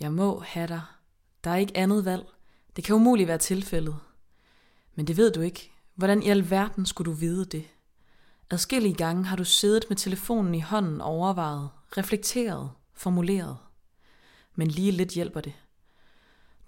Jeg 0.00 0.12
må 0.12 0.40
have 0.40 0.66
dig. 0.66 0.82
Der 1.44 1.50
er 1.50 1.56
ikke 1.56 1.76
andet 1.76 2.04
valg. 2.04 2.24
Det 2.76 2.84
kan 2.84 2.94
umuligt 2.94 3.28
være 3.28 3.38
tilfældet. 3.38 3.96
Men 4.94 5.06
det 5.06 5.16
ved 5.16 5.32
du 5.32 5.40
ikke. 5.40 5.72
Hvordan 5.94 6.22
i 6.22 6.28
alverden 6.28 6.86
skulle 6.86 7.10
du 7.10 7.16
vide 7.16 7.44
det? 7.44 7.64
Adskillige 8.50 8.94
gange 8.94 9.24
har 9.24 9.36
du 9.36 9.44
siddet 9.44 9.84
med 9.88 9.96
telefonen 9.96 10.54
i 10.54 10.60
hånden 10.60 11.00
og 11.00 11.06
overvejet, 11.06 11.68
reflekteret, 11.96 12.70
formuleret. 12.94 13.56
Men 14.54 14.68
lige 14.68 14.92
lidt 14.92 15.10
hjælper 15.10 15.40
det. 15.40 15.52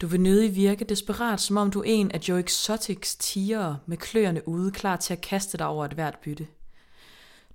Du 0.00 0.06
vil 0.06 0.20
nødig 0.20 0.56
virke 0.56 0.84
desperat, 0.84 1.40
som 1.40 1.56
om 1.56 1.70
du 1.70 1.80
er 1.80 1.84
en 1.84 2.10
af 2.10 2.28
Joe 2.28 2.40
Exotics 2.40 3.16
tigere 3.16 3.78
med 3.86 3.96
kløerne 3.96 4.48
ude, 4.48 4.72
klar 4.72 4.96
til 4.96 5.12
at 5.12 5.20
kaste 5.20 5.58
dig 5.58 5.66
over 5.66 5.84
et 5.84 5.92
hvert 5.92 6.18
bytte. 6.18 6.46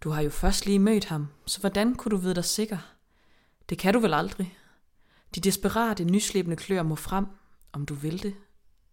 Du 0.01 0.09
har 0.09 0.21
jo 0.21 0.29
først 0.29 0.65
lige 0.65 0.79
mødt 0.79 1.05
ham, 1.05 1.27
så 1.45 1.59
hvordan 1.59 1.95
kunne 1.95 2.09
du 2.09 2.17
vide 2.17 2.35
dig 2.35 2.45
sikker? 2.45 2.77
Det 3.69 3.77
kan 3.77 3.93
du 3.93 3.99
vel 3.99 4.13
aldrig. 4.13 4.57
De 5.35 5.39
desperate, 5.39 6.03
nyslæbende 6.03 6.55
klør 6.55 6.83
må 6.83 6.95
frem, 6.95 7.25
om 7.73 7.85
du 7.85 7.93
vil 7.93 8.23
det 8.23 8.35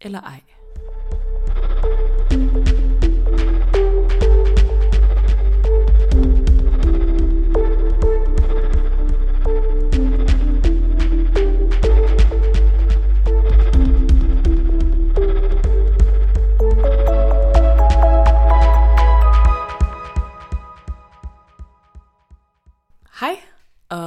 eller 0.01 0.21
ej. 0.21 0.41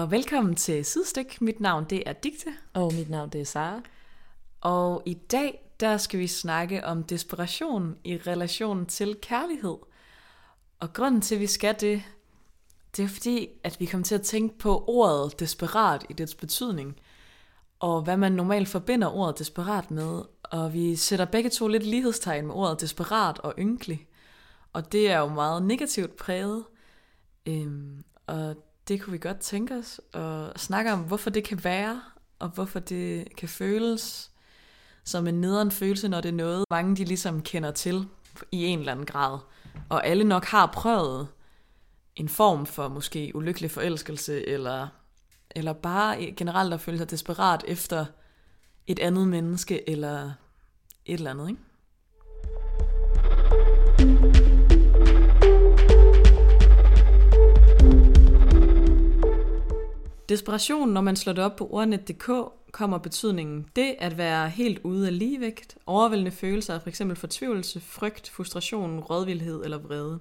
Og 0.09 0.13
velkommen 0.13 0.55
til 0.55 0.86
Sidestik. 0.86 1.41
Mit 1.41 1.59
navn 1.59 1.86
det 1.90 2.04
er 2.05 2.13
Digte, 2.13 2.49
Og 2.73 2.94
mit 2.94 3.09
navn 3.09 3.30
det 3.30 3.41
er 3.41 3.45
Sara. 3.45 3.81
og 4.62 5.04
i 5.05 5.13
dag 5.13 5.72
der 5.80 5.98
skal 5.98 6.20
vi 6.20 6.27
snakke 6.27 6.85
om 6.85 7.04
desperation 7.04 7.98
i 8.04 8.18
relation 8.18 8.85
til 8.85 9.18
kærlighed. 9.21 9.77
Og 10.80 10.93
grunden 10.93 11.21
til, 11.21 11.35
at 11.35 11.41
vi 11.41 11.48
skal 11.48 11.76
det, 11.82 12.04
det 12.98 13.04
er 13.04 13.07
fordi, 13.07 13.48
at 13.63 13.80
vi 13.80 13.85
kommer 13.85 14.05
til 14.05 14.15
at 14.15 14.21
tænke 14.21 14.57
på 14.57 14.84
ordet 14.87 15.40
desperat 15.40 16.05
i 16.10 16.13
dets 16.13 16.35
betydning, 16.35 16.96
og 17.80 18.02
hvad 18.02 18.18
man 18.18 18.32
normalt 18.32 18.68
forbinder 18.68 19.07
ordet 19.07 19.40
desperat 19.40 19.91
med. 19.91 20.21
Og 20.43 20.74
vi 20.74 20.96
sætter 20.96 21.26
begge 21.26 21.49
to 21.49 21.68
lidt 21.68 21.85
lighedstegn 21.85 22.48
med 22.48 22.55
ordet 22.55 22.82
desperat 22.82 23.40
og 23.40 23.54
ynkelig. 23.60 24.07
Og 24.74 24.91
det 24.91 25.12
er 25.12 25.20
jo 25.20 25.27
meget 25.27 25.63
negativt 25.63 26.15
præget. 26.15 26.63
Øhm, 27.46 28.04
og 28.27 28.55
det 28.90 29.01
kunne 29.01 29.12
vi 29.12 29.18
godt 29.18 29.40
tænke 29.40 29.76
os 29.76 30.01
at 30.13 30.59
snakke 30.59 30.93
om, 30.93 30.99
hvorfor 30.99 31.29
det 31.29 31.43
kan 31.43 31.63
være, 31.63 32.01
og 32.40 32.49
hvorfor 32.49 32.79
det 32.79 33.35
kan 33.37 33.49
føles 33.49 34.31
som 35.04 35.27
en 35.27 35.41
nederen 35.41 35.71
følelse, 35.71 36.07
når 36.07 36.21
det 36.21 36.29
er 36.29 36.34
noget, 36.34 36.65
mange 36.71 36.96
de 36.96 37.05
ligesom 37.05 37.41
kender 37.41 37.71
til 37.71 38.07
i 38.51 38.65
en 38.65 38.79
eller 38.79 38.91
anden 38.91 39.05
grad. 39.05 39.40
Og 39.90 40.07
alle 40.07 40.23
nok 40.23 40.46
har 40.46 40.65
prøvet 40.65 41.27
en 42.15 42.29
form 42.29 42.65
for 42.65 42.87
måske 42.87 43.31
ulykkelig 43.35 43.71
forelskelse, 43.71 44.48
eller, 44.48 44.87
eller 45.51 45.74
bare 45.74 46.34
generelt 46.37 46.74
at 46.74 46.81
føle 46.81 46.98
sig 46.98 47.12
desperat 47.12 47.63
efter 47.68 48.05
et 48.87 48.99
andet 48.99 49.27
menneske, 49.27 49.90
eller 49.90 50.31
et 51.05 51.13
eller 51.13 51.31
andet, 51.31 51.49
ikke? 51.49 51.62
Desperation, 60.30 60.90
når 60.90 61.02
man 61.02 61.16
slår 61.16 61.34
det 61.34 61.44
op 61.44 61.55
på 61.55 61.68
ordnet.dk, 61.72 62.32
kommer 62.72 62.98
betydningen 62.98 63.70
det 63.76 63.96
at 63.99 64.18
være 64.18 64.50
helt 64.50 64.80
ude 64.84 65.08
af 65.08 65.19
ligevægt, 65.19 65.78
overvældende 65.86 66.31
følelser 66.31 66.74
af 66.74 66.81
f.eks. 66.81 67.02
fortvivlelse, 67.16 67.80
frygt, 67.80 68.30
frustration, 68.30 69.00
rådvildhed 69.00 69.63
eller 69.63 69.78
vrede. 69.78 70.20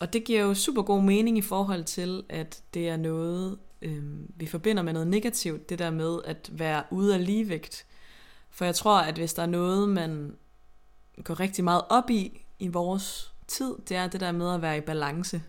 Og 0.00 0.12
det 0.12 0.24
giver 0.24 0.40
jo 0.40 0.54
super 0.54 0.82
god 0.82 1.02
mening 1.02 1.38
i 1.38 1.42
forhold 1.42 1.84
til, 1.84 2.24
at 2.28 2.62
det 2.74 2.88
er 2.88 2.96
noget, 2.96 3.58
øh, 3.82 4.02
vi 4.36 4.46
forbinder 4.46 4.82
med 4.82 4.92
noget 4.92 5.08
negativt, 5.08 5.68
det 5.68 5.78
der 5.78 5.90
med 5.90 6.18
at 6.24 6.50
være 6.52 6.82
ude 6.90 7.14
af 7.14 7.26
ligevægt. 7.26 7.86
For 8.50 8.64
jeg 8.64 8.74
tror, 8.74 8.98
at 8.98 9.14
hvis 9.14 9.34
der 9.34 9.42
er 9.42 9.46
noget, 9.46 9.88
man 9.88 10.36
går 11.24 11.40
rigtig 11.40 11.64
meget 11.64 11.82
op 11.88 12.10
i 12.10 12.44
i 12.58 12.68
vores 12.68 13.32
tid, 13.46 13.74
det 13.88 13.96
er 13.96 14.06
det 14.06 14.20
der 14.20 14.32
med 14.32 14.54
at 14.54 14.62
være 14.62 14.78
i 14.78 14.80
balance. 14.80 15.42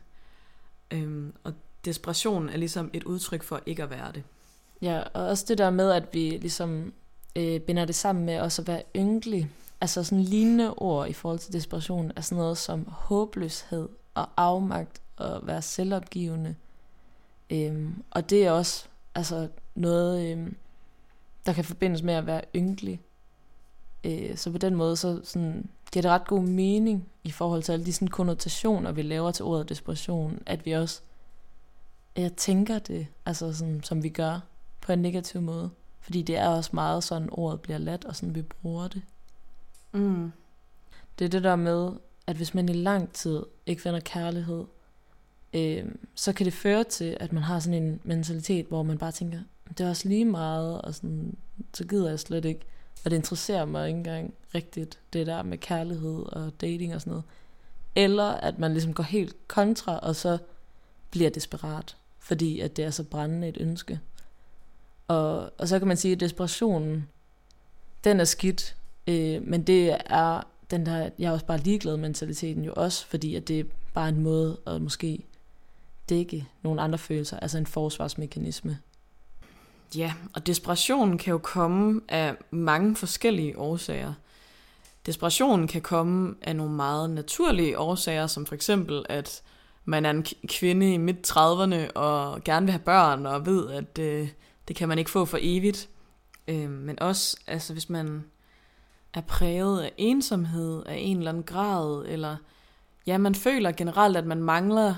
Øhm, 0.91 1.33
og 1.43 1.53
desperation 1.85 2.49
er 2.49 2.57
ligesom 2.57 2.89
et 2.93 3.03
udtryk 3.03 3.43
for 3.43 3.61
ikke 3.65 3.83
at 3.83 3.89
være 3.89 4.11
det. 4.11 4.23
Ja, 4.81 5.01
og 5.13 5.27
også 5.27 5.45
det 5.47 5.57
der 5.57 5.69
med, 5.69 5.91
at 5.91 6.03
vi 6.13 6.29
ligesom 6.29 6.93
øh, 7.35 7.59
binder 7.59 7.85
det 7.85 7.95
sammen 7.95 8.25
med 8.25 8.39
også 8.39 8.61
at 8.61 8.67
være 8.67 8.83
ynglig. 8.95 9.49
Altså 9.81 10.03
sådan 10.03 10.23
lignende 10.23 10.73
ord 10.73 11.09
i 11.09 11.13
forhold 11.13 11.39
til 11.39 11.53
desperation 11.53 12.11
er 12.15 12.21
sådan 12.21 12.37
noget 12.37 12.57
som 12.57 12.85
håbløshed 12.87 13.89
og 14.13 14.29
afmagt 14.37 15.01
og 15.15 15.47
være 15.47 15.61
selvopgivende. 15.61 16.55
Øhm, 17.49 18.03
og 18.11 18.29
det 18.29 18.45
er 18.45 18.51
også 18.51 18.85
altså 19.15 19.47
noget, 19.75 20.31
øhm, 20.31 20.55
der 21.45 21.53
kan 21.53 21.65
forbindes 21.65 22.01
med 22.01 22.13
at 22.13 22.25
være 22.25 22.41
ynglig. 22.55 23.01
Øh, 24.03 24.37
så 24.37 24.51
på 24.51 24.57
den 24.57 24.75
måde, 24.75 24.95
så 24.95 25.21
sådan, 25.23 25.69
giver 25.91 26.01
det 26.01 26.11
ret 26.11 26.27
god 26.27 26.41
mening 26.41 27.09
i 27.23 27.31
forhold 27.31 27.63
til 27.63 27.71
alle 27.71 27.85
de 27.85 27.93
sådan, 27.93 28.07
konnotationer, 28.07 28.91
vi 28.91 29.01
laver 29.01 29.31
til 29.31 29.45
ordet 29.45 29.69
desperation, 29.69 30.43
at 30.45 30.65
vi 30.65 30.71
også 30.71 31.01
jeg 32.15 32.33
tænker 32.33 32.79
det, 32.79 33.07
altså 33.25 33.53
sådan, 33.53 33.83
som 33.83 34.03
vi 34.03 34.09
gør, 34.09 34.39
på 34.81 34.91
en 34.91 35.01
negativ 35.01 35.41
måde. 35.41 35.69
Fordi 35.99 36.21
det 36.21 36.37
er 36.37 36.47
også 36.47 36.69
meget 36.73 37.03
sådan, 37.03 37.29
ordet 37.31 37.61
bliver 37.61 37.77
let, 37.77 38.05
og 38.05 38.15
sådan 38.15 38.35
vi 38.35 38.41
bruger 38.41 38.87
det. 38.87 39.01
Mm. 39.91 40.31
Det 41.19 41.25
er 41.25 41.29
det 41.29 41.43
der 41.43 41.55
med, 41.55 41.91
at 42.27 42.35
hvis 42.35 42.53
man 42.53 42.69
i 42.69 42.73
lang 42.73 43.13
tid 43.13 43.43
ikke 43.65 43.81
finder 43.81 43.99
kærlighed, 43.99 44.65
øh, 45.53 45.85
så 46.15 46.33
kan 46.33 46.45
det 46.45 46.53
føre 46.53 46.83
til, 46.83 47.17
at 47.19 47.33
man 47.33 47.43
har 47.43 47.59
sådan 47.59 47.83
en 47.83 47.99
mentalitet, 48.03 48.65
hvor 48.65 48.83
man 48.83 48.97
bare 48.97 49.11
tænker, 49.11 49.39
det 49.77 49.79
er 49.79 49.89
også 49.89 50.09
lige 50.09 50.25
meget, 50.25 50.81
og 50.81 50.95
sådan, 50.95 51.37
så 51.73 51.85
gider 51.87 52.09
jeg 52.09 52.19
slet 52.19 52.45
ikke. 52.45 52.65
Og 53.05 53.11
det 53.11 53.17
interesserer 53.17 53.65
mig 53.65 53.87
ikke 53.87 53.97
engang 53.97 54.33
rigtigt, 54.55 54.99
det 55.13 55.27
der 55.27 55.43
med 55.43 55.57
kærlighed 55.57 56.23
og 56.25 56.51
dating 56.61 56.95
og 56.95 57.01
sådan 57.01 57.11
noget. 57.11 57.23
Eller 57.95 58.23
at 58.23 58.59
man 58.59 58.71
ligesom 58.71 58.93
går 58.93 59.03
helt 59.03 59.47
kontra, 59.47 59.99
og 59.99 60.15
så 60.15 60.37
bliver 61.11 61.29
desperat, 61.29 61.97
fordi 62.23 62.59
at 62.59 62.77
det 62.77 62.85
er 62.85 62.89
så 62.89 63.03
brændende 63.03 63.47
et 63.47 63.57
ønske. 63.59 63.99
Og, 65.07 65.51
og 65.57 65.67
så 65.67 65.79
kan 65.79 65.87
man 65.87 65.97
sige, 65.97 66.11
at 66.11 66.19
desperationen, 66.19 67.09
den 68.03 68.19
er 68.19 68.23
skidt, 68.23 68.75
øh, 69.07 69.47
men 69.47 69.63
det 69.63 69.97
er 70.05 70.41
den 70.71 70.85
der, 70.85 71.09
jeg 71.19 71.27
er 71.27 71.31
også 71.31 71.45
bare 71.45 71.57
ligeglad 71.57 71.97
mentaliteten 71.97 72.65
jo 72.65 72.73
også, 72.75 73.05
fordi 73.05 73.35
at 73.35 73.47
det 73.47 73.59
er 73.59 73.63
bare 73.93 74.09
en 74.09 74.19
måde 74.19 74.57
at 74.67 74.81
måske 74.81 75.25
dække 76.09 76.47
nogle 76.61 76.81
andre 76.81 76.97
følelser, 76.97 77.39
altså 77.39 77.57
en 77.57 77.65
forsvarsmekanisme. 77.65 78.79
Ja, 79.95 80.13
og 80.33 80.47
desperationen 80.47 81.17
kan 81.17 81.31
jo 81.31 81.37
komme 81.37 82.01
af 82.09 82.35
mange 82.51 82.95
forskellige 82.95 83.59
årsager. 83.59 84.13
Desperationen 85.05 85.67
kan 85.67 85.81
komme 85.81 86.35
af 86.41 86.55
nogle 86.55 86.73
meget 86.73 87.09
naturlige 87.09 87.79
årsager, 87.79 88.27
som 88.27 88.45
for 88.45 88.55
eksempel, 88.55 89.05
at 89.09 89.41
man 89.85 90.05
er 90.05 90.09
en 90.09 90.25
kvinde 90.47 90.93
i 90.93 90.97
midt 90.97 91.31
30'erne 91.31 91.91
og 91.95 92.43
gerne 92.43 92.65
vil 92.65 92.71
have 92.71 92.83
børn 92.83 93.25
og 93.25 93.45
ved, 93.45 93.69
at 93.71 93.99
øh, 93.99 94.29
det 94.67 94.75
kan 94.75 94.87
man 94.87 94.97
ikke 94.99 95.11
få 95.11 95.25
for 95.25 95.37
evigt. 95.41 95.89
Øh, 96.47 96.69
men 96.69 96.99
også, 96.99 97.37
altså 97.47 97.73
hvis 97.73 97.89
man 97.89 98.23
er 99.13 99.21
præget 99.21 99.81
af 99.81 99.93
ensomhed 99.97 100.83
af 100.85 100.95
en 100.99 101.17
eller 101.17 101.31
anden 101.31 101.43
grad, 101.43 102.05
eller 102.07 102.37
ja, 103.07 103.17
man 103.17 103.35
føler 103.35 103.71
generelt, 103.71 104.17
at 104.17 104.25
man 104.25 104.43
mangler 104.43 104.95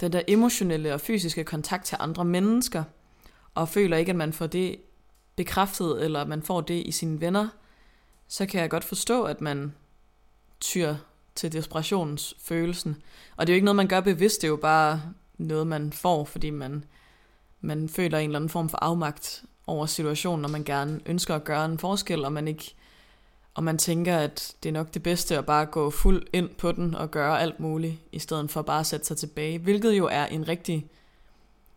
den 0.00 0.12
der 0.12 0.22
emotionelle 0.28 0.94
og 0.94 1.00
fysiske 1.00 1.44
kontakt 1.44 1.84
til 1.84 1.96
andre 2.00 2.24
mennesker, 2.24 2.84
og 3.54 3.68
føler 3.68 3.96
ikke, 3.96 4.10
at 4.10 4.16
man 4.16 4.32
får 4.32 4.46
det 4.46 4.76
bekræftet, 5.36 6.04
eller 6.04 6.20
at 6.20 6.28
man 6.28 6.42
får 6.42 6.60
det 6.60 6.86
i 6.86 6.90
sine 6.90 7.20
venner, 7.20 7.48
så 8.28 8.46
kan 8.46 8.60
jeg 8.60 8.70
godt 8.70 8.84
forstå, 8.84 9.24
at 9.24 9.40
man 9.40 9.74
tyr 10.60 10.94
til 11.34 11.52
desperationsfølelsen. 11.52 12.96
Og 13.36 13.46
det 13.46 13.52
er 13.52 13.54
jo 13.54 13.56
ikke 13.56 13.64
noget, 13.64 13.76
man 13.76 13.88
gør 13.88 14.00
bevidst, 14.00 14.42
det 14.42 14.46
er 14.46 14.50
jo 14.50 14.56
bare 14.56 15.02
noget, 15.38 15.66
man 15.66 15.92
får, 15.92 16.24
fordi 16.24 16.50
man, 16.50 16.84
man 17.60 17.88
føler 17.88 18.18
en 18.18 18.24
eller 18.24 18.38
anden 18.38 18.50
form 18.50 18.68
for 18.68 18.78
afmagt 18.82 19.44
over 19.66 19.86
situationen, 19.86 20.44
og 20.44 20.50
man 20.50 20.64
gerne 20.64 21.00
ønsker 21.06 21.34
at 21.34 21.44
gøre 21.44 21.64
en 21.64 21.78
forskel, 21.78 22.24
og 22.24 22.32
man 22.32 22.48
ikke 22.48 22.74
og 23.54 23.64
man 23.64 23.78
tænker, 23.78 24.18
at 24.18 24.54
det 24.62 24.68
er 24.68 24.72
nok 24.72 24.94
det 24.94 25.02
bedste 25.02 25.38
at 25.38 25.46
bare 25.46 25.66
gå 25.66 25.90
fuld 25.90 26.26
ind 26.32 26.48
på 26.48 26.72
den 26.72 26.94
og 26.94 27.10
gøre 27.10 27.40
alt 27.40 27.60
muligt, 27.60 27.96
i 28.12 28.18
stedet 28.18 28.50
for 28.50 28.62
bare 28.62 28.80
at 28.80 28.86
sætte 28.86 29.06
sig 29.06 29.16
tilbage. 29.16 29.58
Hvilket 29.58 29.92
jo 29.92 30.06
er 30.06 30.26
en 30.26 30.48
rigtig 30.48 30.86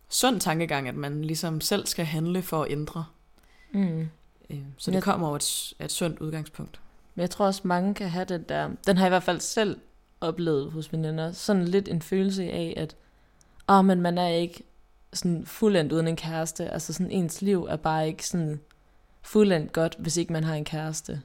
sund 0.08 0.40
tankegang, 0.40 0.88
at 0.88 0.94
man 0.94 1.24
ligesom 1.24 1.60
selv 1.60 1.86
skal 1.86 2.04
handle 2.04 2.42
for 2.42 2.62
at 2.62 2.72
ændre. 2.72 3.04
Mm. 3.72 4.08
Øh, 4.50 4.58
Så 4.76 4.90
det 4.90 5.02
kommer 5.02 5.26
over 5.26 5.36
et, 5.36 5.74
et 5.80 5.92
sundt 5.92 6.18
udgangspunkt. 6.20 6.80
Men 7.18 7.22
jeg 7.22 7.30
tror 7.30 7.46
også, 7.46 7.60
mange 7.64 7.94
kan 7.94 8.08
have 8.08 8.24
den 8.24 8.44
der... 8.48 8.70
Den 8.86 8.96
har 8.96 9.04
jeg 9.04 9.08
i 9.08 9.10
hvert 9.10 9.22
fald 9.22 9.40
selv 9.40 9.80
oplevet 10.20 10.72
hos 10.72 10.92
veninder. 10.92 11.32
Sådan 11.32 11.64
lidt 11.64 11.88
en 11.88 12.02
følelse 12.02 12.42
af, 12.42 12.74
at 12.76 12.96
åh, 13.68 13.84
men 13.84 14.00
man 14.00 14.18
er 14.18 14.28
ikke 14.28 14.62
sådan 15.12 15.46
fuldendt 15.46 15.92
uden 15.92 16.08
en 16.08 16.16
kæreste. 16.16 16.70
Altså 16.70 16.92
sådan 16.92 17.10
ens 17.10 17.42
liv 17.42 17.66
er 17.70 17.76
bare 17.76 18.08
ikke 18.08 18.26
sådan 18.26 18.60
fuldendt 19.22 19.72
godt, 19.72 19.96
hvis 19.98 20.16
ikke 20.16 20.32
man 20.32 20.44
har 20.44 20.54
en 20.54 20.64
kæreste. 20.64 21.22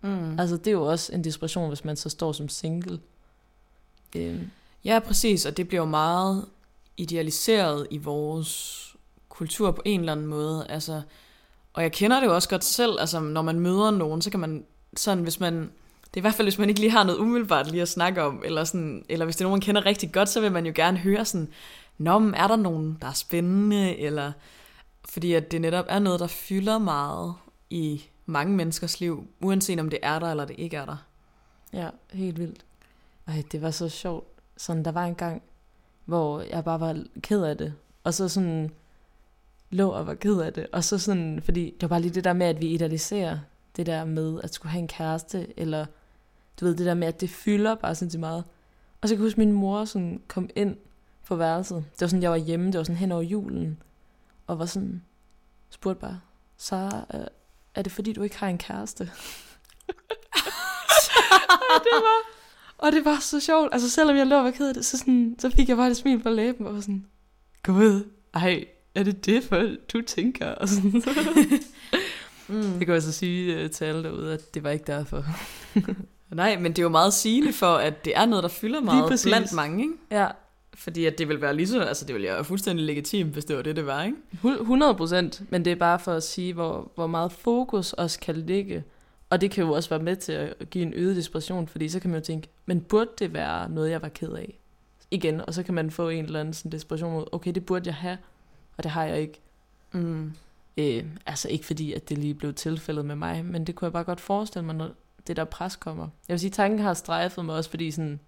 Mm. 0.00 0.38
Altså 0.38 0.56
det 0.56 0.66
er 0.66 0.72
jo 0.72 0.84
også 0.84 1.12
en 1.12 1.24
desperation, 1.24 1.68
hvis 1.68 1.84
man 1.84 1.96
så 1.96 2.08
står 2.08 2.32
som 2.32 2.48
single. 2.48 3.00
Øhm, 4.16 4.50
Ja, 4.84 4.98
præcis, 4.98 5.46
og 5.46 5.56
det 5.56 5.68
bliver 5.68 5.82
jo 5.82 5.88
meget 5.88 6.44
idealiseret 6.96 7.86
i 7.90 7.98
vores 7.98 8.80
kultur 9.28 9.70
på 9.70 9.82
en 9.84 10.00
eller 10.00 10.12
anden 10.12 10.26
måde. 10.26 10.66
Altså, 10.68 11.02
og 11.72 11.82
jeg 11.82 11.92
kender 11.92 12.20
det 12.20 12.26
jo 12.26 12.34
også 12.34 12.48
godt 12.48 12.64
selv, 12.64 12.96
altså 13.00 13.20
når 13.20 13.42
man 13.42 13.60
møder 13.60 13.90
nogen, 13.90 14.22
så 14.22 14.30
kan 14.30 14.40
man 14.40 14.64
sådan, 14.96 15.22
hvis 15.22 15.40
man, 15.40 15.54
det 15.54 16.14
er 16.14 16.18
i 16.18 16.20
hvert 16.20 16.34
fald, 16.34 16.46
hvis 16.46 16.58
man 16.58 16.68
ikke 16.68 16.80
lige 16.80 16.90
har 16.90 17.04
noget 17.04 17.18
umiddelbart 17.18 17.70
lige 17.70 17.82
at 17.82 17.88
snakke 17.88 18.22
om, 18.22 18.42
eller, 18.44 18.64
sådan, 18.64 19.04
eller 19.08 19.24
hvis 19.24 19.36
det 19.36 19.40
er 19.40 19.44
nogen, 19.44 19.54
man 19.54 19.60
kender 19.60 19.86
rigtig 19.86 20.12
godt, 20.12 20.28
så 20.28 20.40
vil 20.40 20.52
man 20.52 20.66
jo 20.66 20.72
gerne 20.74 20.98
høre 20.98 21.24
sådan, 21.24 21.48
Nå, 21.98 22.18
men 22.18 22.34
er 22.34 22.48
der 22.48 22.56
nogen, 22.56 22.98
der 23.02 23.08
er 23.08 23.12
spændende, 23.12 23.98
eller 23.98 24.32
fordi 25.04 25.32
at 25.32 25.52
det 25.52 25.60
netop 25.60 25.84
er 25.88 25.98
noget, 25.98 26.20
der 26.20 26.26
fylder 26.26 26.78
meget 26.78 27.34
i 27.70 28.04
mange 28.26 28.56
menneskers 28.56 29.00
liv, 29.00 29.26
uanset 29.40 29.80
om 29.80 29.90
det 29.90 29.98
er 30.02 30.18
der, 30.18 30.30
eller 30.30 30.44
det 30.44 30.56
ikke 30.58 30.76
er 30.76 30.84
der. 30.84 30.96
Ja, 31.72 31.88
helt 32.12 32.38
vildt. 32.38 32.64
Ej, 33.26 33.42
det 33.52 33.62
var 33.62 33.70
så 33.70 33.88
sjovt. 33.88 34.28
Sådan, 34.56 34.84
der 34.84 34.92
var 34.92 35.04
en 35.04 35.14
gang, 35.14 35.42
hvor 36.04 36.40
jeg 36.40 36.64
bare 36.64 36.80
var 36.80 37.04
ked 37.20 37.42
af 37.42 37.56
det. 37.56 37.74
Og 38.04 38.14
så 38.14 38.28
sådan 38.28 38.70
lå 39.70 39.88
og 39.88 40.06
var 40.06 40.14
ked 40.14 40.40
af 40.40 40.52
det. 40.52 40.66
Og 40.72 40.84
så 40.84 40.98
sådan, 40.98 41.40
fordi 41.44 41.64
det 41.64 41.82
var 41.82 41.88
bare 41.88 42.00
lige 42.00 42.14
det 42.14 42.24
der 42.24 42.32
med, 42.32 42.46
at 42.46 42.60
vi 42.60 42.66
idealiserer 42.66 43.38
det 43.76 43.86
der 43.86 44.04
med 44.04 44.40
at 44.42 44.54
skulle 44.54 44.70
have 44.72 44.80
en 44.80 44.88
kæreste, 44.88 45.58
eller 45.58 45.86
du 46.60 46.64
ved, 46.64 46.74
det 46.76 46.86
der 46.86 46.94
med, 46.94 47.08
at 47.08 47.20
det 47.20 47.30
fylder 47.30 47.74
bare 47.74 47.94
sindssygt 47.94 48.20
meget. 48.20 48.44
Og 49.00 49.08
så 49.08 49.14
kan 49.14 49.20
jeg 49.22 49.26
huske, 49.26 49.40
at 49.40 49.46
min 49.46 49.52
mor 49.52 49.84
sådan 49.84 50.20
kom 50.28 50.50
ind 50.56 50.76
på 51.26 51.36
værelset. 51.36 51.76
Det 51.92 52.00
var 52.00 52.06
sådan, 52.06 52.22
jeg 52.22 52.30
var 52.30 52.36
hjemme, 52.36 52.66
det 52.66 52.78
var 52.78 52.84
sådan 52.84 52.96
hen 52.96 53.12
over 53.12 53.22
julen. 53.22 53.82
Og 54.46 54.58
var 54.58 54.66
sådan, 54.66 55.02
spurgte 55.70 56.00
bare, 56.00 56.20
Sara, 56.56 57.06
er- 57.08 57.28
er 57.74 57.82
det 57.82 57.92
fordi, 57.92 58.12
du 58.12 58.22
ikke 58.22 58.38
har 58.38 58.48
en 58.48 58.58
kæreste? 58.58 59.10
og, 61.74 61.80
det 61.84 61.92
var, 61.92 62.18
og 62.78 62.92
det 62.92 63.04
var 63.04 63.18
så 63.20 63.40
sjovt. 63.40 63.68
Altså 63.72 63.90
selvom 63.90 64.16
jeg 64.16 64.26
lå 64.26 64.36
og 64.38 64.44
var 64.44 64.50
ked 64.50 64.68
af 64.68 64.74
det, 64.74 64.84
så, 64.84 64.98
sådan, 64.98 65.36
så 65.38 65.50
fik 65.50 65.68
jeg 65.68 65.76
bare 65.76 65.90
et 65.90 65.96
smil 65.96 66.22
på 66.22 66.28
læben, 66.30 66.66
og 66.66 66.74
var 66.74 66.80
sådan, 66.80 67.06
Gud, 67.62 68.10
ej, 68.34 68.64
er 68.94 69.02
det 69.02 69.26
det, 69.26 69.44
for 69.44 69.76
du 69.92 70.00
tænker? 70.02 70.46
Og 70.46 70.68
sådan. 70.68 71.02
Mm. 72.48 72.62
Det 72.62 72.86
kan 72.86 72.94
jeg 72.94 73.02
så 73.02 73.12
sige 73.12 73.54
øh, 73.60 73.70
til 73.70 73.84
alle 73.84 74.02
derude, 74.02 74.32
at 74.34 74.54
det 74.54 74.64
var 74.64 74.70
ikke 74.70 74.84
derfor. 74.86 75.24
Nej, 76.34 76.56
men 76.58 76.72
det 76.72 76.78
er 76.78 76.82
jo 76.82 76.88
meget 76.88 77.12
sigende 77.14 77.52
for, 77.52 77.74
at 77.76 78.04
det 78.04 78.16
er 78.16 78.26
noget, 78.26 78.42
der 78.42 78.48
fylder 78.48 78.80
meget 78.80 79.20
blandt 79.24 79.52
mange, 79.52 79.82
ikke? 79.82 79.94
Ja, 80.10 80.26
Fordi 80.74 81.04
at 81.06 81.18
det 81.18 81.28
vil 81.28 81.40
være 81.40 81.56
lige 81.56 81.68
så, 81.68 81.80
altså 81.80 82.04
det 82.04 82.14
ville 82.14 82.28
være 82.28 82.44
fuldstændig 82.44 82.84
legitimt, 82.86 83.32
hvis 83.32 83.44
det 83.44 83.56
var 83.56 83.62
det, 83.62 83.76
det 83.76 83.86
var, 83.86 84.02
ikke? 84.02 84.16
hu- 84.42 84.60
100 84.60 84.94
procent. 84.94 85.42
Men 85.50 85.64
det 85.64 85.70
er 85.70 85.76
bare 85.76 85.98
for 85.98 86.12
at 86.12 86.22
sige, 86.22 86.52
hvor, 86.52 86.90
hvor 86.94 87.06
meget 87.06 87.32
fokus 87.32 87.92
også 87.92 88.20
kan 88.20 88.36
ligge. 88.36 88.84
Og 89.30 89.40
det 89.40 89.50
kan 89.50 89.64
jo 89.64 89.72
også 89.72 89.88
være 89.90 89.98
med 90.02 90.16
til 90.16 90.32
at 90.32 90.70
give 90.70 90.82
en 90.82 90.92
øget 90.94 91.16
desperation, 91.16 91.68
fordi 91.68 91.88
så 91.88 92.00
kan 92.00 92.10
man 92.10 92.20
jo 92.20 92.24
tænke, 92.24 92.48
men 92.66 92.80
burde 92.80 93.10
det 93.18 93.32
være 93.34 93.68
noget, 93.70 93.90
jeg 93.90 94.02
var 94.02 94.08
ked 94.08 94.32
af? 94.32 94.58
Igen, 95.10 95.40
og 95.40 95.54
så 95.54 95.62
kan 95.62 95.74
man 95.74 95.90
få 95.90 96.08
en 96.08 96.24
eller 96.24 96.40
anden 96.40 96.54
sådan 96.54 96.72
desperation 96.72 97.12
mod, 97.12 97.24
okay, 97.32 97.52
det 97.54 97.66
burde 97.66 97.86
jeg 97.86 97.94
have, 97.94 98.18
og 98.76 98.84
det 98.84 98.90
har 98.92 99.04
jeg 99.04 99.20
ikke. 99.20 99.40
Mm. 99.92 100.32
Øh, 100.76 101.04
altså 101.26 101.48
ikke 101.48 101.66
fordi, 101.66 101.92
at 101.92 102.08
det 102.08 102.18
lige 102.18 102.34
blev 102.34 102.54
tilfældet 102.54 103.04
med 103.04 103.16
mig, 103.16 103.44
men 103.44 103.64
det 103.66 103.74
kunne 103.74 103.86
jeg 103.86 103.92
bare 103.92 104.04
godt 104.04 104.20
forestille 104.20 104.66
mig, 104.66 104.74
når 104.74 104.90
det 105.26 105.36
der 105.36 105.44
pres 105.44 105.76
kommer. 105.76 106.08
Jeg 106.28 106.34
vil 106.34 106.40
sige, 106.40 106.50
tanken 106.50 106.78
har 106.78 106.94
strejfet 106.94 107.44
mig 107.44 107.54
også, 107.56 107.70
fordi 107.70 107.90
sådan, 107.90 108.20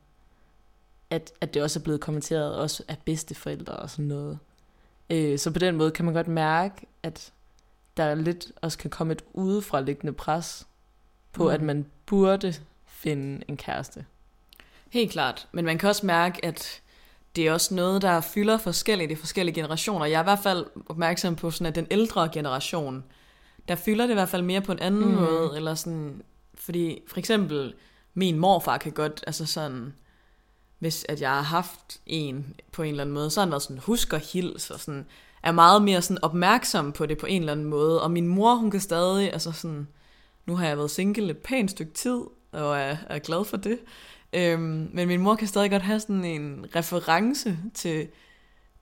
at, 1.10 1.32
at 1.40 1.54
det 1.54 1.62
også 1.62 1.78
er 1.78 1.82
blevet 1.82 2.00
kommenteret 2.00 2.54
også 2.56 2.82
af 2.88 2.96
bedsteforældre 3.04 3.72
og 3.76 3.90
sådan 3.90 4.04
noget. 4.04 4.38
Øh, 5.10 5.38
så 5.38 5.50
på 5.50 5.58
den 5.58 5.76
måde 5.76 5.90
kan 5.90 6.04
man 6.04 6.14
godt 6.14 6.28
mærke, 6.28 6.86
at 7.02 7.32
der 7.96 8.14
lidt 8.14 8.46
også 8.62 8.78
kan 8.78 8.90
komme 8.90 9.12
et 9.12 9.22
udefra 9.32 9.80
liggende 9.80 10.12
pres 10.12 10.66
på, 11.32 11.42
Mm. 11.44 11.50
at 11.50 11.62
man 11.62 11.86
burde 12.06 12.54
finde 12.86 13.44
en 13.48 13.56
kæreste. 13.56 14.04
Helt 14.90 15.12
klart. 15.12 15.48
Men 15.52 15.64
man 15.64 15.78
kan 15.78 15.88
også 15.88 16.06
mærke, 16.06 16.44
at 16.44 16.80
det 17.36 17.46
er 17.46 17.52
også 17.52 17.74
noget, 17.74 18.02
der 18.02 18.20
fylder 18.20 18.58
forskelligt 18.58 19.10
i 19.10 19.14
forskellige 19.14 19.54
generationer. 19.54 20.06
Jeg 20.06 20.16
er 20.16 20.22
i 20.22 20.24
hvert 20.24 20.42
fald 20.42 20.66
opmærksom 20.88 21.36
på, 21.36 21.50
sådan, 21.50 21.66
at 21.66 21.74
den 21.74 21.86
ældre 21.90 22.28
generation, 22.32 23.04
der 23.68 23.74
fylder 23.74 24.04
det 24.04 24.10
i 24.10 24.14
hvert 24.14 24.28
fald 24.28 24.42
mere 24.42 24.60
på 24.60 24.72
en 24.72 24.78
anden 24.78 25.04
mm. 25.04 25.14
Måde. 25.14 25.52
Eller 25.56 25.74
sådan, 25.74 26.22
fordi 26.54 27.02
for 27.08 27.18
eksempel, 27.18 27.74
min 28.14 28.38
morfar 28.38 28.78
kan 28.78 28.92
godt, 28.92 29.24
altså 29.26 29.46
sådan, 29.46 29.94
hvis 30.78 31.06
at 31.08 31.20
jeg 31.20 31.30
har 31.30 31.42
haft 31.42 32.00
en 32.06 32.54
på 32.72 32.82
en 32.82 32.90
eller 32.90 33.02
anden 33.02 33.14
måde, 33.14 33.30
så 33.30 33.40
har 33.40 33.44
han 33.46 33.50
været 33.50 33.62
sådan, 33.62 33.78
husk 33.78 34.12
og 34.12 34.20
hils, 34.20 34.70
og 34.70 34.80
sådan, 34.80 35.06
er 35.42 35.52
meget 35.52 35.82
mere 35.82 36.02
sådan 36.02 36.24
opmærksom 36.24 36.92
på 36.92 37.06
det 37.06 37.18
på 37.18 37.26
en 37.26 37.42
eller 37.42 37.52
anden 37.52 37.66
måde. 37.66 38.02
Og 38.02 38.10
min 38.10 38.28
mor, 38.28 38.54
hun 38.54 38.70
kan 38.70 38.80
stadig, 38.80 39.32
altså 39.32 39.52
sådan, 39.52 39.88
nu 40.46 40.56
har 40.56 40.66
jeg 40.66 40.76
været 40.76 40.90
single 40.90 41.30
et 41.30 41.38
pænt 41.38 41.70
stykke 41.70 41.92
tid, 41.92 42.20
og 42.52 42.78
er, 42.78 42.96
er 43.08 43.18
glad 43.18 43.44
for 43.44 43.56
det. 43.56 43.78
Øhm, 44.32 44.90
men 44.92 45.08
min 45.08 45.20
mor 45.20 45.34
kan 45.34 45.48
stadig 45.48 45.70
godt 45.70 45.82
have 45.82 46.00
sådan 46.00 46.24
en 46.24 46.66
reference 46.76 47.58
til, 47.74 48.08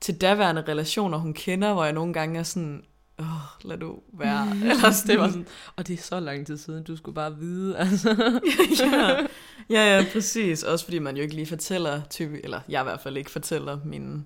til 0.01 0.21
daværende 0.21 0.65
relationer, 0.69 1.19
hun 1.19 1.35
kender, 1.35 1.73
hvor 1.73 1.85
jeg 1.85 1.93
nogle 1.93 2.13
gange 2.13 2.39
er 2.39 2.43
sådan, 2.43 2.85
åh, 3.19 3.27
lad 3.65 3.79
du 3.79 4.01
være. 4.13 4.51
Eller 4.71 4.91
sådan, 4.91 5.11
Det 5.11 5.19
var 5.19 5.29
sådan, 5.29 5.47
og 5.77 5.89
det 5.89 5.99
er 5.99 6.03
så 6.03 6.21
lang 6.21 6.47
tid 6.47 6.57
siden, 6.57 6.85
du 6.85 6.97
skulle 6.97 7.15
bare 7.15 7.39
vide, 7.39 7.79
altså. 7.79 8.41
ja. 8.81 9.27
ja, 9.71 9.97
ja, 9.97 10.07
præcis. 10.13 10.63
Også 10.63 10.85
fordi 10.85 10.99
man 10.99 11.17
jo 11.17 11.23
ikke 11.23 11.35
lige 11.35 11.47
fortæller, 11.47 12.03
type, 12.11 12.45
eller 12.45 12.61
jeg 12.69 12.83
i 12.83 12.85
hvert 12.85 13.01
fald 13.01 13.17
ikke 13.17 13.31
fortæller 13.31 13.79
mine 13.85 14.25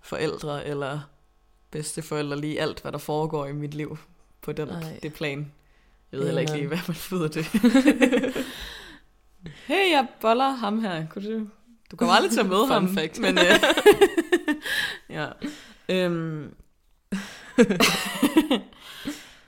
forældre 0.00 0.66
eller 0.66 1.00
bedsteforældre 1.70 2.40
lige 2.40 2.60
alt, 2.60 2.80
hvad 2.80 2.92
der 2.92 2.98
foregår 2.98 3.46
i 3.46 3.52
mit 3.52 3.74
liv 3.74 3.98
på 4.42 4.52
den, 4.52 4.68
Nej. 4.68 4.98
det 5.02 5.12
plan. 5.12 5.52
Jeg 6.12 6.20
ved 6.20 6.26
heller 6.26 6.40
ikke 6.40 6.52
lige, 6.52 6.66
hvad 6.66 6.78
man 6.88 6.94
flyder 6.94 7.28
det. 7.28 7.46
hey, 9.66 9.90
jeg 9.90 10.06
boller 10.20 10.50
ham 10.50 10.80
her. 10.80 11.06
Kunne 11.06 11.38
du... 11.38 11.46
Du 11.90 11.96
kommer 11.96 12.14
aldrig 12.14 12.32
til 12.32 12.40
at 12.40 12.46
møde 12.46 12.66
ham. 12.66 12.94
fact. 12.94 13.18
Men, 13.18 13.38
øh, 13.38 13.44
ja. 15.16 15.26
Øhm. 15.88 16.54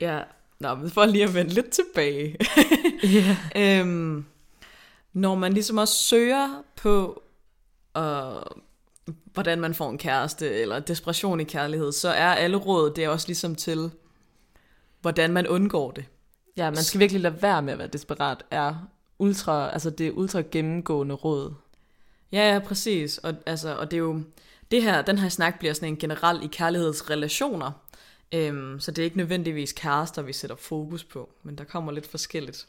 ja. 0.01 0.21
Nå, 0.61 0.75
men 0.75 0.91
for 0.91 1.05
lige 1.05 1.25
at 1.25 1.35
vende 1.35 1.55
lidt 1.55 1.71
tilbage. 1.71 2.37
Ja. 3.03 3.37
Øhm, 3.57 4.25
når 5.13 5.35
man 5.35 5.53
ligesom 5.53 5.79
også 5.79 5.95
søger 5.95 6.63
på, 6.77 7.23
øh, 7.97 8.03
hvordan 9.33 9.61
man 9.61 9.75
får 9.75 9.91
en 9.91 9.99
kæreste, 9.99 10.51
eller 10.55 10.79
desperation 10.79 11.41
i 11.41 11.45
kærlighed, 11.45 11.93
så 11.93 12.09
er 12.09 12.33
alle 12.33 12.57
råd, 12.57 12.91
det 12.91 13.05
er 13.05 13.09
også 13.09 13.27
ligesom 13.29 13.55
til, 13.55 13.91
hvordan 15.01 15.33
man 15.33 15.47
undgår 15.47 15.91
det. 15.91 16.05
Ja, 16.57 16.71
man 16.71 16.83
skal 16.83 17.01
virkelig 17.01 17.23
lade 17.23 17.43
være 17.43 17.63
med 17.63 17.73
at 17.73 17.79
være 17.79 17.89
desperat, 17.89 18.45
er 18.51 18.75
ultra, 19.25 19.73
altså 19.73 19.91
det 19.91 20.13
ultra 20.13 20.43
gennemgående 20.51 21.15
råd. 21.15 21.55
Ja, 22.33 22.53
ja, 22.53 22.59
præcis. 22.59 23.19
Og, 23.19 23.35
altså, 23.47 23.77
og 23.77 23.91
det 23.91 23.97
er 23.97 24.01
jo, 24.01 24.23
det 24.71 24.83
her, 24.83 25.03
den 25.03 25.19
her 25.19 25.29
snak 25.29 25.59
bliver 25.59 25.75
sådan 25.75 25.89
en 25.89 25.97
generel 25.97 26.45
i 26.45 26.47
kærlighedsrelationer. 26.47 27.73
Øhm, 28.35 28.81
så 28.81 28.91
det 28.91 29.03
er 29.03 29.05
ikke 29.05 29.17
nødvendigvis 29.17 29.73
kærester, 29.73 30.23
vi 30.23 30.33
sætter 30.33 30.57
fokus 30.57 31.05
på, 31.05 31.31
men 31.43 31.59
der 31.59 31.65
kommer 31.65 31.93
lidt 31.93 32.07
forskelligt. 32.07 32.67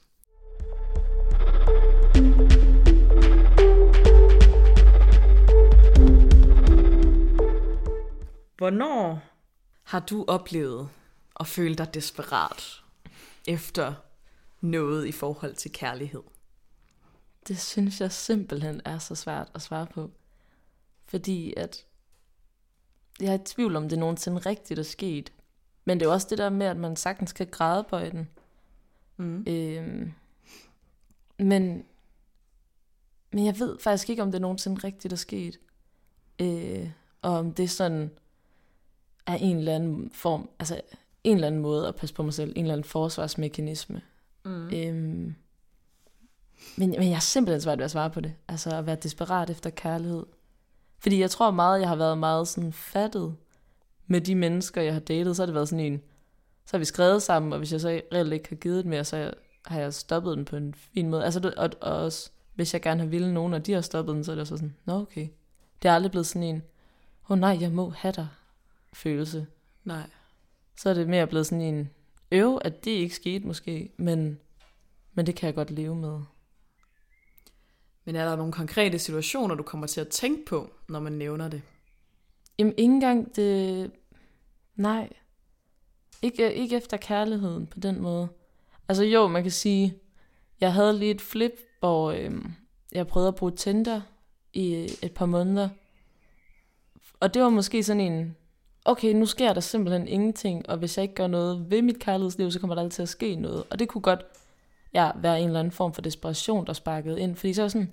Hvornår 8.58 9.22
har 9.84 10.00
du 10.00 10.26
oplevet 10.28 10.90
at 11.40 11.48
føle 11.48 11.76
dig 11.76 11.94
desperat 11.94 12.82
efter 13.48 13.94
noget 14.62 15.06
i 15.06 15.12
forhold 15.12 15.56
til 15.56 15.72
kærlighed? 15.72 16.22
Det 17.48 17.60
synes 17.60 18.02
jeg 18.02 18.12
simpelthen 18.12 18.82
er 18.86 18.98
så 18.98 19.16
svært 19.16 19.52
at 19.54 19.62
svare 19.62 19.88
på. 19.88 20.12
Fordi 21.06 21.54
at 21.58 21.86
jeg 23.20 23.30
er 23.30 23.40
i 23.40 23.46
tvivl 23.46 23.76
om, 23.76 23.90
det 23.90 24.00
nogensinde 24.00 24.38
rigtigt 24.38 24.80
er 24.80 24.84
sket. 24.84 25.34
Men 25.86 26.00
det 26.00 26.06
er 26.06 26.10
jo 26.10 26.14
også 26.14 26.28
det 26.30 26.38
der 26.38 26.50
med, 26.50 26.66
at 26.66 26.78
man 26.78 26.96
sagtens 26.96 27.34
kan 27.34 27.48
græde 27.52 27.84
på 27.90 28.00
den. 28.00 28.30
Mm. 29.18 29.44
Øhm, 29.48 30.14
men, 31.40 31.86
men 33.32 33.46
jeg 33.46 33.60
ved 33.60 33.80
faktisk 33.80 34.10
ikke, 34.10 34.24
om 34.24 34.32
det 34.32 34.42
nogensinde 34.42 34.82
rigtigt 34.84 35.14
er 35.14 35.18
sket. 35.18 35.60
Øh, 36.42 36.90
og 37.22 37.32
om 37.32 37.54
det 37.54 37.70
sådan 37.70 38.12
er 39.26 39.36
en 39.36 39.58
eller 39.58 39.76
anden 39.76 40.12
form, 40.12 40.50
altså 40.60 40.82
en 41.24 41.36
eller 41.36 41.48
anden 41.48 41.62
måde 41.62 41.88
at 41.88 41.96
passe 41.96 42.16
på 42.16 42.24
mig 42.24 42.34
selv, 42.34 42.54
en 42.56 42.66
eller 42.66 42.74
anden 42.74 42.90
forsvarsmekanisme. 42.90 44.02
Mm. 44.46 44.70
Øhm, 44.74 45.36
men, 46.78 46.90
men 46.90 47.10
jeg 47.10 47.16
er 47.16 47.20
simpelthen 47.20 47.62
svært 47.62 47.78
ved 47.78 47.86
at 47.86 47.92
svare 47.92 48.10
på 48.10 48.20
det. 48.20 48.34
Altså 48.48 48.78
at 48.78 48.86
være 48.86 48.96
desperat 48.96 49.50
efter 49.50 49.70
kærlighed. 49.70 50.26
Fordi 51.00 51.20
jeg 51.20 51.32
tror 51.32 51.52
meget, 51.52 51.80
jeg 51.80 51.90
har 51.90 51.96
været 51.96 52.18
meget 52.18 52.48
sådan 52.48 52.74
fattet 52.74 53.36
med 54.08 54.22
de 54.22 54.36
mennesker, 54.36 54.82
jeg 54.82 54.94
har 54.94 55.00
datet. 55.00 55.36
Så 55.36 55.42
har 55.42 55.46
det 55.46 55.56
været 55.56 55.70
sådan 55.70 55.86
en, 55.86 56.02
så 56.66 56.72
har 56.72 56.80
vi 56.80 56.86
skrevet 56.86 57.24
sammen, 57.24 57.54
og 57.54 57.58
hvis 57.58 57.72
jeg 57.72 57.82
så 57.82 58.02
reelt 58.14 58.34
ikke 58.34 58.50
har 58.50 58.56
givet 58.56 58.78
det 58.78 58.86
mere, 58.86 59.04
så 59.04 59.34
har 59.66 59.80
jeg 59.80 59.94
stoppet 59.94 60.38
den 60.38 60.46
på 60.46 60.56
en 60.56 60.74
fin 60.74 61.10
måde. 61.10 61.26
Altså, 61.26 61.54
og, 61.58 61.70
og 61.82 62.04
også, 62.04 62.30
hvis 62.56 62.74
jeg 62.74 62.82
gerne 62.82 63.00
har 63.00 63.08
ville 63.08 63.34
nogen, 63.34 63.54
og 63.54 63.66
de 63.66 63.74
har 63.74 63.82
stoppet 63.82 64.16
den, 64.16 64.24
så 64.24 64.32
er 64.32 64.36
det 64.36 64.48
så 64.48 64.58
sådan, 64.58 64.76
nå 64.86 65.02
okay. 65.02 65.28
Det 65.82 65.90
er 65.90 65.94
aldrig 65.94 66.12
blevet 66.12 66.28
sådan 66.28 66.44
en, 66.44 66.64
åh 67.30 67.32
oh, 67.32 67.40
nej, 67.40 67.58
jeg 67.62 67.72
må 67.72 67.90
have 67.90 68.12
dig. 68.12 68.28
følelse. 68.94 69.48
Nej. 69.84 70.10
Så 70.78 70.90
er 70.90 70.94
det 70.94 71.10
mere 71.10 71.28
blevet 71.28 71.46
sådan 71.46 71.62
en 71.62 71.90
øv, 72.32 72.60
at 72.62 72.86
det 72.86 72.92
ikke 72.92 73.16
skete 73.16 73.48
måske, 73.48 73.92
men, 73.98 74.40
men 75.14 75.26
det 75.26 75.36
kan 75.36 75.48
jeg 75.48 75.56
godt 75.56 75.72
leve 75.72 75.96
med. 75.96 76.20
Men 78.06 78.16
er 78.16 78.26
der 78.26 78.36
nogle 78.36 78.54
konkrete 78.54 79.00
situationer, 79.00 79.56
du 79.56 79.64
kommer 79.64 79.88
til 79.88 80.02
at 80.02 80.08
tænke 80.08 80.46
på, 80.46 80.70
når 80.90 81.00
man 81.00 81.14
nævner 81.14 81.48
det? 81.48 81.62
Jamen, 82.60 82.74
ikke 82.78 82.94
engang 82.94 83.36
det... 83.36 83.92
Nej. 84.76 85.10
Ikke, 86.22 86.54
ikke 86.54 86.76
efter 86.76 86.98
kærligheden 86.98 87.68
på 87.68 87.80
den 87.80 88.02
måde. 88.02 88.28
Altså 88.88 89.04
jo, 89.04 89.28
man 89.28 89.44
kan 89.44 89.52
sige, 89.52 89.98
jeg 90.62 90.74
havde 90.74 91.00
lige 91.00 91.12
et 91.12 91.22
flip, 91.22 91.54
hvor 91.80 92.12
øhm, 92.12 92.54
jeg 92.92 93.08
prøvede 93.08 93.28
at 93.28 93.36
bruge 93.36 93.52
Tinder 93.52 94.02
i 94.54 94.76
øh, 94.76 94.90
et 95.02 95.12
par 95.12 95.26
måneder. 95.26 95.70
Og 97.20 97.34
det 97.34 97.42
var 97.42 97.50
måske 97.50 97.84
sådan 97.84 98.02
en, 98.02 98.36
okay, 98.86 99.14
nu 99.14 99.26
sker 99.26 99.54
der 99.54 99.62
simpelthen 99.62 100.08
ingenting, 100.08 100.70
og 100.70 100.78
hvis 100.78 100.98
jeg 100.98 101.04
ikke 101.04 101.16
gør 101.16 101.28
noget 101.28 101.72
ved 101.72 101.82
mit 101.82 102.00
kærlighedsliv, 102.00 102.52
så 102.52 102.60
kommer 102.60 102.76
der 102.76 102.82
aldrig 102.82 102.94
til 102.94 103.02
at 103.02 103.10
ske 103.10 103.36
noget. 103.36 103.64
Og 103.70 103.80
det 103.80 103.88
kunne 103.88 104.02
godt 104.02 104.26
ja, 104.96 105.12
være 105.16 105.40
en 105.40 105.48
eller 105.48 105.60
anden 105.60 105.72
form 105.72 105.94
for 105.94 106.02
desperation, 106.02 106.68
der 106.68 106.74
sparkede 106.74 107.20
ind. 107.22 107.36
Fordi 107.36 107.54
så 107.54 107.62
var 107.62 107.70
sådan, 107.70 107.92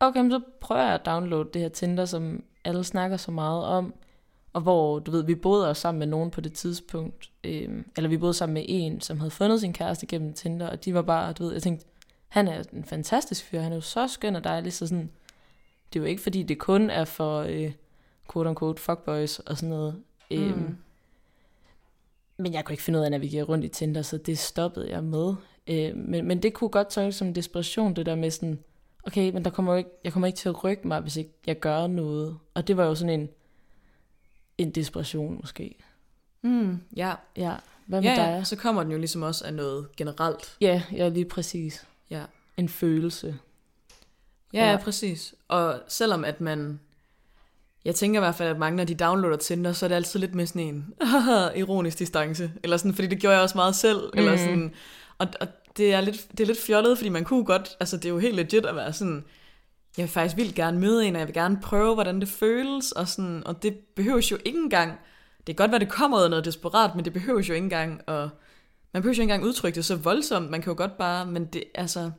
okay, 0.00 0.30
så 0.30 0.40
prøver 0.60 0.82
jeg 0.82 0.94
at 0.94 1.06
downloade 1.06 1.48
det 1.52 1.62
her 1.62 1.68
Tinder, 1.68 2.04
som 2.04 2.44
alle 2.64 2.84
snakker 2.84 3.16
så 3.16 3.30
meget 3.30 3.64
om, 3.64 3.94
og 4.52 4.60
hvor, 4.60 4.98
du 4.98 5.10
ved, 5.10 5.24
vi 5.24 5.34
boede 5.34 5.68
også 5.68 5.80
sammen 5.80 5.98
med 5.98 6.06
nogen 6.06 6.30
på 6.30 6.40
det 6.40 6.52
tidspunkt, 6.52 7.30
øhm, 7.44 7.84
eller 7.96 8.08
vi 8.08 8.16
boede 8.16 8.34
sammen 8.34 8.54
med 8.54 8.64
en, 8.68 9.00
som 9.00 9.18
havde 9.18 9.30
fundet 9.30 9.60
sin 9.60 9.72
kæreste 9.72 10.06
gennem 10.06 10.32
Tinder, 10.32 10.68
og 10.68 10.84
de 10.84 10.94
var 10.94 11.02
bare, 11.02 11.32
du 11.32 11.44
ved, 11.44 11.52
jeg 11.52 11.62
tænkte, 11.62 11.86
han 12.28 12.48
er 12.48 12.62
en 12.72 12.84
fantastisk 12.84 13.44
fyr, 13.44 13.60
han 13.60 13.72
er 13.72 13.76
jo 13.76 13.80
så 13.80 14.08
skøn 14.08 14.36
og 14.36 14.44
dejlig, 14.44 14.72
så 14.72 14.86
sådan, 14.86 15.10
det 15.92 15.98
er 15.98 16.02
jo 16.02 16.06
ikke 16.08 16.22
fordi, 16.22 16.42
det 16.42 16.58
kun 16.58 16.90
er 16.90 17.04
for, 17.04 17.40
øh, 17.40 17.72
quote 18.32 18.50
unquote, 18.50 18.82
fuckboys 18.82 19.38
og 19.38 19.56
sådan 19.56 19.68
noget. 19.68 20.02
Mm. 20.30 20.36
Øhm, 20.36 20.76
men 22.36 22.52
jeg 22.52 22.64
kunne 22.64 22.72
ikke 22.72 22.82
finde 22.82 22.98
ud 22.98 23.02
af 23.02 23.06
at 23.06 23.10
navigere 23.10 23.44
rundt 23.44 23.64
i 23.64 23.68
Tinder, 23.68 24.02
så 24.02 24.18
det 24.18 24.38
stoppede 24.38 24.90
jeg 24.90 25.04
med. 25.04 25.34
Øh, 25.66 25.96
men, 25.96 26.28
men 26.28 26.42
det 26.42 26.54
kunne 26.54 26.70
godt 26.70 26.90
tolkes 26.90 27.14
som 27.16 27.34
desperation, 27.34 27.96
det 27.96 28.06
der 28.06 28.14
med 28.14 28.30
sådan, 28.30 28.58
okay, 29.04 29.30
men 29.32 29.44
der 29.44 29.50
kommer 29.50 29.72
jo 29.72 29.78
ikke, 29.78 29.90
jeg 30.04 30.12
kommer 30.12 30.26
ikke 30.26 30.36
til 30.36 30.48
at 30.48 30.64
rykke 30.64 30.88
mig, 30.88 31.00
hvis 31.00 31.16
ikke 31.16 31.30
jeg 31.46 31.58
gør 31.60 31.86
noget. 31.86 32.38
Og 32.54 32.68
det 32.68 32.76
var 32.76 32.84
jo 32.84 32.94
sådan 32.94 33.20
en, 33.20 33.28
en 34.58 34.70
desperation 34.70 35.38
måske. 35.40 35.74
Mm, 36.42 36.80
ja. 36.96 37.14
Ja, 37.36 37.54
hvad 37.86 38.00
med 38.00 38.10
ja, 38.10 38.16
dig? 38.16 38.36
ja, 38.38 38.44
så 38.44 38.56
kommer 38.56 38.82
den 38.82 38.92
jo 38.92 38.98
ligesom 38.98 39.22
også 39.22 39.44
af 39.44 39.54
noget 39.54 39.96
generelt. 39.96 40.56
Ja, 40.60 40.82
ja, 40.92 41.08
lige 41.08 41.24
præcis. 41.24 41.86
Ja. 42.10 42.22
En 42.56 42.68
følelse. 42.68 43.36
Ja, 44.52 44.64
ja, 44.64 44.70
Ja. 44.70 44.76
præcis. 44.76 45.34
Og 45.48 45.80
selvom 45.88 46.24
at 46.24 46.40
man... 46.40 46.80
Jeg 47.84 47.94
tænker 47.94 48.20
i 48.20 48.24
hvert 48.24 48.34
fald, 48.34 48.48
at 48.48 48.58
mange, 48.58 48.76
når 48.76 48.84
de 48.84 48.94
downloader 48.94 49.36
Tinder, 49.36 49.72
så 49.72 49.86
er 49.86 49.88
det 49.88 49.94
altid 49.96 50.20
lidt 50.20 50.34
med 50.34 50.46
sådan 50.46 50.62
en 50.62 50.94
ironisk 51.62 51.98
distance. 51.98 52.52
Eller 52.62 52.76
sådan, 52.76 52.94
fordi 52.94 53.08
det 53.08 53.18
gjorde 53.18 53.34
jeg 53.34 53.42
også 53.42 53.58
meget 53.58 53.76
selv. 53.76 53.98
Mm. 53.98 54.18
Eller 54.18 54.36
sådan, 54.36 54.74
og, 55.18 55.28
og 55.40 55.48
det, 55.76 55.94
er 55.94 56.00
lidt, 56.00 56.26
det 56.30 56.40
er 56.40 56.46
lidt 56.46 56.60
fjollet, 56.60 56.98
fordi 56.98 57.08
man 57.08 57.24
kunne 57.24 57.44
godt... 57.44 57.76
Altså, 57.80 57.96
det 57.96 58.04
er 58.04 58.08
jo 58.08 58.18
helt 58.18 58.36
legit 58.36 58.66
at 58.66 58.76
være 58.76 58.92
sådan... 58.92 59.24
Jeg 59.96 60.02
vil 60.02 60.10
faktisk 60.10 60.36
vildt 60.36 60.54
gerne 60.54 60.80
møde 60.80 61.06
en, 61.06 61.14
og 61.14 61.18
jeg 61.18 61.28
vil 61.28 61.34
gerne 61.34 61.60
prøve, 61.62 61.94
hvordan 61.94 62.20
det 62.20 62.28
føles. 62.28 62.92
Og, 62.92 63.08
sådan, 63.08 63.42
og 63.46 63.62
det 63.62 63.78
behøver 63.78 64.28
jo 64.30 64.38
ikke 64.44 64.58
engang... 64.58 64.98
Det 65.46 65.56
kan 65.56 65.64
godt 65.64 65.70
være, 65.70 65.80
det 65.80 65.88
kommer 65.88 66.18
ud 66.18 66.22
af 66.22 66.30
noget 66.30 66.44
desperat, 66.44 66.94
men 66.94 67.04
det 67.04 67.12
behøver 67.12 67.42
jo 67.48 67.54
ikke 67.54 67.64
engang 67.64 68.00
at... 68.08 68.28
Man 68.92 69.02
behøver 69.02 69.14
jo 69.14 69.22
ikke 69.22 69.22
engang 69.22 69.44
udtrykke 69.44 69.76
det 69.76 69.84
så 69.84 69.96
voldsomt. 69.96 70.50
Man 70.50 70.62
kan 70.62 70.70
jo 70.70 70.76
godt 70.76 70.98
bare... 70.98 71.26
Men 71.26 71.44
det, 71.44 71.64
altså... 71.74 72.10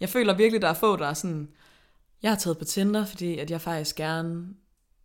Jeg 0.00 0.08
føler 0.08 0.34
virkelig, 0.34 0.62
der 0.62 0.68
er 0.68 0.74
få, 0.74 0.96
der 0.96 1.06
er 1.06 1.14
sådan... 1.14 1.48
Jeg 2.22 2.30
har 2.30 2.36
taget 2.36 2.58
på 2.58 2.64
Tinder, 2.64 3.04
fordi 3.04 3.38
at 3.38 3.50
jeg 3.50 3.60
faktisk 3.60 3.96
gerne 3.96 4.46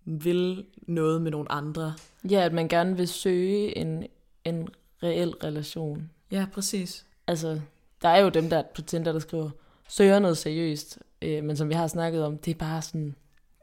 vil 0.05 0.65
noget 0.87 1.21
med 1.21 1.31
nogle 1.31 1.51
andre. 1.51 1.93
Ja, 2.29 2.45
at 2.45 2.53
man 2.53 2.67
gerne 2.67 2.97
vil 2.97 3.07
søge 3.07 3.77
en, 3.77 4.07
en 4.43 4.67
reel 5.03 5.29
relation. 5.29 6.09
Ja, 6.35 6.45
præcis. 6.53 7.05
Altså, 7.27 7.61
der 8.01 8.09
er 8.09 8.17
jo 8.17 8.29
dem 8.29 8.49
der 8.49 8.63
på 8.75 8.81
Tinder, 8.81 9.11
der 9.11 9.19
skriver, 9.19 9.49
søger 9.89 10.19
noget 10.19 10.37
seriøst. 10.37 10.99
Øh, 11.21 11.43
men 11.43 11.57
som 11.57 11.69
vi 11.69 11.73
har 11.73 11.87
snakket 11.87 12.23
om, 12.23 12.37
det 12.37 12.51
er 12.51 12.57
bare 12.57 12.81
sådan, 12.81 13.15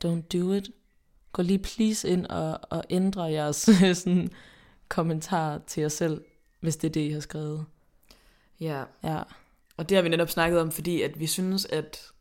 don't 0.05 0.23
do 0.33 0.52
it. 0.52 0.71
Gå 1.33 1.43
lige 1.43 1.59
please 1.59 2.09
ind 2.09 2.26
og, 2.26 2.61
og 2.71 2.85
ændre 2.91 3.23
jeres 3.23 3.57
sådan, 3.95 4.31
kommentar 4.88 5.61
til 5.67 5.81
jer 5.81 5.88
selv, 5.88 6.25
hvis 6.61 6.76
det 6.76 6.88
er 6.88 6.93
det, 6.93 7.00
I 7.00 7.11
har 7.11 7.21
skrevet. 7.21 7.64
Ja, 8.61 8.85
Ja, 9.05 9.23
og 9.76 9.88
det 9.88 9.97
har 9.97 10.02
vi 10.02 10.09
netop 10.09 10.31
snakket 10.31 10.61
om, 10.61 10.71
fordi 10.71 11.02
at 11.02 11.21
vi 11.21 11.26
synes, 11.26 11.64
at 11.64 12.12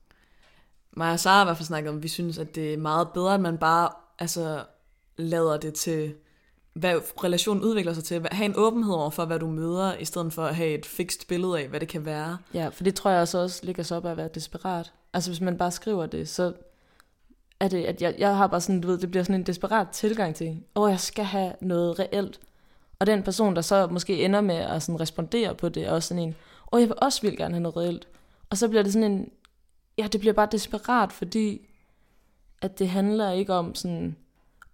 mig 0.92 1.12
og 1.12 1.20
Sara 1.20 1.36
har 1.36 1.44
i 1.44 1.46
hvert 1.46 1.58
fald 1.58 1.68
snakket 1.68 1.90
om, 1.90 2.04
vi 2.04 2.08
synes, 2.08 2.38
at 2.38 2.56
det 2.56 2.74
er 2.74 2.78
meget 2.78 3.08
bedre, 3.14 3.34
at 3.34 3.42
man 3.42 3.58
bare 3.58 3.90
altså, 4.20 4.66
lader 5.18 5.58
det 5.58 5.74
til, 5.74 6.16
hvad 6.74 7.24
relationen 7.24 7.64
udvikler 7.64 7.94
sig 7.94 8.04
til. 8.04 8.28
Have 8.32 8.46
en 8.46 8.54
åbenhed 8.58 8.94
over 8.94 9.10
for, 9.10 9.26
hvad 9.26 9.40
du 9.40 9.48
møder, 9.48 9.96
i 9.98 10.06
stedet 10.06 10.34
for 10.34 10.46
at 10.46 10.56
have 10.56 10.70
et 10.70 10.86
fikst 10.86 11.28
billede 11.28 11.60
af, 11.60 11.68
hvad 11.68 11.80
det 11.80 11.88
kan 11.88 12.06
være. 12.06 12.38
ja, 12.54 12.68
for 12.68 12.84
det 12.84 12.96
tror 12.96 13.12
jeg 13.12 13.22
også, 13.22 13.38
også 13.38 13.66
ligger 13.66 13.84
så 13.84 13.96
op 13.96 14.06
af 14.06 14.12
at 14.12 14.18
være 14.18 14.30
desperat. 14.36 14.94
Altså 15.14 15.30
hvis 15.30 15.42
man 15.42 15.58
bare 15.58 15.72
skriver 15.72 16.06
det, 16.06 16.30
så 16.30 16.54
er 17.60 17.68
det, 17.68 17.86
at 17.86 18.02
jeg, 18.02 18.16
jeg 18.18 18.38
har 18.38 18.48
bare 18.48 18.62
sådan, 18.62 18.82
du 18.82 18.88
ved, 18.88 18.98
det 18.98 19.12
bliver 19.12 19.24
sådan 19.24 19.36
en 19.36 19.46
desperat 19.46 19.88
tilgang 19.90 20.36
til, 20.36 20.64
åh, 20.76 20.90
jeg 20.90 21.00
skal 21.00 21.26
have 21.26 21.54
noget 21.62 22.00
reelt. 22.00 22.40
Og 23.00 23.08
den 23.08 23.24
person, 23.24 23.56
der 23.56 23.62
så 23.62 23.88
måske 23.88 24.26
ender 24.26 24.42
med 24.42 24.56
at 24.56 24.84
sådan 24.84 25.00
respondere 25.00 25.56
på 25.56 25.70
det, 25.70 25.84
er 25.84 25.92
også 25.92 26.08
sådan 26.08 26.24
en, 26.24 26.36
åh, 26.72 26.82
jeg 26.82 26.90
vil 26.90 26.98
også 27.02 27.22
vil 27.22 27.38
gerne 27.38 27.54
have 27.54 27.62
noget 27.62 27.78
reelt. 27.78 28.08
Og 28.50 28.58
så 28.58 28.68
bliver 28.68 28.84
det 28.84 28.94
sådan 28.94 29.12
en, 29.12 29.30
ja, 29.98 30.08
det 30.08 30.20
bliver 30.20 30.34
bare 30.34 30.48
desperat, 30.52 31.12
fordi 31.12 31.68
at 32.62 32.80
det 32.80 32.90
handler 32.90 33.32
ikke 33.32 33.54
om 33.54 33.76
sådan, 33.76 34.16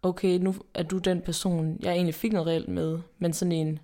okay, 0.08 0.38
nu 0.38 0.56
er 0.74 0.84
du 0.84 0.98
den 0.98 1.22
person, 1.22 1.78
jeg 1.80 1.94
egentlig 1.94 2.16
fik 2.16 2.34
noget 2.34 2.48
reelt 2.48 2.70
med, 2.70 3.00
men 3.20 3.34
sådan 3.34 3.52
en, 3.52 3.80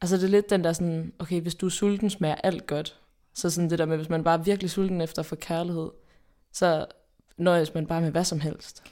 altså 0.00 0.16
det 0.16 0.24
er 0.24 0.28
lidt 0.28 0.50
den 0.50 0.64
der 0.64 0.72
sådan, 0.72 1.12
okay, 1.18 1.40
hvis 1.40 1.54
du 1.54 1.66
er 1.66 1.70
sulten, 1.70 2.10
smager 2.10 2.34
alt 2.34 2.66
godt. 2.66 2.96
Så 3.34 3.50
sådan 3.50 3.70
det 3.70 3.78
der 3.78 3.84
med, 3.84 3.96
hvis 3.96 4.08
man 4.08 4.24
bare 4.24 4.38
er 4.38 4.42
virkelig 4.42 4.70
sulten 4.70 5.00
efter 5.00 5.22
få 5.22 5.36
kærlighed, 5.36 5.90
så 6.52 6.86
nøjes 7.36 7.74
man 7.74 7.86
bare 7.86 8.00
med 8.00 8.10
hvad 8.10 8.24
som 8.24 8.40
helst. 8.40 8.82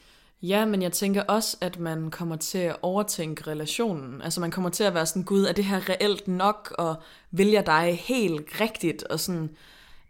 Ja, 0.43 0.65
men 0.65 0.83
jeg 0.83 0.93
tænker 0.93 1.23
også, 1.23 1.57
at 1.61 1.79
man 1.79 2.11
kommer 2.11 2.37
til 2.37 2.59
at 2.59 2.77
overtænke 2.83 3.51
relationen. 3.51 4.23
Altså 4.23 4.41
man 4.41 4.51
kommer 4.51 4.71
til 4.71 4.85
at 4.85 4.95
være 4.95 5.07
sådan, 5.07 5.23
gud, 5.23 5.45
er 5.45 5.53
det 5.53 5.65
her 5.65 5.89
reelt 5.89 6.29
nok, 6.29 6.75
og 6.79 6.97
vil 7.31 7.49
jeg 7.49 7.67
dig 7.67 7.99
helt 8.03 8.61
rigtigt? 8.61 9.03
Og, 9.03 9.21
sådan, 9.21 9.51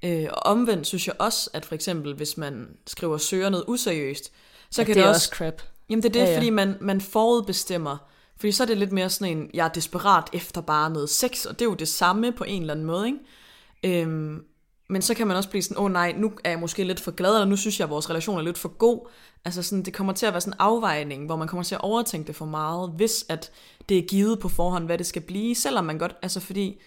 øh, 0.03 0.27
og 0.33 0.47
omvendt 0.47 0.87
synes 0.87 1.07
jeg 1.07 1.15
også, 1.19 1.51
at 1.53 1.65
for 1.65 1.75
eksempel, 1.75 2.15
hvis 2.15 2.37
man 2.37 2.69
skriver 2.87 3.19
søger 3.19 3.49
noget 3.49 3.65
useriøst, 3.69 4.33
så 4.71 4.83
Ja, 4.83 4.87
kan 4.87 4.95
det 4.95 5.03
det, 5.03 5.09
også... 5.09 5.19
også 5.19 5.37
crap. 5.37 5.63
Jamen 5.89 6.03
det 6.03 6.09
er 6.09 6.13
det, 6.13 6.21
Ja, 6.21 6.31
ja, 6.31 6.37
fordi 6.37 6.51
man, 6.51 6.75
man 6.81 7.01
forudbestemmer. 7.01 7.97
Fordi 8.37 8.53
så 8.53 8.63
er 8.63 8.67
det 8.67 8.77
lidt 8.79 8.93
mere 8.93 9.11
sådan 9.11 9.39
en, 9.39 9.51
jeg 9.55 9.65
er 9.65 9.69
desperat 9.69 10.25
efter 10.33 10.61
bare 10.61 10.91
noget 10.91 11.11
sex, 11.11 11.45
og 11.45 11.59
det 11.59 11.65
er 11.65 11.69
jo 11.69 11.75
det 11.75 11.89
samme 11.89 12.33
på 12.33 12.45
en 12.45 12.61
eller 12.61 12.75
anden 12.75 12.87
måde, 12.87 13.07
ikke? 13.07 14.03
Øhm, 14.03 14.45
men 14.91 15.03
så 15.03 15.15
kan 15.15 15.27
man 15.27 15.37
også 15.37 15.51
blive 15.51 15.63
sådan, 15.63 15.79
åh 15.79 15.85
oh, 15.85 15.93
nej, 15.93 16.15
nu 16.17 16.33
er 16.45 16.51
jeg 16.51 16.59
måske 16.59 16.85
lidt 16.85 17.01
for 17.01 17.11
glad, 17.11 17.35
eller 17.35 17.45
nu 17.45 17.57
synes 17.57 17.81
jeg, 17.81 17.85
at 17.85 17.91
vores 17.91 18.11
relation 18.11 18.39
er 18.39 18.43
lidt 18.43 18.59
for 18.59 18.69
god. 18.69 19.09
Altså 19.45 19.63
sådan, 19.63 19.83
det 19.83 19.95
kommer 19.95 20.13
til 20.13 20.27
at 20.27 20.33
være 20.33 20.41
sådan 20.41 20.53
en 20.53 20.59
afvejning, 20.59 21.27
hvor 21.27 21.37
man 21.37 21.49
kommer 21.49 21.65
til 21.65 21.75
at 21.75 21.81
overtænke 21.81 22.27
det 22.27 22.37
for 22.37 22.45
meget, 22.47 22.91
hvis 22.97 23.25
at 23.29 23.51
det 23.89 23.99
er 23.99 24.03
givet 24.03 24.39
på 24.39 24.49
forhånd, 24.49 24.85
hvad 24.87 24.99
det 24.99 25.07
skal 25.07 25.23
blive, 25.23 25.55
selvom 25.55 25.85
man 25.85 25.99
godt, 25.99 26.17
altså 26.23 26.41
fordi, 26.41 26.81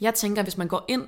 jeg 0.00 0.14
tænker, 0.14 0.42
hvis 0.42 0.58
man 0.58 0.68
går 0.68 0.84
ind 0.88 1.02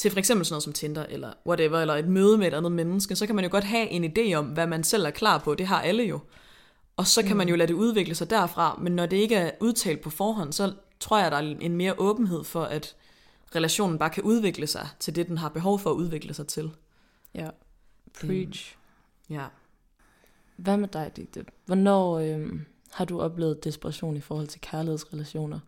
til 0.00 0.10
for 0.10 0.18
eksempel 0.18 0.46
sådan 0.46 0.52
noget 0.54 0.62
som 0.62 0.72
Tinder, 0.72 1.06
eller 1.08 1.32
whatever, 1.46 1.78
eller 1.78 1.94
et 1.94 2.08
møde 2.08 2.38
med 2.38 2.46
et 2.46 2.54
andet 2.54 2.72
menneske, 2.72 3.16
så 3.16 3.26
kan 3.26 3.34
man 3.34 3.44
jo 3.44 3.50
godt 3.50 3.64
have 3.64 3.88
en 3.88 4.04
idé 4.04 4.34
om, 4.34 4.46
hvad 4.46 4.66
man 4.66 4.84
selv 4.84 5.04
er 5.04 5.10
klar 5.10 5.38
på. 5.38 5.54
Det 5.54 5.66
har 5.66 5.80
alle 5.80 6.02
jo. 6.02 6.20
Og 6.96 7.06
så 7.06 7.22
kan 7.22 7.36
man 7.36 7.48
jo 7.48 7.56
lade 7.56 7.68
det 7.68 7.74
udvikle 7.74 8.14
sig 8.14 8.30
derfra, 8.30 8.78
men 8.82 8.96
når 8.96 9.06
det 9.06 9.16
ikke 9.16 9.34
er 9.34 9.50
udtalt 9.60 10.00
på 10.00 10.10
forhånd, 10.10 10.52
så 10.52 10.72
tror 11.00 11.18
jeg, 11.18 11.30
der 11.30 11.36
er 11.36 11.56
en 11.60 11.76
mere 11.76 11.94
åbenhed 11.98 12.44
for, 12.44 12.62
at 12.62 12.96
relationen 13.54 13.98
bare 13.98 14.10
kan 14.10 14.22
udvikle 14.22 14.66
sig 14.66 14.88
til 15.00 15.16
det, 15.16 15.28
den 15.28 15.38
har 15.38 15.48
behov 15.48 15.78
for 15.78 15.90
at 15.90 15.94
udvikle 15.94 16.34
sig 16.34 16.46
til. 16.46 16.70
Ja. 17.34 17.48
Preach. 18.20 18.76
Ja. 19.30 19.44
Hvad 20.56 20.76
med 20.76 20.88
dig, 20.88 21.12
Digte? 21.16 21.44
Hvornår 21.66 22.18
øhm, 22.18 22.64
har 22.90 23.04
du 23.04 23.20
oplevet 23.20 23.64
desperation 23.64 24.16
i 24.16 24.20
forhold 24.20 24.46
til 24.46 24.60
kærlighedsrelationer? 24.60 25.60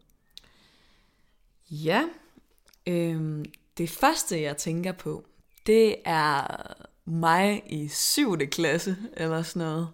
Ja, 1.71 2.05
øhm, 2.87 3.45
det 3.79 3.91
første, 3.91 4.43
jeg 4.43 4.57
tænker 4.57 4.93
på, 4.93 5.25
det 5.67 5.97
er 6.05 6.47
mig 7.05 7.62
i 7.67 7.88
7. 7.88 8.38
klasse, 8.38 8.97
eller 9.17 9.43
sådan 9.43 9.69
noget. 9.69 9.88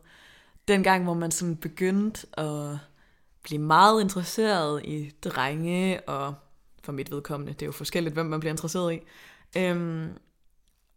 Den 0.68 0.82
gang, 0.82 1.04
hvor 1.04 1.14
man 1.14 1.30
sådan 1.30 1.56
begyndte 1.56 2.26
at 2.40 2.78
blive 3.42 3.60
meget 3.60 4.00
interesseret 4.00 4.84
i 4.84 5.12
drenge, 5.24 6.00
og 6.08 6.34
for 6.82 6.92
mit 6.92 7.10
vedkommende, 7.10 7.52
det 7.52 7.62
er 7.62 7.66
jo 7.66 7.72
forskelligt, 7.72 8.14
hvem 8.14 8.26
man 8.26 8.40
bliver 8.40 8.52
interesseret 8.52 8.94
i. 8.94 9.00
Øhm, 9.56 10.08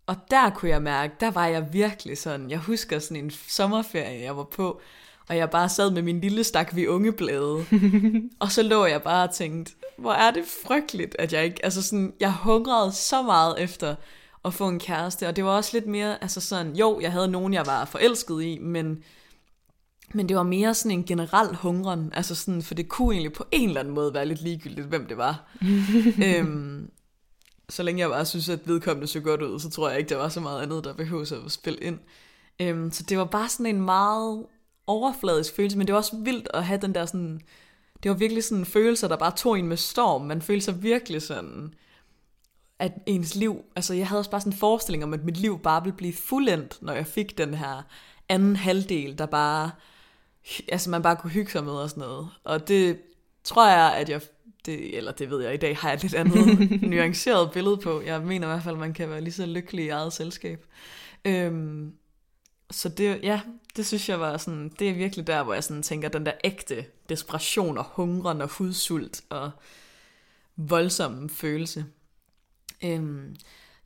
og 0.06 0.16
der 0.32 0.50
kunne 0.50 0.70
jeg 0.70 0.82
mærke, 0.82 1.14
der 1.20 1.32
var 1.32 1.48
jeg 1.48 1.74
virkelig 1.74 2.18
sådan, 2.18 2.50
jeg 2.50 2.60
husker 2.60 3.00
sådan 3.00 3.24
en 3.24 3.32
sommerferie, 3.32 4.22
jeg 4.22 4.38
var 4.38 4.44
på, 4.44 4.82
og 5.30 5.38
jeg 5.38 5.50
bare 5.50 5.70
sad 5.70 5.92
med 5.92 6.02
min 6.02 6.22
lille 6.22 6.44
stak 6.44 6.76
vi 6.76 6.88
unge 6.88 7.12
blade. 7.12 7.66
og 8.42 8.52
så 8.52 8.64
lå 8.64 8.86
jeg 8.86 9.02
bare 9.02 9.30
og 9.30 9.34
tænkte, 9.34 9.74
hvor 10.02 10.14
er 10.14 10.32
det 10.32 10.44
frygteligt, 10.66 11.16
at 11.20 11.34
jeg 11.34 11.46
ikke, 11.46 11.66
altså 11.66 11.82
sådan, 11.82 12.14
jeg 12.20 12.34
hungrede 12.34 12.92
så 12.92 13.22
meget 13.22 13.56
efter 13.60 13.96
at 14.46 14.54
få 14.54 14.68
en 14.68 14.80
kæreste, 14.80 15.28
og 15.28 15.36
det 15.36 15.44
var 15.44 15.52
også 15.52 15.70
lidt 15.74 15.88
mere, 15.88 16.24
altså 16.24 16.42
sådan, 16.42 16.76
jo, 16.76 17.00
jeg 17.02 17.12
havde 17.12 17.28
nogen, 17.28 17.54
jeg 17.54 17.66
var 17.66 17.86
forelsket 17.86 18.44
i, 18.44 18.60
men 18.60 19.04
Men 20.14 20.30
det 20.30 20.38
var 20.38 20.44
mere 20.44 20.74
sådan 20.74 20.92
en 20.92 21.04
generel 21.04 21.56
hungren, 21.56 22.12
altså 22.14 22.36
sådan, 22.36 22.62
for 22.62 22.74
det 22.74 22.90
kunne 22.90 23.14
egentlig 23.16 23.34
på 23.34 23.46
en 23.52 23.68
eller 23.68 23.80
anden 23.80 23.94
måde 23.94 24.14
være 24.14 24.26
lidt 24.26 24.42
ligegyldigt, 24.42 24.88
hvem 24.88 25.06
det 25.06 25.18
var. 25.18 25.48
øhm, 26.26 26.90
så 27.70 27.84
længe 27.84 28.02
jeg 28.02 28.10
bare 28.10 28.26
synes, 28.26 28.50
at 28.50 28.60
vedkommende 28.66 29.08
så 29.08 29.20
godt 29.20 29.42
ud, 29.42 29.60
så 29.60 29.70
tror 29.70 29.90
jeg 29.90 30.00
ikke, 30.00 30.10
der 30.10 30.16
var 30.18 30.30
så 30.30 30.40
meget 30.40 30.62
andet, 30.62 30.84
der 30.84 30.94
behøvede 30.94 31.42
at 31.46 31.52
spille 31.52 31.80
ind. 31.80 32.00
Øhm, 32.62 32.92
så 32.92 33.04
det 33.04 33.18
var 33.18 33.26
bare 33.26 33.50
sådan 33.50 33.76
en 33.76 33.82
meget 33.82 34.46
overfladisk 34.88 35.56
følelse, 35.56 35.78
men 35.78 35.88
det 35.88 35.94
var 35.94 36.00
også 36.00 36.16
vildt 36.16 36.48
at 36.54 36.66
have 36.66 36.82
den 36.82 36.96
der 36.96 37.06
sådan, 37.06 37.42
det 38.04 38.12
var 38.12 38.18
virkelig 38.18 38.44
sådan 38.44 38.58
en 38.58 38.66
følelse, 38.66 39.08
der 39.08 39.16
bare 39.16 39.36
tog 39.36 39.60
en 39.60 39.68
med 39.68 39.78
storm. 39.78 40.22
Man 40.22 40.42
følte 40.42 40.66
sig 40.66 40.84
virkelig 40.84 41.22
sådan, 41.22 41.74
at 42.80 42.92
ens 43.06 43.36
liv, 43.36 43.62
altså 43.76 43.94
jeg 43.94 44.08
havde 44.08 44.20
også 44.20 44.32
bare 44.32 44.42
sådan 44.42 44.54
en 44.54 44.60
forestilling 44.60 45.04
om, 45.04 45.14
at 45.14 45.24
mit 45.24 45.38
liv 45.38 45.60
bare 45.60 45.84
ville 45.84 45.98
blive 45.98 46.14
fuldendt, 46.14 46.78
når 46.82 46.94
jeg 46.94 47.08
fik 47.08 47.38
den 47.38 47.54
her 47.54 47.82
anden 48.30 48.56
halvdel, 48.56 49.18
der 49.18 49.26
bare, 49.26 49.72
altså 50.70 50.90
man 50.90 51.02
bare 51.02 51.16
kunne 51.16 51.32
hygge 51.32 51.52
sig 51.52 51.64
med 51.64 51.74
og 51.74 51.90
sådan 51.90 52.02
noget. 52.02 52.30
Og 52.44 52.68
det 52.68 53.02
tror 53.44 53.68
jeg, 53.68 53.96
at 53.96 54.10
jeg, 54.10 54.22
det, 54.66 54.98
eller 54.98 55.12
det 55.12 55.30
ved 55.30 55.44
jeg 55.44 55.54
i 55.54 55.58
dag, 55.58 55.78
har 55.78 55.90
jeg 55.90 55.96
et 55.96 56.02
lidt 56.02 56.14
andet 56.14 56.72
nuanceret 56.92 57.52
billede 57.52 57.78
på. 57.78 58.02
Jeg 58.02 58.22
mener 58.22 58.48
i 58.48 58.52
hvert 58.52 58.64
fald, 58.64 58.76
at 58.76 58.80
man 58.80 58.94
kan 58.94 59.10
være 59.10 59.22
lige 59.22 59.34
så 59.34 59.46
lykkelig 59.46 59.86
i 59.86 59.90
eget 59.90 60.14
selskab. 60.14 60.66
Øhm, 61.26 61.94
så 62.72 62.90
det, 62.90 63.20
ja, 63.24 63.42
det 63.76 63.86
synes 63.86 64.10
jeg 64.10 64.20
var 64.20 64.38
sådan, 64.38 64.70
det 64.70 64.90
er 64.90 64.94
virkelig 64.94 65.28
der, 65.28 65.44
hvor 65.44 65.54
jeg 65.54 65.64
sådan 65.64 65.84
tænker, 65.84 66.10
den 66.10 66.26
der 66.26 66.34
ægte 66.44 66.86
desperation 67.10 67.78
og 67.78 67.84
hungren 67.84 68.42
og 68.42 68.48
hudsult 68.48 69.24
og 69.30 69.52
voldsom 70.56 71.30
følelse. 71.30 71.86
Øhm, 72.84 73.36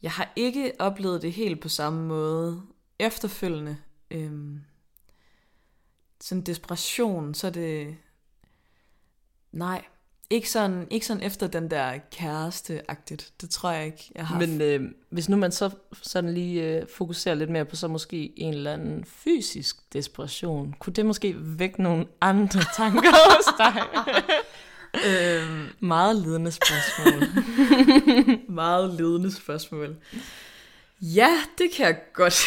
jeg 0.02 0.12
har 0.12 0.34
ikke 0.36 0.74
oplevet 0.80 1.22
det 1.22 1.34
helt 1.34 1.62
på 1.62 1.70
samme 1.70 2.08
måde 2.08 2.62
efterfølgende. 3.00 3.78
Øhm, 4.12 4.62
sådan 6.22 6.44
desperation, 6.44 7.34
så 7.34 7.48
er 7.48 7.52
det... 7.52 7.98
Nej, 9.52 9.86
ikke 10.30 10.50
sådan, 10.50 10.88
ikke 10.90 11.06
sådan 11.06 11.24
efter 11.24 11.48
den 11.48 11.72
der 11.72 11.98
kæreste-agtigt. 12.12 13.34
Det 13.42 13.50
tror 13.50 13.72
jeg 13.72 13.86
ikke, 13.86 14.12
jeg 14.16 14.28
har. 14.28 14.40
Men 14.40 14.62
øh, 14.62 14.92
hvis 15.10 15.30
nu 15.30 15.38
man 15.38 15.52
så 15.52 15.70
sådan 16.02 16.34
lige 16.34 16.64
øh, 16.64 16.88
fokuserer 16.98 17.36
lidt 17.36 17.50
mere 17.50 17.66
på 17.66 17.76
så 17.76 17.88
måske 17.88 18.40
en 18.40 18.54
eller 18.54 18.74
anden 18.74 19.06
fysisk 19.06 19.94
desperation, 19.94 20.76
kunne 20.80 20.94
det 20.94 21.06
måske 21.06 21.36
vække 21.38 21.84
nogle 21.84 22.06
andre 22.22 22.62
tanker 22.78 23.10
hos 23.10 23.54
dig? 23.58 23.84
øhm, 25.08 25.68
meget 25.80 26.16
ledende 26.16 26.52
spørgsmål. 26.52 27.24
meget 28.64 28.94
ledende 28.94 29.36
spørgsmål. 29.36 29.96
Ja, 31.02 31.30
det 31.58 31.72
kan 31.72 31.86
jeg 31.86 31.98
godt 32.14 32.46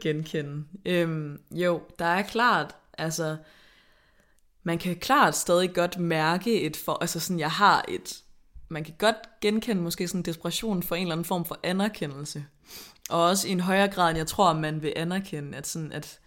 genkende. 0.00 0.64
Øhm, 0.86 1.40
jo, 1.50 1.82
der 1.98 2.04
er 2.04 2.22
klart, 2.22 2.74
altså 2.98 3.36
man 4.62 4.78
kan 4.78 4.96
klart 4.96 5.36
stadig 5.36 5.74
godt 5.74 5.98
mærke 5.98 6.60
et 6.60 6.76
for, 6.76 6.98
altså 7.00 7.20
sådan, 7.20 7.40
jeg 7.40 7.50
har 7.50 7.84
et, 7.88 8.22
man 8.68 8.84
kan 8.84 8.94
godt 8.98 9.40
genkende 9.40 9.82
måske 9.82 10.08
sådan 10.08 10.18
en 10.18 10.24
desperation 10.24 10.82
for 10.82 10.94
en 10.94 11.02
eller 11.02 11.12
anden 11.12 11.24
form 11.24 11.44
for 11.44 11.58
anerkendelse. 11.62 12.44
Og 13.10 13.24
også 13.24 13.48
i 13.48 13.50
en 13.50 13.60
højere 13.60 13.88
grad, 13.88 14.08
end 14.08 14.18
jeg 14.18 14.26
tror, 14.26 14.52
man 14.52 14.82
vil 14.82 14.92
anerkende, 14.96 15.58
at 15.58 15.66
sådan, 15.66 15.92
at 15.92 16.20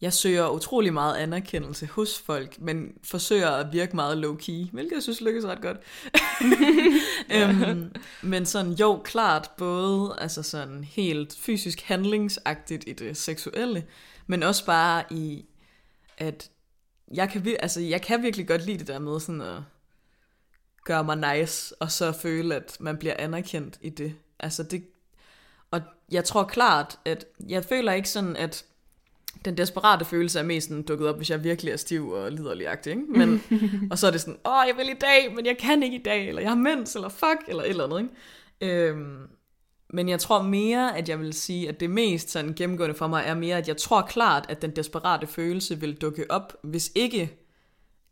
jeg 0.00 0.12
søger 0.12 0.48
utrolig 0.48 0.92
meget 0.92 1.16
anerkendelse 1.16 1.86
hos 1.86 2.18
folk, 2.18 2.60
men 2.60 2.92
forsøger 3.04 3.50
at 3.50 3.72
virke 3.72 3.96
meget 3.96 4.24
low-key, 4.24 4.70
hvilket 4.72 4.92
jeg 4.94 5.02
synes 5.02 5.20
lykkes 5.20 5.44
ret 5.44 5.62
godt. 5.62 5.76
øhm, 7.36 7.92
men 8.22 8.46
sådan, 8.46 8.72
jo, 8.72 9.00
klart, 9.04 9.50
både 9.56 10.16
altså 10.18 10.42
sådan 10.42 10.84
helt 10.84 11.36
fysisk 11.40 11.80
handlingsagtigt 11.80 12.84
i 12.86 12.92
det 12.92 13.16
seksuelle, 13.16 13.84
men 14.26 14.42
også 14.42 14.66
bare 14.66 15.04
i, 15.10 15.44
at 16.18 16.50
jeg 17.14 17.30
kan, 17.30 17.56
altså, 17.60 17.80
jeg 17.80 18.02
kan 18.02 18.22
virkelig 18.22 18.48
godt 18.48 18.66
lide 18.66 18.78
det 18.78 18.86
der 18.86 18.98
med 18.98 19.20
sådan 19.20 19.40
at 19.40 19.56
gøre 20.84 21.04
mig 21.04 21.38
nice, 21.38 21.74
og 21.80 21.90
så 21.90 22.12
føle, 22.12 22.54
at 22.54 22.76
man 22.80 22.96
bliver 22.96 23.14
anerkendt 23.18 23.78
i 23.80 23.88
det. 23.88 24.14
Altså 24.40 24.62
det, 24.62 24.84
og 25.70 25.80
jeg 26.12 26.24
tror 26.24 26.44
klart, 26.44 26.98
at 27.04 27.26
jeg 27.48 27.64
føler 27.64 27.92
ikke 27.92 28.08
sådan, 28.08 28.36
at 28.36 28.64
den 29.44 29.56
desperate 29.56 30.04
følelse 30.04 30.38
er 30.38 30.42
mest 30.42 30.68
sådan 30.68 30.82
dukket 30.82 31.08
op, 31.08 31.16
hvis 31.16 31.30
jeg 31.30 31.44
virkelig 31.44 31.72
er 31.72 31.76
stiv 31.76 32.08
og 32.08 32.32
liderlig 32.32 32.66
ikke? 32.86 32.96
Men, 32.96 33.42
og 33.90 33.98
så 33.98 34.06
er 34.06 34.10
det 34.10 34.20
sådan, 34.20 34.38
åh, 34.46 34.62
jeg 34.66 34.74
vil 34.76 34.88
i 34.88 34.98
dag, 35.00 35.34
men 35.34 35.46
jeg 35.46 35.58
kan 35.58 35.82
ikke 35.82 35.96
i 35.96 36.02
dag, 36.02 36.28
eller 36.28 36.42
jeg 36.42 36.50
har 36.50 36.56
mens, 36.56 36.94
eller 36.94 37.08
fuck, 37.08 37.48
eller 37.48 37.62
et 37.62 37.68
eller 37.68 37.84
andet, 37.84 38.00
ikke? 38.00 38.86
Øhm, 38.88 39.28
men 39.90 40.08
jeg 40.08 40.20
tror 40.20 40.42
mere, 40.42 40.98
at 40.98 41.08
jeg 41.08 41.20
vil 41.20 41.32
sige, 41.32 41.68
at 41.68 41.80
det 41.80 41.90
mest 41.90 42.30
sådan 42.30 42.54
gennemgående 42.54 42.94
for 42.94 43.06
mig 43.06 43.24
er 43.26 43.34
mere, 43.34 43.56
at 43.56 43.68
jeg 43.68 43.76
tror 43.76 44.02
klart, 44.02 44.46
at 44.48 44.62
den 44.62 44.76
desperate 44.76 45.26
følelse 45.26 45.80
vil 45.80 45.94
dukke 45.94 46.30
op, 46.30 46.56
hvis 46.62 46.92
ikke, 46.94 47.38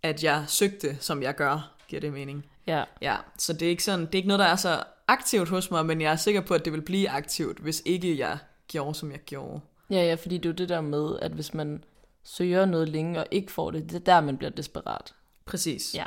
at 0.03 0.25
jeg 0.25 0.45
søgte, 0.49 0.97
som 1.01 1.23
jeg 1.23 1.35
gør. 1.35 1.73
Giver 1.89 2.01
det 2.01 2.13
mening? 2.13 2.47
Ja. 2.67 2.85
Ja, 3.03 3.17
så 3.39 3.53
det 3.53 3.63
er 3.63 3.71
ikke 3.71 3.85
sådan, 3.85 4.07
det 4.07 4.15
er 4.15 4.17
ikke 4.17 4.29
noget, 4.29 4.39
der 4.39 4.47
er 4.47 4.57
så 4.57 4.83
aktivt 5.09 5.49
hos 5.49 5.71
mig, 5.71 5.87
men 5.87 6.01
jeg 6.01 6.13
er 6.13 6.17
sikker 6.17 6.41
på, 6.41 6.55
at 6.55 6.65
det 6.65 6.73
vil 6.73 6.83
blive 6.83 7.11
aktivt, 7.11 7.59
hvis 7.59 7.83
ikke 7.85 8.19
jeg 8.19 8.39
gjorde, 8.69 8.95
som 8.95 9.11
jeg 9.11 9.21
gjorde. 9.21 9.61
Ja, 9.91 10.03
ja, 10.05 10.15
fordi 10.15 10.37
det 10.39 10.47
er 10.47 10.51
jo 10.51 10.55
det 10.55 10.69
der 10.69 10.81
med, 10.81 11.19
at 11.23 11.33
hvis 11.33 11.55
man 11.55 11.85
søger 12.25 12.67
noget 12.67 12.89
længe 12.89 13.21
og 13.21 13.27
ikke 13.31 13.53
får 13.53 13.71
det, 13.71 13.83
det 13.91 13.95
er 13.95 14.01
der, 14.01 14.21
man 14.21 14.39
bliver 14.39 14.51
desperat. 14.51 15.15
Præcis. 15.45 15.95
Ja. 15.95 16.05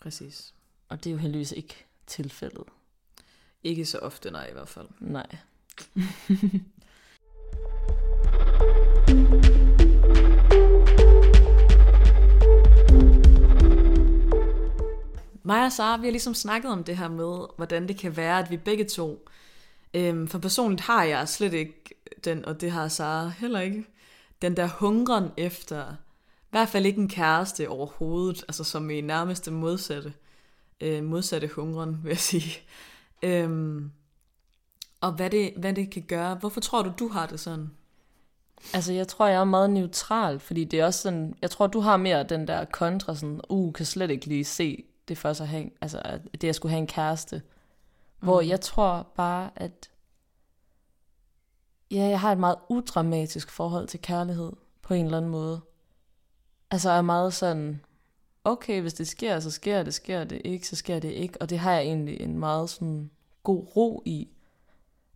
Præcis. 0.00 0.54
Og 0.88 1.04
det 1.04 1.10
er 1.10 1.14
jo 1.14 1.18
heldigvis 1.18 1.52
ikke 1.52 1.86
tilfældet. 2.06 2.64
Ikke 3.68 3.84
så 3.84 3.98
ofte, 3.98 4.30
nej 4.30 4.48
i 4.50 4.52
hvert 4.52 4.68
fald. 4.68 4.86
Nej. 5.00 5.26
Mig 15.42 15.64
og 15.64 15.72
Sara, 15.72 15.96
vi 15.96 16.06
har 16.06 16.10
ligesom 16.10 16.34
snakket 16.34 16.70
om 16.70 16.84
det 16.84 16.96
her 16.96 17.08
med, 17.08 17.46
hvordan 17.56 17.88
det 17.88 17.98
kan 17.98 18.16
være, 18.16 18.38
at 18.38 18.50
vi 18.50 18.56
begge 18.56 18.84
to, 18.84 19.28
øhm, 19.94 20.28
for 20.28 20.38
personligt 20.38 20.80
har 20.80 21.04
jeg 21.04 21.28
slet 21.28 21.52
ikke 21.52 21.84
den, 22.24 22.44
og 22.44 22.60
det 22.60 22.70
har 22.70 22.88
Sara 22.88 23.28
heller 23.28 23.60
ikke, 23.60 23.84
den 24.42 24.56
der 24.56 24.66
hungren 24.66 25.30
efter, 25.36 25.92
i 26.40 26.50
hvert 26.50 26.68
fald 26.68 26.86
ikke 26.86 27.00
en 27.00 27.08
kæreste 27.08 27.68
overhovedet, 27.68 28.44
altså 28.48 28.64
som 28.64 28.90
i 28.90 29.00
nærmeste 29.00 29.50
modsatte, 29.50 30.12
øh, 30.80 31.04
modsatte 31.04 31.48
hungren, 31.48 32.00
vil 32.02 32.10
jeg 32.10 32.18
sige. 32.18 32.60
Øhm, 33.22 33.92
og 35.00 35.12
hvad 35.12 35.30
det, 35.30 35.52
hvad 35.56 35.72
det 35.72 35.90
kan 35.90 36.02
gøre. 36.02 36.34
Hvorfor 36.34 36.60
tror 36.60 36.82
du, 36.82 36.92
du 36.98 37.08
har 37.08 37.26
det 37.26 37.40
sådan? 37.40 37.70
Altså, 38.74 38.92
jeg 38.92 39.08
tror, 39.08 39.26
jeg 39.26 39.40
er 39.40 39.44
meget 39.44 39.70
neutral, 39.70 40.40
fordi 40.40 40.64
det 40.64 40.80
er 40.80 40.86
også 40.86 41.00
sådan, 41.00 41.34
jeg 41.42 41.50
tror, 41.50 41.66
du 41.66 41.80
har 41.80 41.96
mere 41.96 42.22
den 42.22 42.46
der 42.46 42.64
kontra, 42.64 43.14
sådan, 43.14 43.40
uh, 43.48 43.72
kan 43.72 43.86
slet 43.86 44.10
ikke 44.10 44.26
lige 44.26 44.44
se 44.44 44.84
det 45.08 45.18
for 45.18 45.32
sig 45.32 45.48
have, 45.48 45.70
altså, 45.80 46.20
det 46.40 46.48
at 46.48 46.54
skulle 46.54 46.70
have 46.70 46.80
en 46.80 46.86
kæreste. 46.86 47.36
Mm. 47.36 48.26
Hvor 48.26 48.40
jeg 48.40 48.60
tror 48.60 49.12
bare, 49.16 49.50
at 49.56 49.90
ja, 51.90 52.04
jeg 52.04 52.20
har 52.20 52.32
et 52.32 52.38
meget 52.38 52.56
udramatisk 52.68 53.50
forhold 53.50 53.88
til 53.88 54.02
kærlighed, 54.02 54.52
på 54.82 54.94
en 54.94 55.04
eller 55.04 55.18
anden 55.18 55.30
måde. 55.30 55.60
Altså, 56.70 56.90
jeg 56.90 56.98
er 56.98 57.02
meget 57.02 57.34
sådan, 57.34 57.80
okay, 58.52 58.80
hvis 58.80 58.94
det 58.94 59.08
sker, 59.08 59.40
så 59.40 59.50
sker 59.50 59.82
det, 59.82 59.94
sker 59.94 60.24
det 60.24 60.42
ikke, 60.44 60.68
så 60.68 60.76
sker 60.76 60.98
det 60.98 61.10
ikke. 61.10 61.42
Og 61.42 61.50
det 61.50 61.58
har 61.58 61.72
jeg 61.72 61.82
egentlig 61.82 62.20
en 62.20 62.38
meget 62.38 62.70
sådan 62.70 63.10
god 63.42 63.76
ro 63.76 64.02
i. 64.04 64.28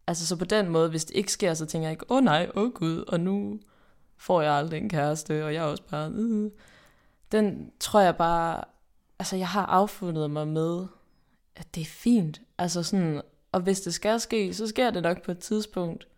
Altså 0.06 0.26
så 0.26 0.36
på 0.36 0.44
den 0.44 0.68
måde, 0.68 0.90
hvis 0.90 1.04
det 1.04 1.16
ikke 1.16 1.32
sker, 1.32 1.54
så 1.54 1.66
tænker 1.66 1.88
jeg 1.88 1.92
ikke, 1.92 2.10
åh 2.10 2.16
oh, 2.16 2.24
nej, 2.24 2.50
åh 2.54 2.62
oh, 2.62 2.72
gud, 2.72 3.04
og 3.08 3.20
nu 3.20 3.60
får 4.16 4.42
jeg 4.42 4.52
aldrig 4.52 4.78
en 4.78 4.88
kæreste, 4.88 5.44
og 5.44 5.54
jeg 5.54 5.60
er 5.60 5.66
også 5.66 5.82
bare... 5.90 6.10
Øh. 6.14 6.50
Den 7.32 7.72
tror 7.80 8.00
jeg 8.00 8.16
bare, 8.16 8.64
altså 9.18 9.36
jeg 9.36 9.48
har 9.48 9.66
affundet 9.66 10.30
mig 10.30 10.48
med, 10.48 10.86
at 11.56 11.74
det 11.74 11.80
er 11.80 11.86
fint. 11.86 12.40
Altså 12.58 12.82
sådan, 12.82 13.22
og 13.52 13.60
hvis 13.60 13.80
det 13.80 13.94
skal 13.94 14.20
ske, 14.20 14.54
så 14.54 14.66
sker 14.66 14.90
det 14.90 15.02
nok 15.02 15.22
på 15.22 15.30
et 15.30 15.38
tidspunkt. 15.38 16.08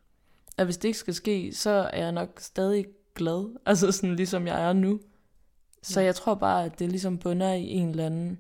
Og 0.59 0.65
hvis 0.65 0.77
det 0.77 0.89
ikke 0.89 0.99
skal 0.99 1.15
ske, 1.15 1.53
så 1.55 1.71
er 1.71 2.03
jeg 2.03 2.13
nok 2.13 2.41
stadig 2.41 2.87
glad. 3.15 3.57
Altså 3.67 3.93
sådan 3.93 4.17
ligesom 4.17 4.47
jeg 4.47 4.69
er 4.69 4.73
nu. 4.73 5.01
Så 5.85 6.01
jeg 6.01 6.15
tror 6.15 6.35
bare, 6.35 6.65
at 6.65 6.79
det 6.79 6.89
ligesom 6.89 7.19
bunder 7.19 7.53
i 7.53 7.69
en 7.69 7.89
eller 7.89 8.07
anden 8.07 8.39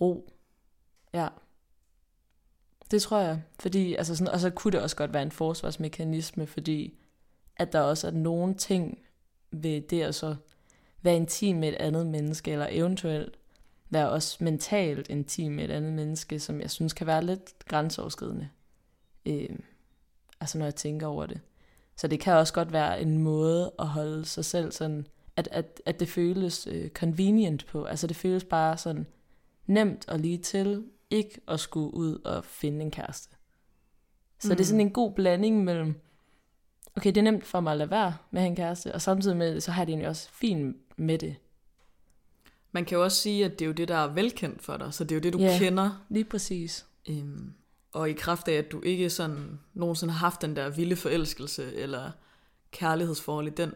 ro. 0.00 0.30
Ja. 1.14 1.28
Det 2.90 3.02
tror 3.02 3.18
jeg. 3.18 3.42
Fordi, 3.58 3.94
altså 3.94 4.16
sådan, 4.16 4.32
og 4.32 4.40
så 4.40 4.50
kunne 4.50 4.72
det 4.72 4.80
også 4.80 4.96
godt 4.96 5.12
være 5.12 5.22
en 5.22 5.30
forsvarsmekanisme, 5.30 6.46
fordi 6.46 6.98
at 7.56 7.72
der 7.72 7.80
også 7.80 8.06
er 8.06 8.10
nogle 8.10 8.54
ting 8.54 8.98
ved 9.50 9.80
det 9.80 10.02
at 10.02 10.14
så 10.14 10.36
være 11.02 11.16
intim 11.16 11.56
med 11.56 11.68
et 11.68 11.74
andet 11.74 12.06
menneske, 12.06 12.52
eller 12.52 12.66
eventuelt 12.70 13.38
være 13.90 14.10
også 14.10 14.44
mentalt 14.44 15.08
intim 15.08 15.52
med 15.52 15.64
et 15.64 15.70
andet 15.70 15.92
menneske, 15.92 16.40
som 16.40 16.60
jeg 16.60 16.70
synes 16.70 16.92
kan 16.92 17.06
være 17.06 17.24
lidt 17.24 17.52
grænseoverskridende. 17.68 18.48
Øh, 19.26 19.58
altså 20.40 20.58
når 20.58 20.66
jeg 20.66 20.74
tænker 20.74 21.06
over 21.06 21.26
det. 21.26 21.40
Så 21.96 22.08
det 22.08 22.20
kan 22.20 22.34
også 22.34 22.54
godt 22.54 22.72
være 22.72 23.00
en 23.00 23.18
måde 23.18 23.72
at 23.78 23.86
holde 23.86 24.24
sig 24.24 24.44
selv 24.44 24.72
sådan 24.72 25.06
at, 25.36 25.48
at, 25.52 25.82
at 25.86 26.00
det 26.00 26.08
føles 26.08 26.66
øh, 26.70 26.90
convenient 26.90 27.66
på. 27.66 27.84
Altså 27.84 28.06
det 28.06 28.16
føles 28.16 28.44
bare 28.44 28.76
sådan 28.78 29.06
nemt 29.66 30.08
og 30.08 30.18
lige 30.18 30.38
til, 30.38 30.84
ikke 31.10 31.40
at 31.48 31.60
skulle 31.60 31.94
ud 31.94 32.18
og 32.24 32.44
finde 32.44 32.80
en 32.80 32.90
kæreste. 32.90 33.36
Så 34.38 34.48
mm. 34.48 34.56
det 34.56 34.60
er 34.60 34.66
sådan 34.66 34.76
mm. 34.82 34.86
en 34.86 34.92
god 34.92 35.12
blanding 35.12 35.64
mellem 35.64 35.94
okay, 36.96 37.08
det 37.08 37.16
er 37.16 37.22
nemt 37.22 37.46
for 37.46 37.60
mig 37.60 37.72
at 37.72 37.78
lade 37.78 37.90
være 37.90 38.16
med 38.30 38.40
at 38.40 38.42
have 38.42 38.50
en 38.50 38.56
kæreste, 38.56 38.94
og 38.94 39.02
samtidig 39.02 39.36
med, 39.36 39.60
så 39.60 39.70
har 39.70 39.82
jeg 39.82 39.86
det 39.86 39.92
egentlig 39.92 40.08
også 40.08 40.30
fint 40.30 40.76
med 40.96 41.18
det. 41.18 41.36
Man 42.72 42.84
kan 42.84 42.96
jo 42.96 43.04
også 43.04 43.20
sige, 43.20 43.44
at 43.44 43.50
det 43.50 43.62
er 43.62 43.66
jo 43.66 43.72
det, 43.72 43.88
der 43.88 43.96
er 43.96 44.12
velkendt 44.12 44.62
for 44.62 44.76
dig, 44.76 44.94
så 44.94 45.04
det 45.04 45.12
er 45.12 45.16
jo 45.16 45.20
det, 45.20 45.32
du 45.32 45.38
Ja. 45.38 45.58
kender. 45.58 46.04
Lige 46.08 46.24
præcis. 46.24 46.86
Øhm, 47.08 47.52
og 47.92 48.10
i 48.10 48.12
kraft 48.12 48.48
af, 48.48 48.52
at 48.52 48.72
du 48.72 48.82
ikke 48.82 49.10
sådan 49.10 49.60
nogensinde 49.74 50.12
har 50.12 50.18
haft 50.18 50.42
den 50.42 50.56
der 50.56 50.70
vilde 50.70 50.96
forelskelse 50.96 51.74
eller 51.74 52.10
kærlighedsforhold 52.70 53.46
i 53.46 53.50
den 53.50 53.74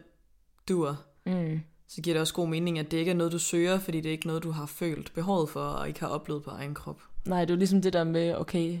dur, 0.69 1.03
Mm. 1.29 1.61
så 1.87 2.01
giver 2.01 2.13
det 2.13 2.21
også 2.21 2.33
god 2.33 2.47
mening, 2.47 2.79
at 2.79 2.91
det 2.91 2.97
ikke 2.97 3.11
er 3.11 3.15
noget, 3.15 3.31
du 3.31 3.39
søger, 3.39 3.79
fordi 3.79 4.01
det 4.01 4.09
er 4.09 4.13
ikke 4.13 4.27
noget, 4.27 4.43
du 4.43 4.51
har 4.51 4.65
følt 4.65 5.11
behovet 5.13 5.49
for, 5.49 5.59
og 5.59 5.87
ikke 5.87 5.99
har 5.99 6.07
oplevet 6.07 6.43
på 6.43 6.49
egen 6.49 6.73
krop. 6.73 7.01
Nej, 7.25 7.41
det 7.41 7.49
er 7.49 7.55
jo 7.55 7.57
ligesom 7.57 7.81
det 7.81 7.93
der 7.93 8.03
med, 8.03 8.35
okay, 8.35 8.79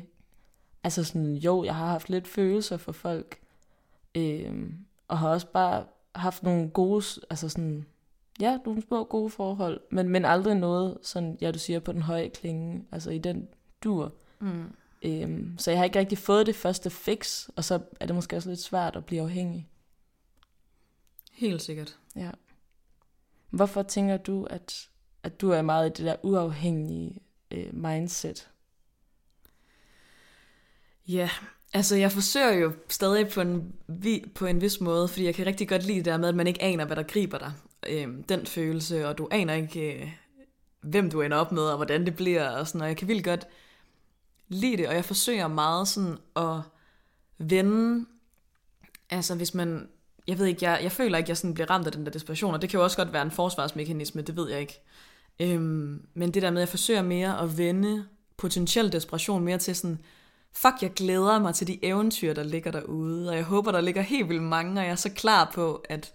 altså 0.83 1.03
sådan, 1.03 1.35
jo, 1.35 1.63
jeg 1.63 1.75
har 1.75 1.87
haft 1.87 2.09
lidt 2.09 2.27
følelser 2.27 2.77
for 2.77 2.91
folk, 2.91 3.39
øhm, 4.15 4.73
og 5.07 5.17
har 5.17 5.29
også 5.29 5.47
bare 5.47 5.83
haft 6.15 6.43
nogle 6.43 6.69
gode, 6.69 7.03
altså 7.29 7.49
sådan, 7.49 7.85
ja, 8.39 8.57
nogle 8.65 8.81
små 8.87 9.03
gode 9.03 9.29
forhold, 9.29 9.81
men, 9.91 10.09
men 10.09 10.25
aldrig 10.25 10.55
noget, 10.55 10.97
sådan, 11.01 11.37
ja, 11.41 11.51
du 11.51 11.59
siger, 11.59 11.79
på 11.79 11.91
den 11.91 12.01
høje 12.01 12.29
klinge, 12.29 12.85
altså 12.91 13.11
i 13.11 13.17
den 13.17 13.47
dur. 13.83 14.13
Mm. 14.39 14.63
Øhm, 15.01 15.55
så 15.57 15.71
jeg 15.71 15.79
har 15.79 15.85
ikke 15.85 15.99
rigtig 15.99 16.17
fået 16.17 16.45
det 16.45 16.55
første 16.55 16.89
fix, 16.89 17.49
og 17.55 17.63
så 17.63 17.79
er 17.99 18.05
det 18.05 18.15
måske 18.15 18.35
også 18.35 18.49
lidt 18.49 18.61
svært 18.61 18.95
at 18.95 19.05
blive 19.05 19.21
afhængig. 19.21 19.67
Helt 21.39 21.61
sikkert. 21.61 21.97
Ja. 22.15 22.31
Hvorfor 23.49 23.83
tænker 23.83 24.17
du, 24.17 24.43
at, 24.43 24.89
at 25.23 25.41
du 25.41 25.49
er 25.51 25.61
meget 25.61 25.89
i 25.89 25.93
det 26.01 26.05
der 26.05 26.15
uafhængige 26.23 27.19
øh, 27.51 27.73
mindset? 27.75 28.49
Ja, 31.07 31.29
altså 31.73 31.95
jeg 31.95 32.11
forsøger 32.11 32.51
jo 32.53 32.73
stadig 32.89 33.27
på 33.29 33.41
en, 33.41 33.75
vi- 33.87 34.31
på 34.35 34.45
en 34.45 34.61
vis 34.61 34.81
måde, 34.81 35.07
fordi 35.07 35.25
jeg 35.25 35.35
kan 35.35 35.45
rigtig 35.45 35.69
godt 35.69 35.83
lide 35.85 35.97
det 35.97 36.05
der 36.05 36.17
med, 36.17 36.29
at 36.29 36.35
man 36.35 36.47
ikke 36.47 36.61
aner, 36.61 36.85
hvad 36.85 36.95
der 36.95 37.03
griber 37.03 37.37
dig. 37.37 37.53
Øhm, 37.89 38.23
den 38.23 38.45
følelse, 38.45 39.07
og 39.07 39.17
du 39.17 39.27
aner 39.31 39.53
ikke, 39.53 40.01
øh, 40.01 40.11
hvem 40.81 41.09
du 41.11 41.21
ender 41.21 41.37
op 41.37 41.51
med, 41.51 41.63
og 41.63 41.75
hvordan 41.75 42.05
det 42.05 42.15
bliver, 42.15 42.49
og 42.49 42.67
sådan, 42.67 42.81
og 42.81 42.87
jeg 42.87 42.97
kan 42.97 43.07
vildt 43.07 43.23
godt 43.23 43.47
lide 44.47 44.77
det, 44.77 44.87
og 44.87 44.95
jeg 44.95 45.05
forsøger 45.05 45.47
meget 45.47 45.87
sådan 45.87 46.17
at 46.35 46.61
vende, 47.37 48.05
altså 49.09 49.35
hvis 49.35 49.53
man, 49.53 49.89
jeg 50.29 50.39
ved 50.39 50.45
ikke, 50.45 50.65
jeg, 50.65 50.79
jeg 50.83 50.91
føler 50.91 51.17
ikke, 51.17 51.29
jeg 51.29 51.37
sådan 51.37 51.53
bliver 51.53 51.69
ramt 51.69 51.85
af 51.85 51.91
den 51.91 52.05
der 52.05 52.11
desperation, 52.11 52.53
og 52.53 52.61
det 52.61 52.69
kan 52.69 52.77
jo 52.77 52.83
også 52.83 52.97
godt 52.97 53.13
være 53.13 53.21
en 53.21 53.31
forsvarsmekanisme, 53.31 54.21
det 54.21 54.35
ved 54.35 54.49
jeg 54.49 54.59
ikke. 54.59 54.81
Øhm, 55.39 56.05
men 56.13 56.31
det 56.33 56.41
der 56.41 56.51
med, 56.51 56.57
at 56.57 56.65
jeg 56.65 56.69
forsøger 56.69 57.01
mere 57.01 57.41
at 57.41 57.57
vende 57.57 58.05
potentiel 58.37 58.91
desperation 58.91 59.43
mere 59.43 59.57
til 59.57 59.75
sådan, 59.75 59.99
fuck, 60.53 60.75
jeg 60.81 60.93
glæder 60.93 61.39
mig 61.39 61.55
til 61.55 61.67
de 61.67 61.85
eventyr, 61.85 62.33
der 62.33 62.43
ligger 62.43 62.71
derude, 62.71 63.29
og 63.29 63.35
jeg 63.35 63.43
håber, 63.43 63.71
der 63.71 63.81
ligger 63.81 64.01
helt 64.01 64.29
vildt 64.29 64.43
mange, 64.43 64.81
og 64.81 64.85
jeg 64.85 64.91
er 64.91 64.95
så 64.95 65.09
klar 65.09 65.51
på, 65.53 65.83
at, 65.89 66.13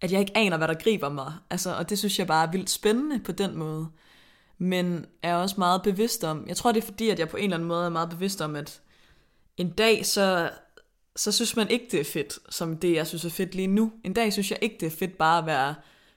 at 0.00 0.12
jeg 0.12 0.20
ikke 0.20 0.36
aner, 0.36 0.56
hvad 0.56 0.68
der 0.68 0.74
griber 0.74 1.08
mig. 1.08 1.32
Altså, 1.50 1.74
og 1.74 1.90
det 1.90 1.98
synes 1.98 2.18
jeg 2.18 2.26
bare 2.26 2.46
er 2.46 2.50
vildt 2.50 2.70
spændende 2.70 3.20
på 3.20 3.32
den 3.32 3.56
måde. 3.56 3.88
Men 4.58 5.06
er 5.22 5.34
også 5.34 5.54
meget 5.58 5.82
bevidst 5.82 6.24
om, 6.24 6.44
jeg 6.48 6.56
tror, 6.56 6.72
det 6.72 6.82
er 6.82 6.86
fordi, 6.86 7.08
at 7.08 7.18
jeg 7.18 7.28
på 7.28 7.36
en 7.36 7.44
eller 7.44 7.56
anden 7.56 7.68
måde 7.68 7.84
er 7.84 7.90
meget 7.90 8.10
bevidst 8.10 8.40
om, 8.40 8.56
at 8.56 8.80
en 9.56 9.70
dag, 9.70 10.06
så, 10.06 10.50
så 11.16 11.32
synes 11.32 11.56
man 11.56 11.70
ikke, 11.70 11.86
det 11.90 12.00
er 12.00 12.04
fedt, 12.04 12.38
som 12.50 12.76
det, 12.76 12.94
jeg 12.94 13.06
synes 13.06 13.24
er 13.24 13.30
fedt 13.30 13.54
lige 13.54 13.66
nu. 13.66 13.92
En 14.04 14.12
dag 14.12 14.32
synes 14.32 14.50
jeg 14.50 14.58
ikke, 14.62 14.76
det 14.80 14.86
er 14.86 14.96
fedt 14.96 15.18
bare 15.18 15.38
at 15.38 15.46
være 15.46 15.74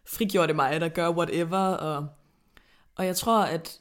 frigjort 0.07 0.49
i 0.49 0.53
mig, 0.53 0.81
der 0.81 0.89
gør 0.89 1.09
whatever, 1.09 1.57
og, 1.57 2.07
og 2.95 3.05
jeg 3.05 3.15
tror, 3.15 3.41
at 3.41 3.79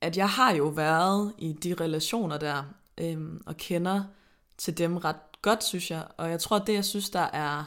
at 0.00 0.16
jeg 0.16 0.28
har 0.28 0.54
jo 0.54 0.64
været 0.64 1.32
i 1.38 1.52
de 1.52 1.74
relationer 1.74 2.38
der, 2.38 2.64
øhm, 2.98 3.42
og 3.46 3.56
kender 3.56 4.04
til 4.58 4.78
dem 4.78 4.96
ret 4.96 5.16
godt, 5.42 5.64
synes 5.64 5.90
jeg. 5.90 6.06
Og 6.16 6.30
jeg 6.30 6.40
tror, 6.40 6.56
at 6.56 6.66
det, 6.66 6.74
jeg 6.74 6.84
synes, 6.84 7.10
der 7.10 7.20
er 7.32 7.64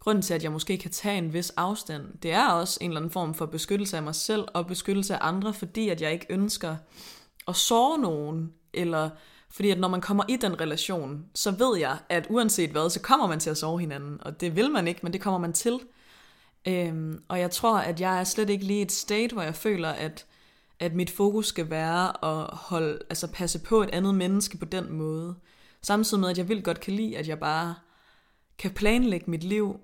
grunden 0.00 0.22
til, 0.22 0.34
at 0.34 0.42
jeg 0.42 0.52
måske 0.52 0.78
kan 0.78 0.90
tage 0.90 1.18
en 1.18 1.32
vis 1.32 1.50
afstand, 1.50 2.18
det 2.22 2.32
er 2.32 2.48
også 2.48 2.78
en 2.80 2.90
eller 2.90 3.00
anden 3.00 3.10
form 3.10 3.34
for 3.34 3.46
beskyttelse 3.46 3.96
af 3.96 4.02
mig 4.02 4.14
selv 4.14 4.44
og 4.54 4.66
beskyttelse 4.66 5.14
af 5.14 5.18
andre, 5.28 5.54
fordi 5.54 5.88
at 5.88 6.00
jeg 6.00 6.12
ikke 6.12 6.26
ønsker 6.30 6.76
at 7.48 7.56
såre 7.56 7.98
nogen, 7.98 8.52
eller 8.72 9.10
fordi 9.54 9.70
at 9.70 9.78
når 9.78 9.88
man 9.88 10.00
kommer 10.00 10.24
i 10.28 10.36
den 10.36 10.60
relation, 10.60 11.24
så 11.34 11.50
ved 11.50 11.78
jeg, 11.78 11.98
at 12.08 12.26
uanset 12.30 12.70
hvad, 12.70 12.90
så 12.90 13.00
kommer 13.00 13.26
man 13.26 13.40
til 13.40 13.50
at 13.50 13.56
sove 13.56 13.80
hinanden, 13.80 14.18
og 14.20 14.40
det 14.40 14.56
vil 14.56 14.70
man 14.70 14.88
ikke, 14.88 15.00
men 15.02 15.12
det 15.12 15.20
kommer 15.20 15.38
man 15.38 15.52
til. 15.52 15.80
Øhm, 16.68 17.22
og 17.28 17.40
jeg 17.40 17.50
tror, 17.50 17.78
at 17.78 18.00
jeg 18.00 18.20
er 18.20 18.24
slet 18.24 18.50
ikke 18.50 18.64
lige 18.64 18.78
i 18.78 18.82
et 18.82 18.92
state, 18.92 19.32
hvor 19.32 19.42
jeg 19.42 19.54
føler, 19.54 19.88
at 19.88 20.26
at 20.78 20.94
mit 20.94 21.10
fokus 21.10 21.46
skal 21.46 21.70
være 21.70 22.24
at 22.24 22.48
holde, 22.52 22.98
altså 23.10 23.32
passe 23.32 23.58
på 23.58 23.82
et 23.82 23.90
andet 23.90 24.14
menneske 24.14 24.56
på 24.56 24.64
den 24.64 24.92
måde. 24.92 25.34
Samtidig 25.82 26.20
med, 26.20 26.30
at 26.30 26.38
jeg 26.38 26.48
vil 26.48 26.62
godt 26.62 26.80
kan 26.80 26.92
lide, 26.92 27.18
at 27.18 27.28
jeg 27.28 27.38
bare 27.38 27.74
kan 28.58 28.70
planlægge 28.70 29.30
mit 29.30 29.44
liv, 29.44 29.80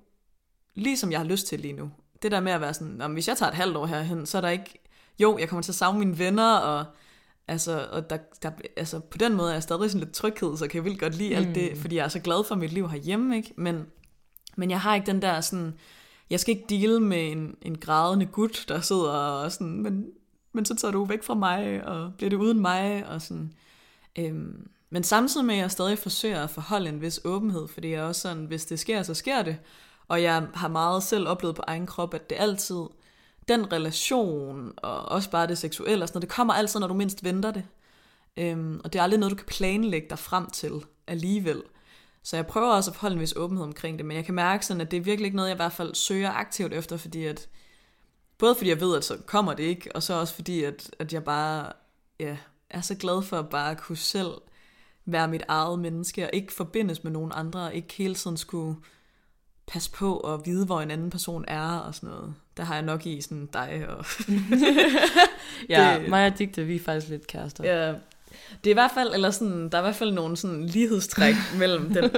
ligesom 0.74 1.12
jeg 1.12 1.20
har 1.20 1.26
lyst 1.26 1.46
til 1.46 1.61
lige 1.61 1.72
nu. 1.72 1.90
Det 2.22 2.30
der 2.30 2.40
med 2.40 2.52
at 2.52 2.61
være 2.61 2.74
sådan, 2.74 3.12
hvis 3.12 3.28
jeg 3.28 3.37
tager 3.37 3.50
et 3.50 3.56
halvt 3.56 3.76
år 3.76 3.87
herhen, 3.87 4.26
så 4.26 4.37
er 4.37 4.42
der 4.42 4.48
ikke, 4.48 4.78
jo, 5.18 5.38
jeg 5.38 5.48
kommer 5.48 5.62
til 5.62 5.72
at 5.72 5.76
savne 5.76 5.98
mine 5.98 6.18
venner, 6.18 6.56
og, 6.56 6.85
altså, 7.50 7.88
og 7.92 8.10
der, 8.10 8.18
der, 8.42 8.50
altså, 8.76 8.98
på 8.98 9.18
den 9.18 9.34
måde 9.34 9.48
er 9.48 9.54
jeg 9.54 9.62
stadig 9.62 9.90
sådan 9.90 10.04
lidt 10.04 10.14
tryghed, 10.14 10.56
så 10.56 10.68
kan 10.68 10.76
jeg 10.76 10.84
vildt 10.84 11.00
godt 11.00 11.14
lide 11.14 11.36
alt 11.36 11.54
det, 11.54 11.78
fordi 11.78 11.96
jeg 11.96 12.04
er 12.04 12.08
så 12.08 12.20
glad 12.20 12.44
for 12.44 12.54
mit 12.54 12.72
liv 12.72 12.90
herhjemme, 12.90 13.36
ikke? 13.36 13.54
Men, 13.56 13.86
men 14.56 14.70
jeg 14.70 14.80
har 14.80 14.94
ikke 14.94 15.06
den 15.06 15.22
der 15.22 15.40
sådan, 15.40 15.74
jeg 16.30 16.40
skal 16.40 16.54
ikke 16.54 16.66
deale 16.70 17.00
med 17.00 17.32
en, 17.32 17.56
en 17.62 17.78
grædende 17.78 18.26
gut, 18.26 18.64
der 18.68 18.80
sidder 18.80 19.10
og 19.10 19.52
sådan, 19.52 19.82
men 19.82 20.06
men 20.52 20.64
så 20.64 20.74
tager 20.74 20.92
du 20.92 21.04
væk 21.04 21.22
fra 21.22 21.34
mig, 21.34 21.84
og 21.86 22.12
bliver 22.16 22.30
det 22.30 22.36
uden 22.36 22.60
mig, 22.60 23.06
og 23.06 23.22
sådan. 23.22 23.52
Øhm, 24.18 24.70
men 24.90 25.04
samtidig 25.04 25.46
med, 25.46 25.54
at 25.54 25.60
jeg 25.60 25.70
stadig 25.70 25.98
forsøger 25.98 26.42
at 26.42 26.50
forholde 26.50 26.88
en 26.88 27.00
vis 27.00 27.20
åbenhed, 27.24 27.68
fordi 27.68 27.90
jeg 27.90 28.02
også 28.02 28.20
sådan, 28.20 28.44
hvis 28.44 28.64
det 28.64 28.78
sker, 28.78 29.02
så 29.02 29.14
sker 29.14 29.42
det. 29.42 29.56
Og 30.08 30.22
jeg 30.22 30.46
har 30.54 30.68
meget 30.68 31.02
selv 31.02 31.28
oplevet 31.28 31.56
på 31.56 31.62
egen 31.66 31.86
krop, 31.86 32.14
at 32.14 32.30
det 32.30 32.36
altid, 32.38 32.82
den 33.54 33.72
relation, 33.72 34.72
og 34.76 35.02
også 35.02 35.30
bare 35.30 35.46
det 35.46 35.58
seksuelle 35.58 36.04
og 36.04 36.08
sådan 36.08 36.16
noget, 36.16 36.28
det 36.28 36.36
kommer 36.36 36.54
altid, 36.54 36.80
når 36.80 36.86
du 36.86 36.94
mindst 36.94 37.24
venter 37.24 37.50
det. 37.50 37.64
Øhm, 38.36 38.80
og 38.84 38.92
det 38.92 38.98
er 38.98 39.02
aldrig 39.02 39.20
noget, 39.20 39.30
du 39.30 39.36
kan 39.36 39.46
planlægge 39.46 40.06
dig 40.10 40.18
frem 40.18 40.50
til 40.50 40.72
alligevel. 41.06 41.62
Så 42.22 42.36
jeg 42.36 42.46
prøver 42.46 42.72
også 42.72 42.90
at 42.90 42.96
forholde 42.96 43.14
en 43.14 43.20
vis 43.20 43.36
åbenhed 43.36 43.64
omkring 43.64 43.98
det, 43.98 44.06
men 44.06 44.16
jeg 44.16 44.24
kan 44.24 44.34
mærke 44.34 44.66
sådan, 44.66 44.80
at 44.80 44.90
det 44.90 44.96
er 44.96 45.00
virkelig 45.00 45.26
ikke 45.26 45.36
noget, 45.36 45.48
jeg 45.48 45.56
i 45.56 45.62
hvert 45.62 45.72
fald 45.72 45.94
søger 45.94 46.30
aktivt 46.30 46.72
efter, 46.72 46.96
fordi 46.96 47.24
at 47.24 47.48
Både 48.40 48.54
fordi 48.54 48.70
jeg 48.70 48.80
ved, 48.80 48.96
at 48.96 49.04
så 49.04 49.16
kommer 49.26 49.54
det 49.54 49.62
ikke, 49.62 49.96
og 49.96 50.02
så 50.02 50.14
også 50.14 50.34
fordi, 50.34 50.64
at, 50.64 50.90
at 50.98 51.12
jeg 51.12 51.24
bare 51.24 51.72
ja, 52.20 52.36
er 52.70 52.80
så 52.80 52.94
glad 52.94 53.22
for 53.22 53.38
at 53.38 53.48
bare 53.48 53.76
kunne 53.76 53.96
selv 53.96 54.30
være 55.04 55.28
mit 55.28 55.42
eget 55.48 55.78
menneske, 55.78 56.24
og 56.24 56.30
ikke 56.32 56.52
forbindes 56.52 57.04
med 57.04 57.12
nogen 57.12 57.32
andre, 57.34 57.60
og 57.60 57.74
ikke 57.74 57.94
hele 57.94 58.14
tiden 58.14 58.36
skulle 58.36 58.76
passe 59.66 59.90
på 59.90 60.16
og 60.16 60.46
vide, 60.46 60.66
hvor 60.66 60.80
en 60.80 60.90
anden 60.90 61.10
person 61.10 61.44
er, 61.48 61.76
og 61.76 61.94
sådan 61.94 62.08
noget. 62.08 62.34
Der 62.60 62.66
har 62.66 62.74
jeg 62.74 62.82
nok 62.84 63.06
i 63.06 63.20
sådan 63.20 63.48
dig 63.52 63.86
og... 63.88 64.04
Ja, 65.68 65.98
Det- 66.00 66.08
mig 66.08 66.26
og 66.26 66.38
Digte, 66.38 66.64
vi 66.64 66.76
er 66.76 66.80
faktisk 66.80 67.08
lidt 67.10 67.26
kærester. 67.26 67.64
ja, 67.64 67.88
det 68.64 68.66
er 68.66 68.70
i 68.70 68.72
hvert 68.72 68.90
fald, 68.94 69.14
eller 69.14 69.30
sådan, 69.30 69.68
der 69.68 69.78
er 69.78 69.82
i 69.82 69.84
hvert 69.84 69.94
fald 69.96 70.12
nogle 70.12 70.36
sådan 70.36 70.66
lighedstræk 70.66 71.34
mellem 71.58 71.94
den. 71.94 72.10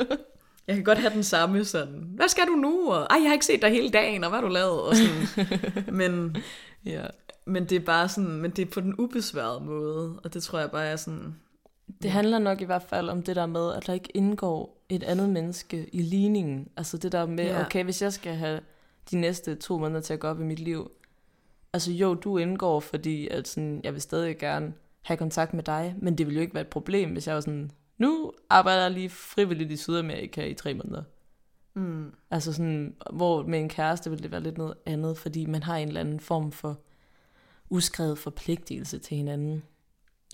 Jeg 0.66 0.74
kan 0.74 0.84
godt 0.84 0.98
have 0.98 1.12
den 1.14 1.22
samme 1.24 1.64
sådan, 1.64 2.08
hvad 2.14 2.28
skal 2.28 2.44
du 2.46 2.52
nu? 2.52 2.90
Og, 2.92 3.06
Ej, 3.10 3.16
jeg 3.20 3.28
har 3.28 3.32
ikke 3.32 3.46
set 3.46 3.62
dig 3.62 3.70
hele 3.70 3.90
dagen, 3.90 4.24
og 4.24 4.30
hvad 4.30 4.38
har 4.40 4.46
du 4.46 4.52
lavet? 4.52 4.80
Og 4.82 4.94
sådan. 4.96 5.46
Men, 5.98 6.36
ja. 6.84 7.02
Men 7.44 7.64
det 7.64 7.76
er 7.76 7.80
bare 7.80 8.08
sådan, 8.08 8.32
men 8.32 8.50
det 8.50 8.62
er 8.66 8.70
på 8.70 8.80
den 8.80 8.94
ubesværede 8.98 9.60
måde, 9.64 10.20
og 10.24 10.34
det 10.34 10.42
tror 10.42 10.58
jeg 10.58 10.70
bare 10.70 10.84
er 10.86 10.96
sådan, 10.96 11.34
Det 12.02 12.10
handler 12.10 12.38
nok 12.38 12.60
i 12.60 12.64
hvert 12.64 12.82
fald 12.90 13.08
om 13.08 13.22
det 13.22 13.36
der 13.36 13.46
med, 13.46 13.72
at 13.74 13.86
der 13.86 13.92
ikke 13.92 14.08
indgår 14.16 14.84
et 14.88 15.02
andet 15.02 15.28
menneske 15.28 15.88
i 15.92 16.02
ligningen. 16.02 16.68
Altså 16.76 16.96
det 16.96 17.12
der 17.12 17.26
med, 17.26 17.44
Ja. 17.44 17.60
okay, 17.60 17.84
hvis 17.84 18.02
jeg 18.02 18.12
skal 18.12 18.34
have 18.34 18.60
de 19.10 19.16
næste 19.16 19.54
to 19.54 19.78
måneder 19.78 20.00
til 20.00 20.14
at 20.14 20.20
gå 20.20 20.28
op 20.28 20.40
i 20.40 20.44
mit 20.44 20.58
liv, 20.58 20.90
altså 21.72 21.92
jo, 21.92 22.14
du 22.14 22.38
indgår, 22.38 22.80
fordi 22.80 23.28
at 23.28 23.48
sådan, 23.48 23.80
jeg 23.84 23.92
vil 23.92 24.02
stadig 24.02 24.38
gerne 24.38 24.72
have 25.02 25.16
kontakt 25.16 25.54
med 25.54 25.62
dig, 25.62 25.94
men 25.98 26.18
det 26.18 26.26
ville 26.26 26.36
jo 26.36 26.42
ikke 26.42 26.54
være 26.54 26.62
et 26.62 26.68
problem, 26.68 27.10
hvis 27.12 27.26
jeg 27.26 27.34
var 27.34 27.40
sådan, 27.40 27.70
nu 27.98 28.32
arbejder 28.50 28.82
jeg 28.82 28.90
lige 28.90 29.10
frivilligt 29.10 29.70
i 29.70 29.76
Sydamerika 29.76 30.44
i 30.44 30.54
tre 30.54 30.74
måneder. 30.74 31.02
mm, 31.74 32.12
Altså 32.30 32.52
sådan, 32.52 32.96
hvor 33.12 33.42
med 33.42 33.58
en 33.58 33.68
kæreste 33.68 34.10
vil 34.10 34.22
det 34.22 34.30
være 34.30 34.42
lidt 34.42 34.58
noget 34.58 34.74
andet, 34.86 35.18
fordi 35.18 35.46
man 35.46 35.62
har 35.62 35.76
en 35.76 35.88
eller 35.88 36.00
anden 36.00 36.20
form 36.20 36.52
for 36.52 36.78
uskrevet 37.70 38.18
forpligtelse 38.18 38.98
til 38.98 39.16
hinanden. 39.16 39.62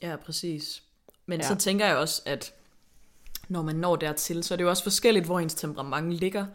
ja, 0.03 0.17
præcis. 0.17 0.83
Men 1.27 1.41
ja. 1.41 1.47
så 1.47 1.55
tænker 1.55 1.87
jeg 1.87 1.97
også, 1.97 2.23
at 2.27 2.55
når 3.49 3.63
man 3.63 3.77
når 3.77 3.97
dertil, 3.97 4.45
så 4.45 4.55
er 4.55 4.57
det 4.57 4.65
jo 4.65 4.69
også 4.69 4.83
forskelligt, 4.83 5.27
hvor 5.27 5.41
ens 5.41 5.55
temperament 5.55 6.13
ligger, 6.13 6.47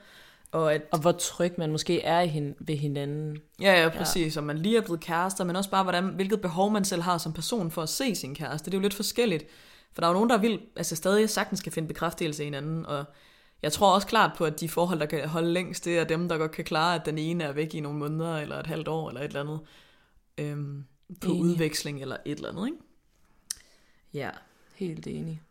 og 0.54 0.74
at, 0.74 0.82
Og 0.92 1.00
hvor 1.00 1.12
tryg 1.12 1.54
man 1.58 1.72
måske 1.72 2.02
er 2.02 2.22
i 2.22 2.28
hin- 2.28 2.56
ved 2.60 2.76
hinanden. 2.76 3.38
ja, 3.62 3.82
ja, 3.84 3.90
præcis, 3.90 4.38
om 4.38 4.44
man 4.44 4.58
lige 4.58 4.78
er 4.78 4.82
blevet 4.82 5.00
kærester, 5.02 5.44
men 5.44 5.56
også 5.56 5.70
bare, 5.70 5.84
hvordan, 5.84 6.08
hvilket 6.08 6.42
behov 6.42 6.72
man 6.72 6.86
selv 6.86 7.02
har 7.02 7.18
som 7.18 7.34
person 7.34 7.72
for 7.72 7.82
at 7.82 7.90
se 7.90 8.16
sin 8.16 8.36
kæreste. 8.36 8.66
Det 8.72 8.74
er 8.74 8.80
jo 8.80 8.82
lidt 8.82 8.94
forskelligt, 8.94 9.46
for 9.94 10.02
der 10.02 10.08
er 10.08 10.12
jo 10.12 10.14
nogen, 10.14 10.30
der 10.30 10.38
vil, 10.38 10.60
altså 10.76 10.96
stadig 10.96 11.30
sagtens 11.30 11.62
kan 11.62 11.72
finde 11.72 11.88
bekræftelse 11.88 12.44
i 12.44 12.46
hinanden, 12.46 12.86
og 12.86 13.06
jeg 13.62 13.72
tror 13.72 13.96
også 13.96 14.08
klart 14.08 14.32
på, 14.38 14.46
at 14.46 14.60
de 14.60 14.70
forhold, 14.70 15.00
der 15.00 15.06
kan 15.06 15.28
holde 15.30 15.52
længst, 15.54 15.86
det 15.86 15.98
er 15.98 16.04
dem, 16.04 16.30
der 16.30 16.38
godt 16.38 16.52
kan 16.52 16.64
klare, 16.66 16.96
at 16.96 17.06
den 17.06 17.18
ene 17.18 17.44
er 17.44 17.52
væk 17.52 17.74
i 17.76 17.80
nogle 17.80 18.00
måneder, 18.00 18.38
eller 18.38 18.60
et 18.60 18.68
halvt 18.68 18.88
år, 18.88 19.10
eller 19.10 19.22
et 19.22 19.28
eller 19.28 19.42
andet, 19.42 19.60
øhm, 20.38 20.84
på 21.22 21.28
Enig. 21.32 21.42
udveksling, 21.42 22.02
eller 22.02 22.18
et 22.26 22.36
eller 22.38 22.50
andet, 22.50 22.66
ikke? 22.66 22.78
Ja. 24.14 24.30
Helt 24.76 25.08
enig. 25.08 25.42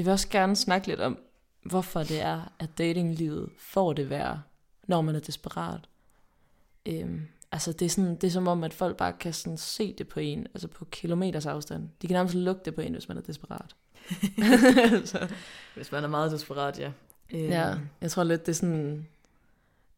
Vi 0.00 0.04
vil 0.04 0.12
også 0.12 0.28
gerne 0.28 0.56
snakke 0.56 0.86
lidt 0.86 1.00
om, 1.00 1.18
hvorfor 1.62 2.02
det 2.02 2.20
er, 2.20 2.52
at 2.58 2.78
datinglivet 2.78 3.50
får 3.58 3.92
det 3.92 4.10
værre, 4.10 4.42
når 4.86 5.00
man 5.00 5.14
er 5.14 5.20
desperat. 5.20 5.80
Øhm, 6.86 7.26
altså 7.52 7.72
det 7.72 7.84
er, 7.86 7.88
sådan, 7.88 8.16
det 8.16 8.24
er 8.24 8.30
som 8.30 8.48
om, 8.48 8.64
at 8.64 8.74
folk 8.74 8.96
bare 8.96 9.12
kan 9.12 9.32
sådan 9.32 9.58
se 9.58 9.94
det 9.98 10.08
på 10.08 10.20
en, 10.20 10.46
altså 10.54 10.68
på 10.68 10.84
kilometers 10.84 11.46
afstand. 11.46 11.88
De 12.02 12.06
kan 12.06 12.14
nærmest 12.14 12.34
lugte 12.34 12.64
det 12.64 12.74
på 12.74 12.80
en, 12.80 12.92
hvis 12.92 13.08
man 13.08 13.16
er 13.16 13.20
desperat. 13.20 13.76
så. 15.10 15.28
Hvis 15.74 15.92
man 15.92 16.04
er 16.04 16.08
meget 16.08 16.32
desperat, 16.32 16.78
ja. 16.78 16.92
Øhm. 17.30 17.48
Ja, 17.48 17.74
jeg 18.00 18.10
tror 18.10 18.24
lidt, 18.24 18.46
det 18.46 18.52
er 18.52 18.56
sådan, 18.56 19.08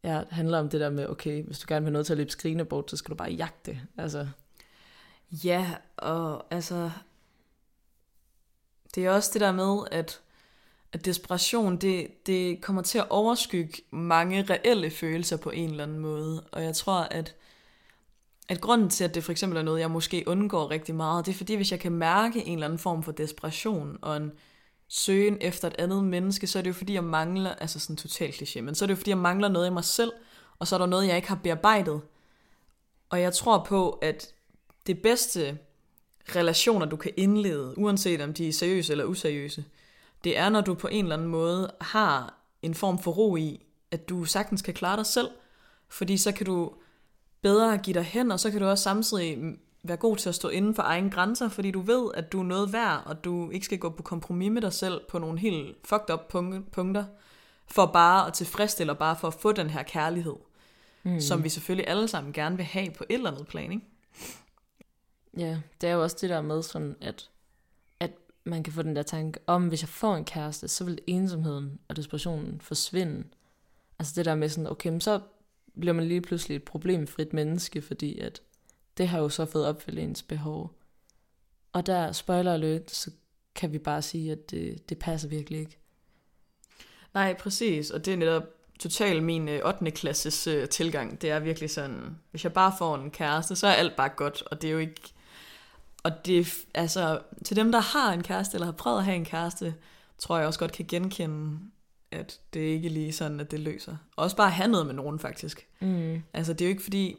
ja, 0.03 0.17
det 0.17 0.31
handler 0.31 0.59
om 0.59 0.69
det 0.69 0.79
der 0.79 0.89
med, 0.89 1.07
okay, 1.09 1.43
hvis 1.43 1.59
du 1.59 1.65
gerne 1.67 1.83
vil 1.83 1.87
have 1.87 1.93
noget 1.93 2.05
til 2.05 2.13
at 2.13 2.17
løbe 2.17 2.31
skrigende 2.31 2.65
bort, 2.65 2.91
så 2.91 2.97
skal 2.97 3.09
du 3.09 3.15
bare 3.15 3.31
jagte. 3.31 3.81
Altså. 3.97 4.27
Ja, 5.31 5.75
og 5.97 6.53
altså, 6.53 6.91
det 8.95 9.05
er 9.05 9.11
også 9.11 9.29
det 9.33 9.41
der 9.41 9.51
med, 9.51 9.77
at, 9.91 10.21
at 10.93 11.05
desperation, 11.05 11.77
det, 11.77 12.25
det 12.25 12.61
kommer 12.61 12.81
til 12.81 12.97
at 12.97 13.09
overskygge 13.09 13.81
mange 13.91 14.43
reelle 14.43 14.91
følelser 14.91 15.37
på 15.37 15.49
en 15.49 15.69
eller 15.69 15.83
anden 15.83 15.99
måde. 15.99 16.43
Og 16.51 16.63
jeg 16.63 16.75
tror, 16.75 16.99
at, 16.99 17.35
at 18.49 18.61
grunden 18.61 18.89
til, 18.89 19.03
at 19.03 19.15
det 19.15 19.23
for 19.23 19.31
eksempel 19.31 19.59
er 19.59 19.63
noget, 19.63 19.79
jeg 19.79 19.91
måske 19.91 20.23
undgår 20.27 20.71
rigtig 20.71 20.95
meget, 20.95 21.25
det 21.25 21.31
er 21.31 21.37
fordi, 21.37 21.55
hvis 21.55 21.71
jeg 21.71 21.79
kan 21.79 21.91
mærke 21.91 22.45
en 22.45 22.53
eller 22.53 22.65
anden 22.67 22.79
form 22.79 23.03
for 23.03 23.11
desperation 23.11 23.97
og 24.01 24.17
en 24.17 24.31
søgen 24.87 25.37
efter 25.41 25.67
et 25.67 25.75
andet 25.79 26.03
menneske, 26.03 26.47
så 26.47 26.59
er 26.59 26.63
det 26.63 26.69
jo 26.69 26.73
fordi, 26.73 26.93
jeg 26.93 27.03
mangler, 27.03 27.55
altså 27.55 27.79
sådan 27.79 27.95
totalt 27.95 28.35
kliché, 28.35 28.61
men 28.61 28.75
så 28.75 28.85
er 28.85 28.87
det 28.87 28.93
jo 28.93 28.97
fordi, 28.97 29.09
jeg 29.09 29.17
mangler 29.17 29.47
noget 29.47 29.67
i 29.67 29.73
mig 29.73 29.83
selv, 29.83 30.11
og 30.59 30.67
så 30.67 30.75
er 30.75 30.79
der 30.79 30.85
noget, 30.85 31.07
jeg 31.07 31.15
ikke 31.15 31.27
har 31.27 31.39
bearbejdet. 31.43 32.01
Og 33.09 33.21
jeg 33.21 33.33
tror 33.33 33.63
på, 33.63 33.89
at 33.89 34.33
det 34.87 35.01
bedste 35.01 35.57
relationer, 36.35 36.85
du 36.85 36.95
kan 36.95 37.11
indlede, 37.17 37.77
uanset 37.77 38.21
om 38.21 38.33
de 38.33 38.47
er 38.47 38.53
seriøse 38.53 38.93
eller 38.93 39.05
useriøse, 39.05 39.65
det 40.23 40.37
er, 40.37 40.49
når 40.49 40.61
du 40.61 40.73
på 40.73 40.87
en 40.87 41.05
eller 41.05 41.15
anden 41.15 41.27
måde 41.27 41.71
har 41.81 42.39
en 42.61 42.73
form 42.73 42.99
for 42.99 43.11
ro 43.11 43.35
i, 43.35 43.65
at 43.91 44.09
du 44.09 44.25
sagtens 44.25 44.61
kan 44.61 44.73
klare 44.73 44.97
dig 44.97 45.05
selv, 45.05 45.29
fordi 45.89 46.17
så 46.17 46.31
kan 46.31 46.45
du 46.45 46.71
bedre 47.41 47.77
give 47.77 47.93
dig 47.93 48.03
hen, 48.03 48.31
og 48.31 48.39
så 48.39 48.51
kan 48.51 48.59
du 48.59 48.67
også 48.67 48.83
samtidig 48.83 49.57
være 49.83 49.97
god 49.97 50.17
til 50.17 50.29
at 50.29 50.35
stå 50.35 50.49
inden 50.49 50.75
for 50.75 50.83
egen 50.83 51.09
grænser, 51.09 51.49
fordi 51.49 51.71
du 51.71 51.81
ved, 51.81 52.11
at 52.13 52.31
du 52.31 52.39
er 52.39 52.43
noget 52.43 52.73
værd, 52.73 53.03
og 53.05 53.23
du 53.23 53.49
ikke 53.49 53.65
skal 53.65 53.77
gå 53.77 53.89
på 53.89 54.03
kompromis 54.03 54.51
med 54.51 54.61
dig 54.61 54.73
selv 54.73 55.01
på 55.09 55.19
nogle 55.19 55.39
helt 55.39 55.77
fucked 55.85 56.13
up 56.13 56.27
punkter, 56.71 57.05
for 57.67 57.85
bare 57.85 58.27
at 58.27 58.33
tilfredsstille, 58.33 58.91
og 58.91 58.97
bare 58.97 59.15
for 59.15 59.27
at 59.27 59.33
få 59.33 59.51
den 59.51 59.69
her 59.69 59.83
kærlighed, 59.83 60.35
mm. 61.03 61.19
som 61.19 61.43
vi 61.43 61.49
selvfølgelig 61.49 61.87
alle 61.87 62.07
sammen 62.07 62.33
gerne 62.33 62.55
vil 62.55 62.65
have 62.65 62.91
på 62.97 63.03
et 63.09 63.13
eller 63.13 63.31
andet 63.31 63.47
plan, 63.47 63.71
ikke? 63.71 63.85
Ja, 65.37 65.59
det 65.81 65.89
er 65.89 65.93
jo 65.93 66.03
også 66.03 66.17
det 66.21 66.29
der 66.29 66.41
med 66.41 66.63
sådan, 66.63 66.95
at, 67.01 67.29
at 67.99 68.11
man 68.43 68.63
kan 68.63 68.73
få 68.73 68.81
den 68.81 68.95
der 68.95 69.03
tanke, 69.03 69.39
om 69.47 69.67
hvis 69.67 69.81
jeg 69.81 69.89
får 69.89 70.15
en 70.15 70.25
kæreste, 70.25 70.67
så 70.67 70.83
vil 70.83 70.99
ensomheden 71.07 71.79
og 71.87 71.95
desperationen 71.95 72.61
forsvinde. 72.61 73.23
Altså 73.99 74.13
det 74.15 74.25
der 74.25 74.35
med 74.35 74.49
sådan, 74.49 74.71
okay, 74.71 74.89
men 74.89 75.01
så 75.01 75.21
bliver 75.79 75.93
man 75.93 76.07
lige 76.07 76.21
pludselig 76.21 76.55
et 76.55 76.63
problemfrit 76.63 77.33
menneske, 77.33 77.81
fordi 77.81 78.19
at 78.19 78.41
det 78.97 79.07
har 79.07 79.19
jo 79.19 79.29
så 79.29 79.45
fået 79.45 79.65
opfyldt 79.65 79.99
ens 79.99 80.23
behov. 80.23 80.79
Og 81.73 81.85
der, 81.85 82.11
spoiler 82.11 82.53
alert, 82.53 82.91
så 82.91 83.11
kan 83.55 83.73
vi 83.73 83.77
bare 83.77 84.01
sige, 84.01 84.31
at 84.31 84.51
det, 84.51 84.89
det 84.89 84.99
passer 84.99 85.29
virkelig 85.29 85.59
ikke. 85.59 85.77
Nej, 87.13 87.33
præcis, 87.33 87.91
og 87.91 88.05
det 88.05 88.13
er 88.13 88.17
netop 88.17 88.43
totalt 88.79 89.23
min 89.23 89.49
øh, 89.49 89.61
8. 89.65 89.91
Klasses 89.91 90.47
øh, 90.47 90.69
tilgang. 90.69 91.21
Det 91.21 91.29
er 91.31 91.39
virkelig 91.39 91.69
sådan, 91.69 92.17
hvis 92.31 92.43
jeg 92.43 92.53
bare 92.53 92.73
får 92.77 92.95
en 92.95 93.11
kæreste, 93.11 93.55
så 93.55 93.67
er 93.67 93.71
alt 93.71 93.95
bare 93.95 94.09
godt, 94.09 94.41
og 94.41 94.61
det 94.61 94.67
er 94.67 94.71
jo 94.71 94.79
ikke... 94.79 95.12
Og 96.03 96.25
det 96.25 96.65
altså, 96.73 97.21
til 97.45 97.55
dem, 97.55 97.71
der 97.71 97.79
har 97.79 98.13
en 98.13 98.23
kæreste, 98.23 98.55
eller 98.55 98.65
har 98.65 98.71
prøvet 98.71 98.97
at 98.97 99.05
have 99.05 99.15
en 99.15 99.25
kæreste, 99.25 99.75
tror 100.17 100.37
jeg 100.37 100.47
også 100.47 100.59
godt 100.59 100.71
kan 100.71 100.85
genkende, 100.87 101.59
at 102.11 102.39
det 102.53 102.59
ikke 102.59 102.89
lige 102.89 103.13
sådan, 103.13 103.39
at 103.39 103.51
det 103.51 103.59
løser. 103.59 103.97
Også 104.15 104.35
bare 104.35 104.47
at 104.47 104.53
have 104.53 104.71
noget 104.71 104.85
med 104.85 104.93
nogen, 104.93 105.19
faktisk. 105.19 105.67
Mm. 105.79 106.23
Altså, 106.33 106.53
det 106.53 106.61
er 106.61 106.65
jo 106.65 106.69
ikke 106.69 106.83
fordi, 106.83 107.15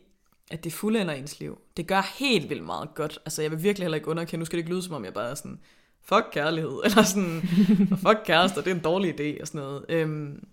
at 0.51 0.65
det 0.65 0.73
fuldender 0.73 1.15
ens 1.15 1.41
liv. 1.41 1.59
Det 1.77 1.87
gør 1.87 2.15
helt 2.19 2.51
vildt 2.51 2.65
meget 2.65 2.95
godt. 2.95 3.19
Altså, 3.25 3.43
jeg 3.43 3.51
vil 3.51 3.63
virkelig 3.63 3.85
heller 3.85 3.97
ikke 3.97 4.09
underkende, 4.09 4.39
nu 4.39 4.45
skal 4.45 4.57
det 4.57 4.61
ikke 4.61 4.71
lyde 4.71 4.83
som 4.83 4.95
om, 4.95 5.05
jeg 5.05 5.15
bare 5.15 5.31
er 5.31 5.35
sådan, 5.35 5.61
fuck 6.03 6.25
kærlighed, 6.33 6.81
eller 6.85 7.03
sådan, 7.03 7.43
fuck 7.89 8.19
kærester, 8.25 8.63
det 8.63 8.71
er 8.71 8.75
en 8.75 8.81
dårlig 8.81 9.21
idé, 9.21 9.41
og 9.41 9.47
sådan 9.47 9.61
noget. 9.61 9.85
Øhm, 9.89 10.45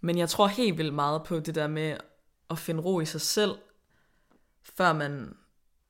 men 0.00 0.18
jeg 0.18 0.28
tror 0.28 0.46
helt 0.46 0.78
vildt 0.78 0.94
meget 0.94 1.22
på 1.22 1.40
det 1.40 1.54
der 1.54 1.66
med 1.66 1.96
at 2.50 2.58
finde 2.58 2.82
ro 2.82 3.00
i 3.00 3.04
sig 3.04 3.20
selv, 3.20 3.54
før 4.62 4.92
man, 4.92 5.36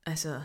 altså, 0.05 0.41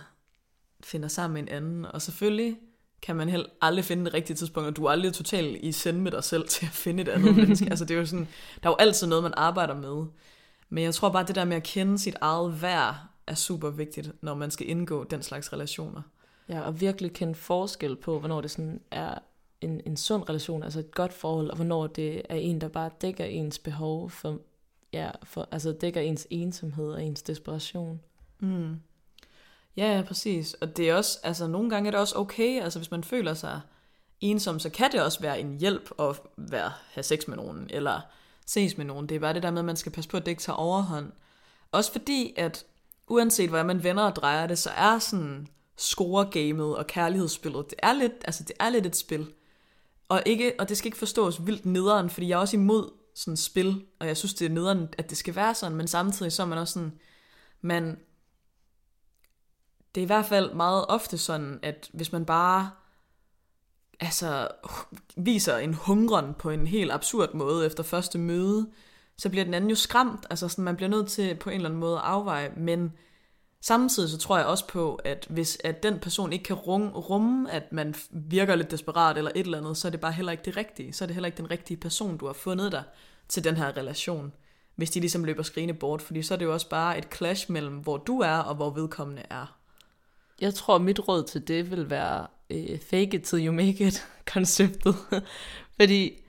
finder 0.82 1.08
sammen 1.08 1.34
med 1.34 1.42
en 1.42 1.56
anden. 1.56 1.84
Og 1.84 2.02
selvfølgelig 2.02 2.56
kan 3.02 3.16
man 3.16 3.28
heller 3.28 3.46
aldrig 3.60 3.84
finde 3.84 4.04
det 4.04 4.14
rigtige 4.14 4.36
tidspunkt, 4.36 4.68
og 4.68 4.76
du 4.76 4.84
er 4.84 4.90
aldrig 4.90 5.12
totalt 5.12 5.58
i 5.62 5.72
send 5.72 5.98
med 5.98 6.12
dig 6.12 6.24
selv 6.24 6.48
til 6.54 6.66
at 6.66 6.72
finde 6.72 7.02
et 7.02 7.08
andet 7.08 7.36
menneske. 7.40 7.70
Altså, 7.70 7.84
det 7.84 7.94
er 7.94 7.98
jo 7.98 8.06
sådan, 8.06 8.28
der 8.62 8.68
er 8.68 8.72
jo 8.72 8.76
altid 8.78 9.06
noget, 9.06 9.22
man 9.22 9.34
arbejder 9.36 9.74
med. 9.74 10.06
Men 10.68 10.84
jeg 10.84 10.94
tror 10.94 11.08
bare, 11.08 11.26
det 11.26 11.34
der 11.34 11.44
med 11.44 11.56
at 11.56 11.62
kende 11.62 11.98
sit 11.98 12.16
eget 12.20 12.62
værd 12.62 12.96
er 13.26 13.34
super 13.34 13.70
vigtigt, 13.70 14.12
når 14.22 14.34
man 14.34 14.50
skal 14.50 14.68
indgå 14.68 15.04
den 15.04 15.22
slags 15.22 15.52
relationer. 15.52 16.02
Ja, 16.48 16.60
og 16.60 16.80
virkelig 16.80 17.12
kende 17.12 17.34
forskel 17.34 17.96
på, 17.96 18.18
hvornår 18.18 18.40
det 18.40 18.50
sådan 18.50 18.80
er 18.90 19.14
en, 19.60 19.80
en 19.86 19.96
sund 19.96 20.28
relation, 20.28 20.62
altså 20.62 20.78
et 20.80 20.94
godt 20.94 21.12
forhold, 21.12 21.50
og 21.50 21.56
hvornår 21.56 21.86
det 21.86 22.22
er 22.28 22.36
en, 22.36 22.60
der 22.60 22.68
bare 22.68 22.90
dækker 23.00 23.24
ens 23.24 23.58
behov 23.58 24.10
for, 24.10 24.38
ja, 24.92 25.10
for, 25.22 25.48
altså 25.50 25.72
dækker 25.72 26.00
ens 26.00 26.26
ensomhed 26.30 26.92
og 26.92 27.02
ens 27.02 27.22
desperation. 27.22 28.00
Mm. 28.40 28.76
Ja, 29.80 29.96
ja, 29.96 30.02
præcis. 30.02 30.54
Og 30.54 30.76
det 30.76 30.90
er 30.90 30.94
også, 30.94 31.18
altså 31.22 31.46
nogle 31.46 31.70
gange 31.70 31.86
er 31.86 31.90
det 31.90 32.00
også 32.00 32.16
okay, 32.16 32.62
altså 32.62 32.78
hvis 32.78 32.90
man 32.90 33.04
føler 33.04 33.34
sig 33.34 33.60
ensom, 34.20 34.58
så 34.58 34.70
kan 34.70 34.92
det 34.92 35.02
også 35.02 35.20
være 35.20 35.40
en 35.40 35.58
hjælp 35.60 35.90
at 35.98 36.20
være, 36.36 36.72
have 36.90 37.02
sex 37.02 37.28
med 37.28 37.36
nogen, 37.36 37.66
eller 37.70 38.00
ses 38.46 38.76
med 38.76 38.84
nogen. 38.84 39.08
Det 39.08 39.14
er 39.14 39.20
bare 39.20 39.34
det 39.34 39.42
der 39.42 39.50
med, 39.50 39.58
at 39.58 39.64
man 39.64 39.76
skal 39.76 39.92
passe 39.92 40.10
på, 40.10 40.16
at 40.16 40.26
det 40.26 40.30
ikke 40.30 40.42
tager 40.42 40.56
overhånd. 40.56 41.12
Også 41.72 41.92
fordi, 41.92 42.34
at 42.36 42.64
uanset 43.08 43.48
hvordan 43.48 43.66
man 43.66 43.84
vender 43.84 44.02
og 44.02 44.16
drejer 44.16 44.46
det, 44.46 44.58
så 44.58 44.70
er 44.70 44.98
sådan 44.98 45.48
score-gamet 45.78 46.76
og 46.76 46.86
kærlighedsspillet, 46.86 47.70
det 47.70 47.78
er 47.82 47.92
lidt, 47.92 48.12
altså 48.24 48.42
det 48.42 48.56
er 48.60 48.70
lidt 48.70 48.86
et 48.86 48.96
spil. 48.96 49.32
Og, 50.08 50.22
ikke, 50.26 50.52
og 50.58 50.68
det 50.68 50.76
skal 50.76 50.88
ikke 50.88 50.98
forstås 50.98 51.46
vildt 51.46 51.66
nederen, 51.66 52.10
fordi 52.10 52.28
jeg 52.28 52.36
er 52.36 52.40
også 52.40 52.56
imod 52.56 52.90
sådan 53.14 53.36
spil, 53.36 53.84
og 54.00 54.06
jeg 54.06 54.16
synes, 54.16 54.34
det 54.34 54.44
er 54.44 54.50
nederen, 54.50 54.88
at 54.98 55.10
det 55.10 55.18
skal 55.18 55.34
være 55.34 55.54
sådan, 55.54 55.76
men 55.76 55.88
samtidig 55.88 56.32
så 56.32 56.42
er 56.42 56.46
man 56.46 56.58
også 56.58 56.74
sådan, 56.74 56.92
man, 57.60 57.98
det 59.94 60.00
er 60.00 60.02
i 60.02 60.06
hvert 60.06 60.26
fald 60.26 60.54
meget 60.54 60.84
ofte 60.88 61.18
sådan, 61.18 61.58
at 61.62 61.90
hvis 61.92 62.12
man 62.12 62.24
bare 62.24 62.70
altså, 64.00 64.48
viser 65.16 65.56
en 65.56 65.74
hungren 65.74 66.34
på 66.34 66.50
en 66.50 66.66
helt 66.66 66.92
absurd 66.92 67.34
måde 67.34 67.66
efter 67.66 67.82
første 67.82 68.18
møde, 68.18 68.70
så 69.18 69.28
bliver 69.28 69.44
den 69.44 69.54
anden 69.54 69.70
jo 69.70 69.76
skræmt. 69.76 70.26
Altså 70.30 70.48
sådan, 70.48 70.64
man 70.64 70.76
bliver 70.76 70.88
nødt 70.88 71.08
til 71.08 71.34
på 71.34 71.50
en 71.50 71.56
eller 71.56 71.68
anden 71.68 71.80
måde 71.80 71.96
at 71.96 72.04
afveje, 72.04 72.52
men 72.56 72.92
samtidig 73.60 74.10
så 74.10 74.18
tror 74.18 74.36
jeg 74.36 74.46
også 74.46 74.66
på, 74.66 74.94
at 74.94 75.26
hvis 75.30 75.58
at 75.64 75.82
den 75.82 75.98
person 75.98 76.32
ikke 76.32 76.42
kan 76.42 76.56
rumme, 76.56 77.52
at 77.52 77.72
man 77.72 77.94
virker 78.10 78.54
lidt 78.54 78.70
desperat 78.70 79.18
eller 79.18 79.30
et 79.34 79.44
eller 79.44 79.58
andet, 79.58 79.76
så 79.76 79.88
er 79.88 79.90
det 79.90 80.00
bare 80.00 80.12
heller 80.12 80.32
ikke 80.32 80.44
det 80.44 80.56
rigtige. 80.56 80.92
Så 80.92 81.04
er 81.04 81.06
det 81.06 81.14
heller 81.14 81.26
ikke 81.26 81.38
den 81.38 81.50
rigtige 81.50 81.76
person, 81.76 82.16
du 82.16 82.26
har 82.26 82.32
fundet 82.32 82.72
dig 82.72 82.82
til 83.28 83.44
den 83.44 83.56
her 83.56 83.76
relation. 83.76 84.32
Hvis 84.76 84.90
de 84.90 85.00
ligesom 85.00 85.24
løber 85.24 85.42
skrigende 85.42 85.74
bort, 85.74 86.02
fordi 86.02 86.22
så 86.22 86.34
er 86.34 86.38
det 86.38 86.44
jo 86.44 86.52
også 86.52 86.68
bare 86.68 86.98
et 86.98 87.14
clash 87.14 87.52
mellem, 87.52 87.76
hvor 87.76 87.96
du 87.96 88.20
er 88.20 88.36
og 88.36 88.54
hvor 88.54 88.70
vedkommende 88.70 89.22
er. 89.30 89.59
Jeg 90.40 90.54
tror, 90.54 90.78
mit 90.78 91.08
råd 91.08 91.24
til 91.24 91.48
det 91.48 91.70
vil 91.70 91.90
være 91.90 92.26
uh, 92.54 92.78
fake 92.78 93.16
it 93.16 93.22
till 93.22 93.46
you 93.46 93.52
make 93.52 93.86
it 93.86 94.06
konceptet. 94.34 94.94
Fordi 95.80 96.22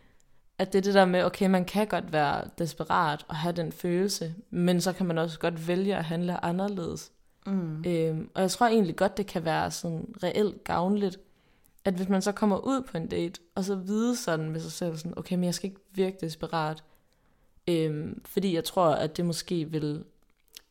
at 0.61 0.73
det 0.73 0.77
er 0.79 0.81
det 0.81 0.93
der 0.93 1.05
med, 1.05 1.23
okay, 1.23 1.47
man 1.47 1.65
kan 1.65 1.87
godt 1.87 2.13
være 2.13 2.43
desperat 2.57 3.25
og 3.27 3.35
have 3.35 3.51
den 3.51 3.71
følelse, 3.71 4.35
men 4.49 4.81
så 4.81 4.93
kan 4.93 5.05
man 5.05 5.17
også 5.17 5.39
godt 5.39 5.67
vælge 5.67 5.95
at 5.95 6.03
handle 6.03 6.45
anderledes. 6.45 7.11
Mm. 7.45 7.83
Øhm, 7.87 8.29
og 8.33 8.41
jeg 8.41 8.51
tror 8.51 8.67
egentlig 8.67 8.95
godt, 8.95 9.17
det 9.17 9.27
kan 9.27 9.45
være 9.45 9.71
sådan 9.71 10.15
reelt 10.23 10.63
gavnligt, 10.63 11.19
at 11.85 11.93
hvis 11.93 12.09
man 12.09 12.21
så 12.21 12.31
kommer 12.31 12.57
ud 12.57 12.81
på 12.81 12.97
en 12.97 13.07
date, 13.07 13.41
og 13.55 13.63
så 13.63 13.75
vide 13.75 14.15
sådan 14.15 14.49
med 14.49 14.59
sig 14.59 14.71
selv, 14.71 14.97
sådan, 14.97 15.17
okay, 15.17 15.35
men 15.35 15.43
jeg 15.43 15.55
skal 15.55 15.69
ikke 15.69 15.81
virke 15.91 16.17
desperat. 16.21 16.83
Øhm, 17.67 18.21
fordi 18.25 18.55
jeg 18.55 18.63
tror, 18.63 18.89
at 18.89 19.17
det 19.17 19.25
måske 19.25 19.65
vil 19.65 20.03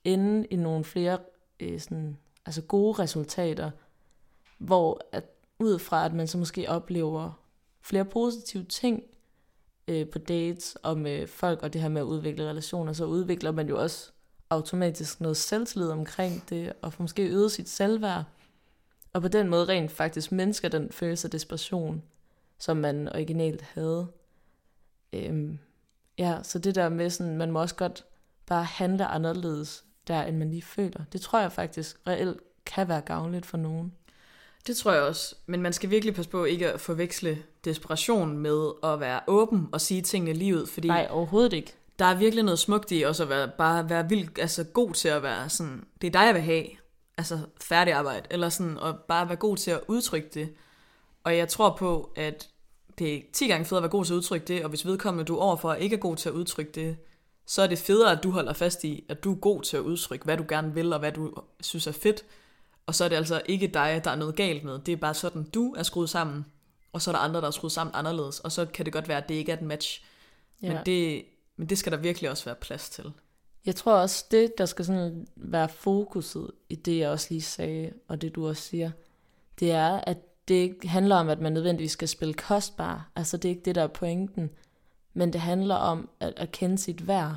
ende 0.05 0.47
i 0.47 0.57
nogle 0.57 0.85
flere 0.85 1.19
øh, 1.61 1.81
sådan, 1.81 2.19
altså 2.47 2.63
gode 2.63 3.03
resultater, 3.03 3.71
hvor 4.59 5.01
at 5.13 5.25
ud 5.59 5.79
fra, 5.79 6.05
at 6.05 6.15
man 6.15 6.27
så 6.27 6.39
måske 6.39 6.69
oplever 6.69 7.33
flere 7.81 8.05
positive 8.05 8.65
ting 8.65 9.03
øh, 9.89 10.09
på 10.09 10.19
dates 10.19 10.77
og 10.83 10.99
med 10.99 11.27
folk, 11.27 11.63
og 11.63 11.73
det 11.73 11.81
her 11.81 11.89
med 11.89 12.01
at 12.01 12.07
udvikle 12.07 12.49
relationer, 12.49 12.93
så 12.93 13.05
udvikler 13.05 13.51
man 13.51 13.69
jo 13.69 13.81
også 13.81 14.13
automatisk 14.51 15.21
noget 15.21 15.37
selvtillid 15.37 15.89
omkring 15.89 16.45
det, 16.49 16.73
og 16.83 16.93
får 16.93 17.03
måske 17.03 17.29
øget 17.29 17.53
sit 17.53 17.69
selvværd, 17.69 18.25
og 19.13 19.23
på 19.23 19.29
den 19.29 19.49
måde 19.49 19.65
rent 19.65 19.91
faktisk 19.91 20.33
mennesker 20.33 20.69
den 20.69 20.93
følelse 20.93 21.27
af 21.27 21.31
desperation, 21.31 22.03
som 22.59 22.77
man 22.77 23.09
originalt 23.09 23.63
havde. 23.63 24.07
Øhm, 25.13 25.59
ja, 26.19 26.43
så 26.43 26.59
det 26.59 26.75
der 26.75 26.89
med 26.89 27.11
sådan, 27.11 27.37
man 27.37 27.51
må 27.51 27.61
også 27.61 27.75
godt 27.75 28.05
bare 28.47 28.65
handle 28.65 29.07
anderledes 29.07 29.85
der, 30.11 30.23
end 30.23 30.37
man 30.37 30.51
lige 30.51 30.63
føler. 30.63 31.01
Det 31.13 31.21
tror 31.21 31.41
jeg 31.41 31.53
faktisk 31.53 31.97
reelt 32.07 32.41
kan 32.67 32.89
være 32.89 33.01
gavnligt 33.01 33.47
for 33.47 33.57
nogen. 33.57 33.93
Det 34.67 34.77
tror 34.77 34.93
jeg 34.93 35.03
også. 35.03 35.35
Men 35.47 35.63
man 35.63 35.73
skal 35.73 35.91
virkelig 35.91 36.15
passe 36.15 36.31
på 36.31 36.45
ikke 36.45 36.73
at 36.73 36.81
forveksle 36.81 37.39
desperation 37.65 38.39
med 38.39 38.71
at 38.83 39.01
være 39.01 39.21
åben 39.27 39.69
og 39.73 39.81
sige 39.81 40.03
tingene 40.03 40.33
lige 40.33 40.57
ud. 40.57 40.67
Fordi 40.67 40.89
Nej, 40.89 41.07
overhovedet 41.11 41.53
ikke. 41.53 41.75
der 41.99 42.05
er 42.05 42.15
virkelig 42.15 42.45
noget 42.45 42.59
smukt 42.59 42.93
i 42.93 43.03
også 43.03 43.23
at 43.23 43.29
være, 43.29 43.51
bare 43.59 43.91
være 43.91 44.09
vildt 44.09 44.39
altså 44.39 44.65
god 44.65 44.93
til 44.93 45.09
at 45.09 45.23
være 45.23 45.49
sådan, 45.49 45.85
det 46.01 46.07
er 46.07 46.11
dig, 46.11 46.27
jeg 46.27 46.35
vil 46.35 46.43
have. 46.43 46.65
Altså 47.19 47.39
færdig 47.61 47.95
arbejde. 47.95 48.27
Eller 48.31 48.49
sådan, 48.49 48.79
og 48.79 48.99
bare 49.09 49.29
være 49.29 49.37
god 49.37 49.57
til 49.57 49.71
at 49.71 49.81
udtrykke 49.89 50.29
det. 50.35 50.55
Og 51.25 51.37
jeg 51.37 51.49
tror 51.49 51.77
på, 51.79 52.13
at 52.17 52.49
det 52.99 53.15
er 53.15 53.21
10 53.33 53.47
gange 53.49 53.65
federe 53.65 53.79
at 53.79 53.83
være 53.83 53.91
god 53.91 54.05
til 54.05 54.13
at 54.13 54.17
udtrykke 54.17 54.47
det, 54.47 54.63
og 54.63 54.69
hvis 54.69 54.87
vedkommende 54.87 55.25
du 55.25 55.37
er 55.37 55.41
overfor 55.41 55.75
ikke 55.75 55.97
er 55.97 56.01
god 56.01 56.17
til 56.17 56.29
at 56.29 56.35
udtrykke 56.35 56.73
det, 56.73 56.97
så 57.51 57.63
er 57.63 57.67
det 57.67 57.79
federe, 57.79 58.13
at 58.13 58.23
du 58.23 58.31
holder 58.31 58.53
fast 58.53 58.85
i, 58.85 59.05
at 59.09 59.25
du 59.25 59.33
er 59.33 59.37
god 59.37 59.63
til 59.63 59.77
at 59.77 59.81
udtrykke, 59.81 60.25
hvad 60.25 60.37
du 60.37 60.45
gerne 60.49 60.75
vil, 60.75 60.93
og 60.93 60.99
hvad 60.99 61.13
du 61.13 61.35
synes 61.61 61.87
er 61.87 61.93
fedt. 61.93 62.25
Og 62.87 62.95
så 62.95 63.05
er 63.05 63.09
det 63.09 63.17
altså 63.17 63.43
ikke 63.47 63.67
dig, 63.67 64.01
der 64.05 64.11
er 64.11 64.17
noget 64.17 64.37
galt 64.37 64.65
med. 64.65 64.79
Det 64.79 64.93
er 64.93 64.97
bare 64.97 65.15
sådan, 65.15 65.43
du 65.43 65.75
er 65.75 65.83
skruet 65.83 66.11
sammen, 66.11 66.47
og 66.93 67.03
så 67.03 67.11
er 67.11 67.15
der 67.15 67.21
andre, 67.21 67.41
der 67.41 67.47
er 67.47 67.51
skruet 67.51 67.73
sammen 67.73 67.95
anderledes. 67.95 68.41
Og 68.41 68.53
så 68.53 68.67
kan 68.67 68.85
det 68.85 68.93
godt 68.93 69.09
være, 69.09 69.19
at 69.19 69.29
det 69.29 69.35
ikke 69.35 69.53
er 69.53 69.57
et 69.57 69.63
match. 69.63 70.05
Ja. 70.63 70.73
Men, 70.73 70.87
det, 70.87 71.25
men 71.57 71.69
det 71.69 71.79
skal 71.79 71.93
der 71.93 71.99
virkelig 71.99 72.31
også 72.31 72.45
være 72.45 72.55
plads 72.55 72.91
til. 72.91 73.13
Jeg 73.67 73.77
tror 73.77 73.93
også, 73.93 74.25
det, 74.31 74.59
der 74.59 74.67
skal 74.67 74.85
sådan 74.85 75.27
være 75.37 75.69
fokuset 75.69 76.51
i 76.69 76.75
det, 76.75 76.99
jeg 76.99 77.11
også 77.11 77.27
lige 77.31 77.43
sagde, 77.43 77.93
og 78.09 78.23
det 78.23 78.35
du 78.35 78.49
også 78.49 78.63
siger, 78.63 78.91
det 79.61 79.71
er, 79.71 80.01
at 80.07 80.19
det 80.49 80.55
ikke 80.55 80.89
handler 80.89 81.17
om, 81.17 81.29
at 81.29 81.41
man 81.41 81.53
nødvendigvis 81.53 81.93
skal 81.93 82.09
spille 82.09 82.35
kostbar. 82.35 83.11
Altså 83.17 83.37
det 83.37 83.49
er 83.49 83.51
ikke 83.51 83.65
det, 83.65 83.75
der 83.75 83.83
er 83.83 83.87
pointen. 83.87 84.51
Men 85.15 85.33
det 85.33 85.41
handler 85.41 85.75
om 85.75 86.09
at, 86.21 86.33
at 86.37 86.53
kende 86.53 86.79
sit 86.79 87.07
værd. 87.07 87.37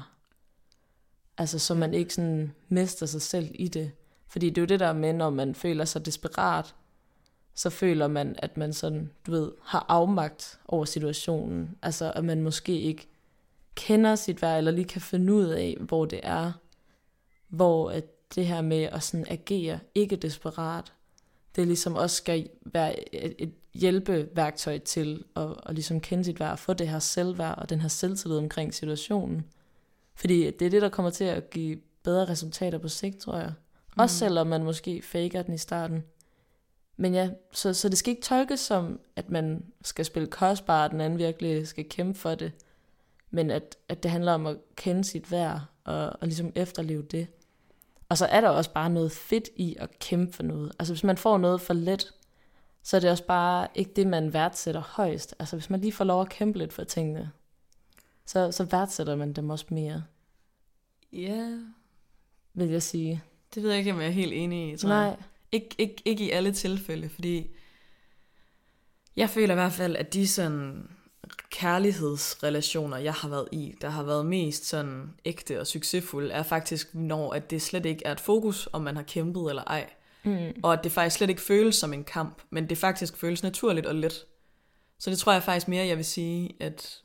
Altså 1.38 1.60
så 1.60 1.74
man 1.74 1.94
ikke 1.94 2.14
sådan 2.14 2.54
mister 2.70 3.06
sig 3.06 3.22
selv 3.22 3.52
i 3.54 3.68
det. 3.68 3.92
Fordi 4.28 4.50
det 4.50 4.58
er 4.58 4.62
jo 4.62 4.66
det 4.66 4.80
der 4.80 4.94
med, 4.94 5.14
når 5.14 5.30
man 5.30 5.56
føler 5.56 5.86
sig 5.86 6.06
desperat, 6.06 6.76
så 7.54 7.70
føler 7.70 8.08
man, 8.08 8.36
at 8.38 8.58
man 8.58 8.74
sådan, 8.74 9.12
du 9.28 9.32
ved, 9.32 9.52
har 9.64 9.86
afmagt 9.90 10.60
over 10.68 10.86
situationen. 10.86 11.78
Altså 11.82 12.12
at 12.16 12.26
man 12.26 12.42
måske 12.42 12.82
ikke 12.82 13.08
kender 13.76 14.16
sit 14.16 14.42
værd, 14.42 14.58
eller 14.58 14.72
lige 14.72 14.86
kan 14.86 15.02
finde 15.02 15.34
ud 15.34 15.46
af, 15.46 15.78
hvor 15.80 16.06
det 16.06 16.20
er. 16.24 16.52
Hvor 17.48 17.92
at 17.92 18.36
det 18.36 18.48
her 18.48 18.62
med 18.62 18.84
at 18.84 19.04
sådan 19.04 19.26
agere 19.30 19.80
ikke 19.96 20.16
desperat, 20.16 20.94
det 21.56 21.68
ligesom 21.68 21.96
også 21.96 22.16
skal 22.16 22.50
være 22.62 23.16
et, 23.16 23.36
et 23.40 23.54
hjælpeværktøj 23.74 24.78
til 24.78 25.24
at, 25.36 25.50
at 25.66 25.76
ligesom 25.76 26.00
kende 26.00 26.24
sit 26.24 26.40
værd, 26.40 26.58
få 26.58 26.74
det 26.74 26.88
her 26.88 27.00
selvværd 27.00 27.58
og 27.58 27.70
den 27.70 27.82
her 27.82 27.88
selvtillid 27.88 28.38
omkring 28.38 28.74
situationen. 28.74 29.46
Fordi 30.16 30.52
det 30.52 30.66
er 30.66 30.70
det, 30.70 30.82
der 30.82 30.90
kommer 30.90 31.12
til 31.12 31.24
at 31.24 31.50
give 31.50 31.78
bedre 32.04 32.26
resultater 32.26 32.78
på 32.78 32.88
sigt, 32.88 33.18
tror 33.18 33.38
jeg. 33.38 33.54
Mm. 33.96 34.00
Også 34.02 34.18
selvom 34.18 34.48
man 34.48 34.64
måske 34.64 35.02
faker 35.02 35.42
den 35.42 35.54
i 35.54 35.58
starten. 35.58 36.04
Men 36.98 37.14
ja, 37.14 37.30
så, 37.52 37.74
så 37.74 37.90
det 37.90 37.98
skal 37.98 38.12
ikke 38.12 38.22
tolkes 38.22 38.60
som, 38.60 39.00
at 39.16 39.30
man 39.30 39.66
skal 39.84 40.06
spille 40.06 40.28
kostbar, 40.28 40.84
og 40.84 40.92
den 40.92 41.02
anden 41.02 41.20
virkelig 41.20 41.68
skal 41.68 41.90
kæmpe 41.90 42.20
for 42.20 42.36
det. 42.36 42.52
Men 43.32 43.52
at, 43.52 43.78
at 43.90 44.04
det 44.04 44.12
handler 44.12 44.32
om 44.32 44.46
at 44.46 44.58
kende 44.76 45.04
sit 45.04 45.32
værd, 45.32 45.62
og, 45.84 46.06
og 46.22 46.28
ligesom 46.28 46.52
efterleve 46.56 47.02
det. 47.02 47.28
Og 48.14 48.18
så 48.18 48.26
er 48.26 48.42
der 48.42 48.50
også 48.50 48.74
bare 48.74 48.90
noget 48.90 49.12
fedt 49.12 49.50
i 49.56 49.76
at 49.80 50.00
kæmpe 50.00 50.34
for 50.34 50.44
noget. 50.44 50.72
Altså 50.80 50.94
hvis 50.94 51.04
man 51.04 51.18
får 51.18 51.38
noget 51.38 51.62
for 51.62 51.74
let, 51.74 52.14
så 52.84 52.96
er 52.96 53.02
det 53.02 53.12
også 53.12 53.26
bare 53.26 53.68
ikke 53.76 53.92
det, 53.96 54.08
man 54.08 54.34
værdsætter 54.34 54.82
højst. 54.82 55.36
Altså 55.40 55.56
hvis 55.56 55.70
man 55.70 55.80
lige 55.80 55.92
får 55.92 56.06
lov 56.06 56.22
at 56.22 56.30
kæmpe 56.30 56.60
lidt 56.60 56.74
for 56.74 56.84
tingene, 56.84 57.32
så, 58.26 58.52
så 58.52 58.64
værdsætter 58.64 59.16
man 59.16 59.34
dem 59.34 59.50
også 59.50 59.66
mere. 59.70 60.04
Ja. 61.14 61.18
Yeah. 61.18 61.60
Vil 62.54 62.70
jeg 62.70 62.84
sige. 62.84 63.24
Det 63.56 63.64
ved 63.64 63.70
jeg 63.70 63.80
ikke, 63.80 63.92
om 63.92 64.00
jeg 64.00 64.08
er 64.08 64.12
helt 64.12 64.34
enig 64.34 64.74
i, 64.74 64.78
tror 64.78 64.90
Nej. 64.90 64.98
jeg. 64.98 65.18
Ikke, 65.52 65.76
ikke, 65.78 66.02
ikke 66.06 66.26
i 66.26 66.30
alle 66.30 66.54
tilfælde, 66.54 67.10
fordi 67.10 67.48
jeg 69.16 69.30
føler 69.30 69.54
i 69.54 69.56
hvert 69.56 69.74
fald, 69.74 69.96
at 69.96 70.14
de 70.14 70.28
sådan 70.28 70.90
kærlighedsrelationer, 71.50 72.98
jeg 72.98 73.14
har 73.14 73.30
været 73.30 73.48
i, 73.52 73.76
der 73.82 73.90
har 73.90 74.04
været 74.04 74.26
mest 74.26 74.66
sådan 74.66 75.14
ægte 75.26 75.60
og 75.60 75.68
succesfulde, 75.68 76.32
er 76.32 76.44
faktisk, 76.44 76.96
når 76.96 77.34
at 77.34 77.52
det 77.52 77.62
slet 77.62 77.86
ikke 77.86 78.06
er 78.06 78.12
et 78.12 78.20
fokus, 78.20 78.70
om 78.74 78.82
man 78.82 78.96
har 78.96 79.04
kæmpet 79.04 79.50
eller 79.50 79.64
ej. 79.64 79.90
Mm. 80.24 80.54
Og 80.64 80.74
at 80.74 80.84
det 80.84 80.92
faktisk 80.92 81.18
slet 81.18 81.30
ikke 81.30 81.42
føles 81.42 81.76
som 81.76 81.94
en 81.94 82.04
kamp, 82.04 82.42
men 82.50 82.70
det 82.70 82.78
faktisk 82.78 83.18
føles 83.18 83.44
naturligt 83.44 83.86
og 83.86 83.96
let. 83.96 84.26
Så 85.00 85.10
det 85.10 85.18
tror 85.18 85.32
jeg 85.34 85.44
faktisk 85.44 85.68
mere, 85.68 85.86
jeg 85.86 85.98
vil 85.98 86.06
sige, 86.06 86.56
at 86.60 87.02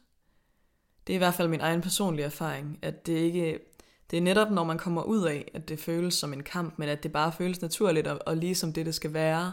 det 1.07 1.13
er 1.13 1.15
i 1.15 1.19
hvert 1.19 1.35
fald 1.35 1.49
min 1.49 1.61
egen 1.61 1.81
personlige 1.81 2.27
erfaring, 2.27 2.79
at 2.83 3.07
det 3.07 3.17
ikke, 3.17 3.59
det 4.11 4.17
er 4.17 4.21
netop, 4.21 4.51
når 4.51 4.65
man 4.65 4.79
kommer 4.79 5.03
ud 5.03 5.27
af, 5.27 5.51
at 5.55 5.69
det 5.69 5.81
føles 5.81 6.15
som 6.15 6.33
en 6.33 6.43
kamp, 6.43 6.79
men 6.79 6.89
at 6.89 7.03
det 7.03 7.13
bare 7.13 7.33
føles 7.33 7.63
naturligt 7.63 8.07
og, 8.07 8.19
og 8.27 8.37
ligesom 8.37 8.73
det, 8.73 8.87
det 8.87 8.95
skal 8.95 9.13
være. 9.15 9.53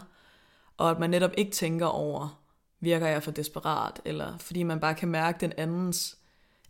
Og 0.76 0.90
at 0.90 0.98
man 0.98 1.10
netop 1.10 1.30
ikke 1.36 1.50
tænker 1.50 1.86
over, 1.86 2.45
virker 2.80 3.06
jeg 3.06 3.22
for 3.22 3.30
desperat, 3.30 4.00
eller 4.04 4.38
fordi 4.38 4.62
man 4.62 4.80
bare 4.80 4.94
kan 4.94 5.08
mærke 5.08 5.40
den 5.40 5.52
andens 5.56 6.16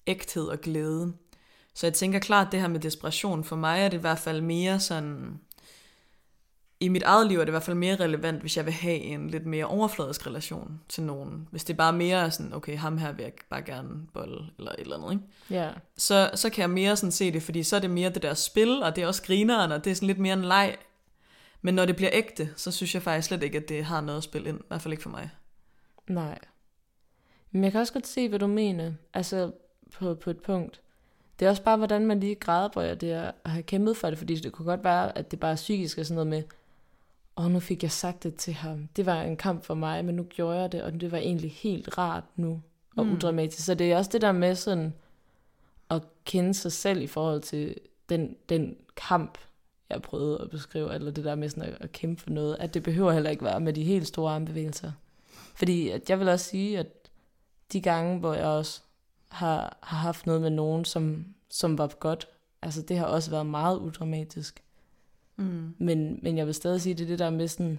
ægthed 0.06 0.46
og 0.46 0.60
glæde. 0.60 1.12
Så 1.74 1.86
jeg 1.86 1.94
tænker 1.94 2.18
klart, 2.18 2.52
det 2.52 2.60
her 2.60 2.68
med 2.68 2.80
desperation, 2.80 3.44
for 3.44 3.56
mig 3.56 3.80
er 3.80 3.88
det 3.88 3.96
i 3.96 4.00
hvert 4.00 4.18
fald 4.18 4.40
mere 4.40 4.80
sådan, 4.80 5.40
i 6.80 6.88
mit 6.88 7.02
eget 7.02 7.26
liv 7.26 7.38
er 7.38 7.44
det 7.44 7.48
i 7.48 7.50
hvert 7.50 7.62
fald 7.62 7.76
mere 7.76 7.96
relevant, 7.96 8.40
hvis 8.40 8.56
jeg 8.56 8.64
vil 8.64 8.74
have 8.74 8.96
en 8.96 9.30
lidt 9.30 9.46
mere 9.46 9.64
overfladisk 9.64 10.26
relation 10.26 10.80
til 10.88 11.02
nogen. 11.02 11.48
Hvis 11.50 11.64
det 11.64 11.72
er 11.72 11.76
bare 11.76 11.92
mere 11.92 12.30
sådan, 12.30 12.52
okay, 12.54 12.76
ham 12.76 12.98
her 12.98 13.12
vil 13.12 13.22
jeg 13.22 13.32
bare 13.50 13.62
gerne 13.62 14.06
bolle, 14.14 14.46
eller 14.58 14.72
et 14.72 14.80
eller 14.80 14.96
andet, 14.96 15.12
ikke? 15.12 15.24
Ja. 15.50 15.70
Så, 15.96 16.30
så 16.34 16.50
kan 16.50 16.60
jeg 16.62 16.70
mere 16.70 16.96
sådan 16.96 17.12
se 17.12 17.32
det, 17.32 17.42
fordi 17.42 17.62
så 17.62 17.76
er 17.76 17.80
det 17.80 17.90
mere 17.90 18.10
det 18.10 18.22
der 18.22 18.34
spil, 18.34 18.82
og 18.82 18.96
det 18.96 19.02
er 19.04 19.06
også 19.06 19.22
grineren, 19.22 19.72
og 19.72 19.84
det 19.84 19.90
er 19.90 19.94
sådan 19.94 20.06
lidt 20.06 20.18
mere 20.18 20.34
en 20.34 20.44
leg. 20.44 20.76
Men 21.62 21.74
når 21.74 21.84
det 21.84 21.96
bliver 21.96 22.10
ægte, 22.12 22.50
så 22.56 22.70
synes 22.70 22.94
jeg 22.94 23.02
faktisk 23.02 23.28
slet 23.28 23.42
ikke, 23.42 23.58
at 23.58 23.68
det 23.68 23.84
har 23.84 24.00
noget 24.00 24.18
at 24.18 24.24
spille 24.24 24.48
ind. 24.48 24.60
I 24.60 24.64
hvert 24.68 24.82
fald 24.82 24.92
ikke 24.92 25.02
for 25.02 25.10
mig. 25.10 25.30
Nej. 26.08 26.38
Men 27.50 27.64
jeg 27.64 27.72
kan 27.72 27.80
også 27.80 27.92
godt 27.92 28.06
se, 28.06 28.28
hvad 28.28 28.38
du 28.38 28.46
mener. 28.46 28.92
Altså, 29.14 29.52
på, 29.92 30.14
på 30.14 30.30
et 30.30 30.42
punkt. 30.42 30.80
Det 31.38 31.46
er 31.46 31.50
også 31.50 31.62
bare, 31.62 31.76
hvordan 31.76 32.06
man 32.06 32.20
lige 32.20 32.34
græder 32.34 32.94
det 32.94 33.10
at 33.10 33.34
have 33.46 33.62
kæmpet 33.62 33.96
for 33.96 34.08
det, 34.10 34.18
fordi 34.18 34.34
det 34.34 34.52
kunne 34.52 34.66
godt 34.66 34.84
være, 34.84 35.18
at 35.18 35.30
det 35.30 35.40
bare 35.40 35.52
er 35.52 35.56
psykisk 35.56 35.98
og 35.98 36.06
sådan 36.06 36.14
noget 36.14 36.26
med, 36.26 36.42
oh, 37.36 37.50
nu 37.50 37.60
fik 37.60 37.82
jeg 37.82 37.90
sagt 37.90 38.22
det 38.22 38.34
til 38.34 38.54
ham. 38.54 38.88
Det 38.96 39.06
var 39.06 39.22
en 39.22 39.36
kamp 39.36 39.64
for 39.64 39.74
mig, 39.74 40.04
men 40.04 40.14
nu 40.14 40.22
gjorde 40.22 40.58
jeg 40.58 40.72
det, 40.72 40.82
og 40.82 41.00
det 41.00 41.12
var 41.12 41.18
egentlig 41.18 41.50
helt 41.50 41.98
rart 41.98 42.24
nu, 42.36 42.62
og 42.96 43.06
mm. 43.06 43.12
udramatisk. 43.12 43.64
Så 43.64 43.74
det 43.74 43.92
er 43.92 43.96
også 43.96 44.10
det 44.12 44.20
der 44.20 44.32
med 44.32 44.54
sådan, 44.54 44.94
at 45.90 46.02
kende 46.24 46.54
sig 46.54 46.72
selv 46.72 47.02
i 47.02 47.06
forhold 47.06 47.40
til 47.40 47.76
den, 48.08 48.36
den 48.48 48.76
kamp, 48.96 49.38
jeg 49.90 50.02
prøvede 50.02 50.40
at 50.42 50.50
beskrive, 50.50 50.94
eller 50.94 51.10
det 51.10 51.24
der 51.24 51.34
med 51.34 51.48
sådan 51.48 51.62
at, 51.62 51.76
at 51.80 51.92
kæmpe 51.92 52.22
for 52.22 52.30
noget, 52.30 52.56
at 52.60 52.74
det 52.74 52.82
behøver 52.82 53.12
heller 53.12 53.30
ikke 53.30 53.44
være 53.44 53.60
med 53.60 53.72
de 53.72 53.84
helt 53.84 54.06
store 54.06 54.34
armbevægelser. 54.34 54.92
Fordi 55.56 55.88
at 55.88 56.10
jeg 56.10 56.20
vil 56.20 56.28
også 56.28 56.46
sige, 56.46 56.78
at 56.78 56.86
de 57.72 57.80
gange, 57.80 58.18
hvor 58.18 58.34
jeg 58.34 58.46
også 58.46 58.80
har, 59.28 59.78
har 59.82 59.96
haft 59.96 60.26
noget 60.26 60.42
med 60.42 60.50
nogen, 60.50 60.84
som, 60.84 61.34
som 61.48 61.78
var 61.78 61.86
godt, 61.86 62.28
altså 62.62 62.82
det 62.82 62.98
har 62.98 63.06
også 63.06 63.30
været 63.30 63.46
meget 63.46 63.78
udramatisk. 63.78 64.62
Mm. 65.36 65.74
Men, 65.78 66.18
men 66.22 66.38
jeg 66.38 66.46
vil 66.46 66.54
stadig 66.54 66.80
sige, 66.80 66.94
det 66.94 67.04
er 67.04 67.08
det 67.08 67.18
der 67.18 67.30
med 67.30 67.48
sådan, 67.48 67.78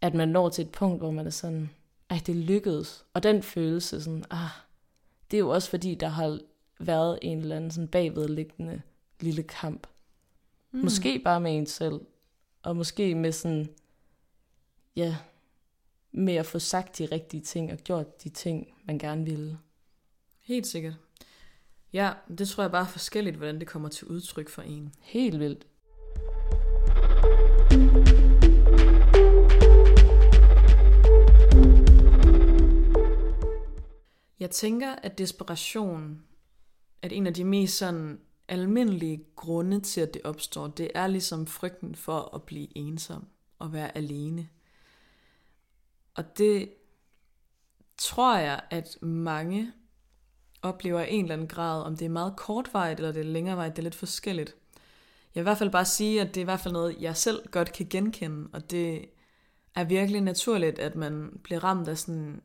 at 0.00 0.14
man 0.14 0.28
når 0.28 0.48
til 0.48 0.64
et 0.64 0.72
punkt, 0.72 1.00
hvor 1.00 1.10
man 1.10 1.26
er 1.26 1.30
sådan, 1.30 1.70
ej, 2.10 2.20
det 2.26 2.36
lykkedes. 2.36 3.04
Og 3.14 3.22
den 3.22 3.42
følelse, 3.42 4.02
sådan, 4.02 4.24
ah, 4.30 4.50
det 5.30 5.36
er 5.36 5.40
jo 5.40 5.48
også 5.48 5.70
fordi, 5.70 5.94
der 5.94 6.08
har 6.08 6.38
været 6.78 7.18
en 7.22 7.38
eller 7.38 7.56
anden 7.56 7.70
sådan 7.70 7.88
bagvedliggende 7.88 8.82
lille 9.20 9.42
kamp. 9.42 9.86
Mm. 10.72 10.78
Måske 10.78 11.18
bare 11.18 11.40
med 11.40 11.56
en 11.56 11.66
selv, 11.66 12.00
og 12.62 12.76
måske 12.76 13.14
med 13.14 13.32
sådan, 13.32 13.68
ja, 14.96 15.16
med 16.16 16.34
at 16.34 16.46
få 16.46 16.58
sagt 16.58 16.98
de 16.98 17.06
rigtige 17.06 17.42
ting 17.42 17.72
og 17.72 17.78
gjort 17.78 18.24
de 18.24 18.28
ting, 18.28 18.74
man 18.84 18.98
gerne 18.98 19.24
ville. 19.24 19.58
Helt 20.40 20.66
sikkert. 20.66 20.94
Ja, 21.92 22.12
det 22.38 22.48
tror 22.48 22.62
jeg 22.62 22.70
bare 22.70 22.82
er 22.82 22.90
forskelligt, 22.90 23.36
hvordan 23.36 23.58
det 23.60 23.68
kommer 23.68 23.88
til 23.88 24.06
udtryk 24.06 24.48
for 24.48 24.62
en. 24.62 24.94
Helt 25.00 25.40
vildt. 25.40 25.66
Jeg 34.40 34.50
tænker, 34.50 34.94
at 35.02 35.18
desperation, 35.18 36.22
at 37.02 37.12
en 37.12 37.26
af 37.26 37.34
de 37.34 37.44
mest 37.44 37.76
sådan 37.76 38.20
almindelige 38.48 39.24
grunde 39.36 39.80
til, 39.80 40.00
at 40.00 40.14
det 40.14 40.22
opstår, 40.24 40.66
det 40.66 40.90
er 40.94 41.06
ligesom 41.06 41.46
frygten 41.46 41.94
for 41.94 42.34
at 42.34 42.42
blive 42.42 42.76
ensom 42.76 43.26
og 43.58 43.72
være 43.72 43.96
alene. 43.96 44.48
Og 46.16 46.38
det 46.38 46.72
tror 47.96 48.36
jeg, 48.36 48.60
at 48.70 49.02
mange 49.02 49.72
oplever 50.62 51.00
i 51.00 51.14
en 51.14 51.24
eller 51.24 51.34
anden 51.34 51.48
grad, 51.48 51.82
om 51.82 51.96
det 51.96 52.04
er 52.04 52.08
meget 52.08 52.36
kortvarigt 52.36 53.00
eller 53.00 53.12
det 53.12 53.20
er 53.20 53.24
længerevarigt, 53.24 53.76
det 53.76 53.82
er 53.82 53.82
lidt 53.82 53.94
forskelligt. 53.94 54.56
Jeg 55.34 55.40
vil 55.40 55.42
i 55.42 55.48
hvert 55.48 55.58
fald 55.58 55.70
bare 55.70 55.84
sige, 55.84 56.20
at 56.20 56.28
det 56.28 56.36
er 56.36 56.44
i 56.44 56.44
hvert 56.44 56.60
fald 56.60 56.72
noget, 56.72 56.96
jeg 57.00 57.16
selv 57.16 57.48
godt 57.50 57.72
kan 57.72 57.86
genkende, 57.90 58.48
og 58.52 58.70
det 58.70 59.04
er 59.74 59.84
virkelig 59.84 60.20
naturligt, 60.20 60.78
at 60.78 60.96
man 60.96 61.40
bliver 61.42 61.64
ramt 61.64 61.88
af 61.88 61.98
sådan 61.98 62.42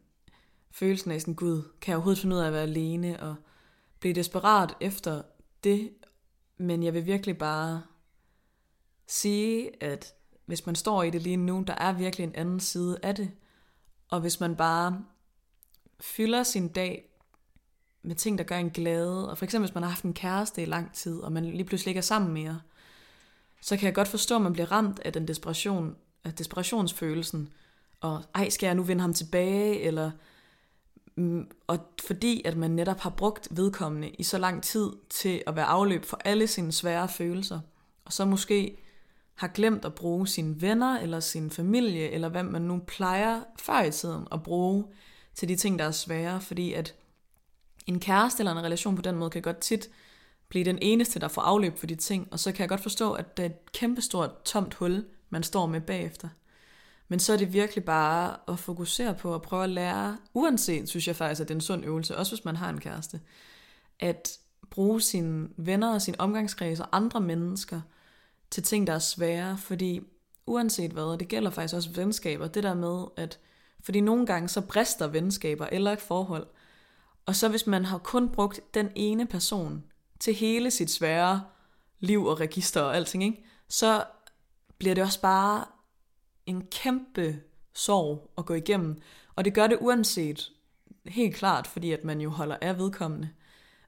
følelsen 0.72 1.12
af 1.12 1.22
sådan, 1.22 1.34
gud, 1.34 1.64
kan 1.82 1.92
jeg 1.92 1.98
overhovedet 1.98 2.22
finde 2.22 2.36
ud 2.36 2.42
af 2.42 2.48
at 2.48 2.54
være 2.54 2.62
alene, 2.62 3.20
og 3.20 3.36
blive 4.00 4.16
desperat 4.16 4.76
efter 4.80 5.22
det, 5.64 5.92
men 6.58 6.84
jeg 6.84 6.94
vil 6.94 7.06
virkelig 7.06 7.38
bare 7.38 7.84
sige, 9.08 9.84
at 9.84 10.14
hvis 10.46 10.66
man 10.66 10.76
står 10.76 11.04
i 11.04 11.10
det 11.10 11.22
lige 11.22 11.38
nu, 11.38 11.64
der 11.68 11.76
er 11.76 11.94
virkelig 11.94 12.24
en 12.24 12.36
anden 12.36 12.60
side 12.60 13.00
af 13.04 13.16
det. 13.16 13.32
Og 14.12 14.20
hvis 14.20 14.40
man 14.40 14.56
bare 14.56 15.06
fylder 16.00 16.44
sin 16.44 16.68
dag 16.68 17.08
med 18.04 18.16
ting, 18.16 18.38
der 18.38 18.44
gør 18.44 18.58
en 18.58 18.70
glad, 18.70 19.08
og 19.08 19.38
for 19.38 19.46
eksempel 19.46 19.68
hvis 19.68 19.76
man 19.76 19.84
har 19.84 19.90
haft 19.90 20.04
en 20.04 20.14
kæreste 20.14 20.62
i 20.62 20.66
lang 20.66 20.94
tid, 20.94 21.20
og 21.20 21.32
man 21.32 21.46
lige 21.46 21.66
pludselig 21.66 21.90
ikke 21.92 21.98
er 21.98 22.02
sammen 22.02 22.34
mere, 22.34 22.62
så 23.62 23.78
kan 23.78 23.86
jeg 23.86 23.96
godt 23.96 24.08
forstå, 24.08 24.36
at 24.36 24.42
man 24.42 24.54
bliver 24.54 24.72
ramt 24.72 25.00
af 25.00 25.14
den 25.14 25.28
desperation, 25.28 25.96
af 26.24 26.34
desperationsfølelsen, 26.34 27.50
og 28.02 28.24
ej, 28.36 28.50
skal 28.50 28.68
jeg 28.68 28.76
nu 28.76 28.84
vinde 28.84 29.02
ham 29.02 29.14
tilbage, 29.14 29.80
eller 29.82 30.12
mm, 31.16 31.52
og 31.68 31.80
fordi 32.08 32.42
at 32.46 32.58
man 32.58 32.72
netop 32.72 33.00
har 33.00 33.10
brugt 33.10 33.48
vedkommende 33.52 34.10
i 34.10 34.24
så 34.24 34.38
lang 34.38 34.64
tid 34.64 34.92
til 35.10 35.44
at 35.48 35.56
være 35.56 35.66
afløb 35.66 36.06
for 36.06 36.20
alle 36.26 36.48
sine 36.48 36.72
svære 36.72 37.10
følelser, 37.10 37.60
og 38.06 38.14
så 38.14 38.26
måske 38.26 38.78
har 39.42 39.48
glemt 39.48 39.86
at 39.86 39.96
bruge 39.96 40.28
sine 40.28 40.62
venner, 40.62 41.00
eller 41.00 41.20
sin 41.20 41.52
familie, 41.52 42.10
eller 42.10 42.30
hvem 42.30 42.46
man 42.46 42.62
nu 42.62 42.82
plejer 42.88 43.44
før 43.60 43.82
i 43.82 43.92
tiden 43.92 44.28
at 44.32 44.44
bruge 44.44 44.86
til 45.36 45.50
de 45.50 45.56
ting, 45.56 45.80
der 45.80 45.86
er 45.86 45.92
svære, 45.92 46.42
fordi 46.42 46.74
at 46.74 46.96
en 47.88 48.00
kæreste 48.00 48.42
eller 48.42 48.52
en 48.52 48.64
relation 48.64 48.96
på 48.96 49.02
den 49.02 49.16
måde 49.16 49.30
kan 49.30 49.42
godt 49.42 49.58
tit 49.58 49.90
blive 50.50 50.66
den 50.66 50.80
eneste, 50.82 51.20
der 51.20 51.28
får 51.28 51.42
afløb 51.42 51.78
for 51.78 51.88
de 51.88 51.96
ting, 51.96 52.28
og 52.32 52.40
så 52.40 52.52
kan 52.52 52.60
jeg 52.60 52.70
godt 52.70 52.82
forstå, 52.82 53.14
at 53.14 53.38
det 53.38 53.44
er 53.44 53.50
et 53.50 53.72
kæmpestort 53.72 54.32
tomt 54.46 54.74
hul, 54.74 55.06
man 55.30 55.44
står 55.44 55.66
med 55.66 55.82
bagefter. 55.82 56.30
Men 57.08 57.20
så 57.20 57.34
er 57.34 57.38
det 57.38 57.54
virkelig 57.54 57.84
bare 57.84 58.36
at 58.48 58.60
fokusere 58.60 59.16
på 59.16 59.36
at 59.36 59.42
prøve 59.42 59.64
at 59.64 59.70
lære, 59.70 60.18
uanset 60.34 60.90
synes 60.90 61.08
jeg 61.08 61.16
faktisk, 61.16 61.42
at 61.42 61.48
det 61.48 61.54
er 61.54 61.58
en 61.58 61.62
sund 61.62 61.86
øvelse, 61.86 62.18
også 62.18 62.36
hvis 62.36 62.46
man 62.46 62.56
har 62.56 62.70
en 62.70 62.80
kæreste, 62.80 63.22
at 64.00 64.38
bruge 64.70 65.02
sine 65.02 65.48
venner 65.58 65.94
og 65.94 66.02
sin 66.02 66.16
omgangskreds 66.20 66.80
og 66.80 66.88
andre 66.92 67.22
mennesker 67.22 67.82
til 68.52 68.64
ting, 68.64 68.88
der 68.88 68.94
er 68.94 69.00
svære, 69.00 69.58
fordi 69.58 70.02
uanset 70.46 70.92
hvad, 70.92 71.18
det 71.18 71.28
gælder 71.28 71.50
faktisk 71.50 71.76
også 71.76 71.90
venskaber, 71.96 72.48
det 72.48 72.64
der 72.64 72.74
med, 72.74 73.06
at 73.18 73.40
fordi 73.84 74.02
nogle 74.02 74.26
gange 74.26 74.50
så 74.50 74.62
brister 74.62 75.08
venskaber 75.08 75.66
eller 75.72 75.92
et 75.92 76.02
forhold, 76.02 76.48
og 77.26 77.36
så 77.36 77.50
hvis 77.50 77.68
man 77.68 77.86
har 77.86 77.98
kun 77.98 78.30
brugt 78.30 78.60
den 78.74 78.90
ene 78.96 79.26
person 79.26 79.84
til 80.20 80.34
hele 80.34 80.72
sit 80.72 80.92
svære 80.92 81.44
liv 82.00 82.26
og 82.26 82.40
register 82.40 82.82
og 82.82 82.96
alting, 82.96 83.24
ikke? 83.24 83.44
så 83.68 84.04
bliver 84.78 84.96
det 84.96 85.04
også 85.04 85.22
bare 85.22 85.66
en 86.46 86.68
kæmpe 86.72 87.40
sorg 87.74 88.32
at 88.38 88.46
gå 88.46 88.54
igennem. 88.54 89.02
Og 89.36 89.46
det 89.46 89.54
gør 89.54 89.68
det 89.68 89.78
uanset, 89.82 90.52
helt 91.06 91.36
klart, 91.36 91.68
fordi 91.68 91.92
at 91.92 92.04
man 92.04 92.22
jo 92.22 92.30
holder 92.30 92.58
af 92.62 92.78
vedkommende. 92.78 93.30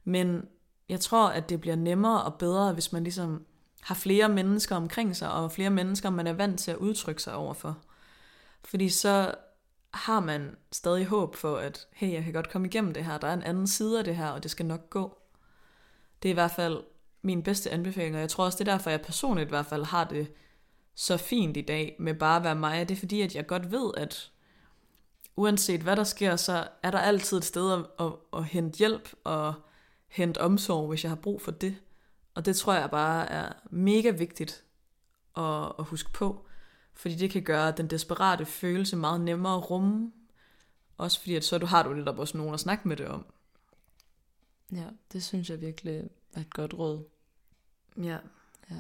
Men 0.04 0.42
jeg 0.90 1.00
tror, 1.00 1.28
at 1.28 1.50
det 1.50 1.62
bliver 1.62 1.76
nemmere 1.76 2.24
og 2.24 2.34
bedre, 2.34 2.74
hvis 2.74 2.92
man 2.92 3.04
ligesom 3.04 3.46
har 3.84 3.96
flere 3.96 4.30
mennesker 4.30 4.76
omkring 4.76 5.16
sig, 5.16 5.32
og 5.32 5.52
flere 5.52 5.70
mennesker, 5.70 6.10
man 6.10 6.28
er 6.28 6.34
vant 6.34 6.60
til 6.60 6.72
at 6.72 6.78
udtrykke 6.78 7.22
sig 7.22 7.34
overfor. 7.34 7.78
Fordi 8.64 8.90
så 8.90 9.36
har 9.94 10.20
man 10.20 10.56
stadig 10.72 11.06
håb 11.06 11.36
for, 11.36 11.58
at 11.58 11.88
hey, 11.92 12.14
jeg 12.14 12.24
kan 12.24 12.34
godt 12.34 12.52
komme 12.52 12.68
igennem 12.68 12.94
det 12.94 13.06
her, 13.06 13.18
der 13.18 13.28
er 13.28 13.34
en 13.34 13.44
anden 13.44 13.68
side 13.68 14.00
af 14.00 14.04
det 14.04 14.16
her, 14.16 14.28
og 14.28 14.44
det 14.44 14.52
skal 14.52 14.66
nok 14.66 14.90
gå. 14.90 15.18
Det 16.24 16.30
er 16.30 16.34
i 16.34 16.34
hvert 16.34 16.52
fald 16.52 16.84
min 17.22 17.44
bedste 17.44 17.70
anbefaling, 17.70 18.16
og 18.16 18.22
jeg 18.22 18.30
tror 18.30 18.46
også, 18.46 18.58
det 18.58 18.68
er 18.68 18.72
derfor, 18.72 18.90
jeg 18.90 19.02
personligt 19.02 19.48
i 19.48 19.50
hvert 19.50 19.66
fald 19.66 19.84
har 19.84 20.04
det 20.04 20.28
så 20.96 21.18
fint 21.18 21.58
i 21.58 21.62
dag 21.62 21.96
med 22.00 22.14
bare 22.14 22.38
at 22.38 22.44
være 22.44 22.56
mig. 22.56 22.90
Det 22.90 22.96
er 22.96 23.00
fordi, 23.00 23.22
at 23.22 23.36
jeg 23.36 23.48
godt 23.48 23.72
ved, 23.72 23.92
at 23.98 24.32
uanset 25.36 25.82
hvad 25.82 25.96
der 25.96 26.04
sker, 26.04 26.36
så 26.36 26.68
er 26.84 26.92
der 26.92 27.00
altid 27.00 27.38
et 27.38 27.46
sted 27.46 27.74
at, 27.74 28.06
at, 28.06 28.14
at 28.34 28.46
hente 28.46 28.78
hjælp 28.78 29.10
og 29.24 29.54
hente 30.08 30.42
omsorg, 30.42 30.88
hvis 30.88 31.04
jeg 31.04 31.12
har 31.12 31.16
brug 31.16 31.42
for 31.42 31.52
det. 31.52 31.76
Og 32.36 32.46
det 32.46 32.56
tror 32.56 32.74
jeg 32.74 32.90
bare 32.90 33.30
er 33.30 33.54
mega 33.70 34.10
vigtigt 34.10 34.64
at, 35.38 35.72
at 35.80 35.86
huske 35.86 36.12
på. 36.12 36.46
Fordi 36.94 37.16
det 37.16 37.32
kan 37.32 37.44
gøre 37.44 37.72
den 37.72 37.88
desperate 37.88 38.46
følelse 38.46 38.96
meget 38.96 39.22
nemmere 39.22 39.56
at 39.56 39.70
rumme. 39.70 40.12
Også 40.98 41.20
fordi, 41.20 41.36
at 41.36 41.44
så 41.44 41.58
du 41.58 41.66
har 41.66 41.84
du 41.84 41.94
netop 41.94 42.20
også 42.20 42.38
nogen 42.38 42.54
at 42.54 42.60
snakke 42.60 42.88
med 42.88 42.98
det 42.98 43.08
om. 43.08 43.26
Ja, 44.72 44.88
det 45.14 45.24
synes 45.24 45.50
jeg 45.50 45.62
virkelig 45.62 46.10
er 46.34 46.42
et 46.42 46.54
godt 46.54 46.74
råd. 46.74 47.04
Ja. 47.98 48.18
Ja. 48.72 48.78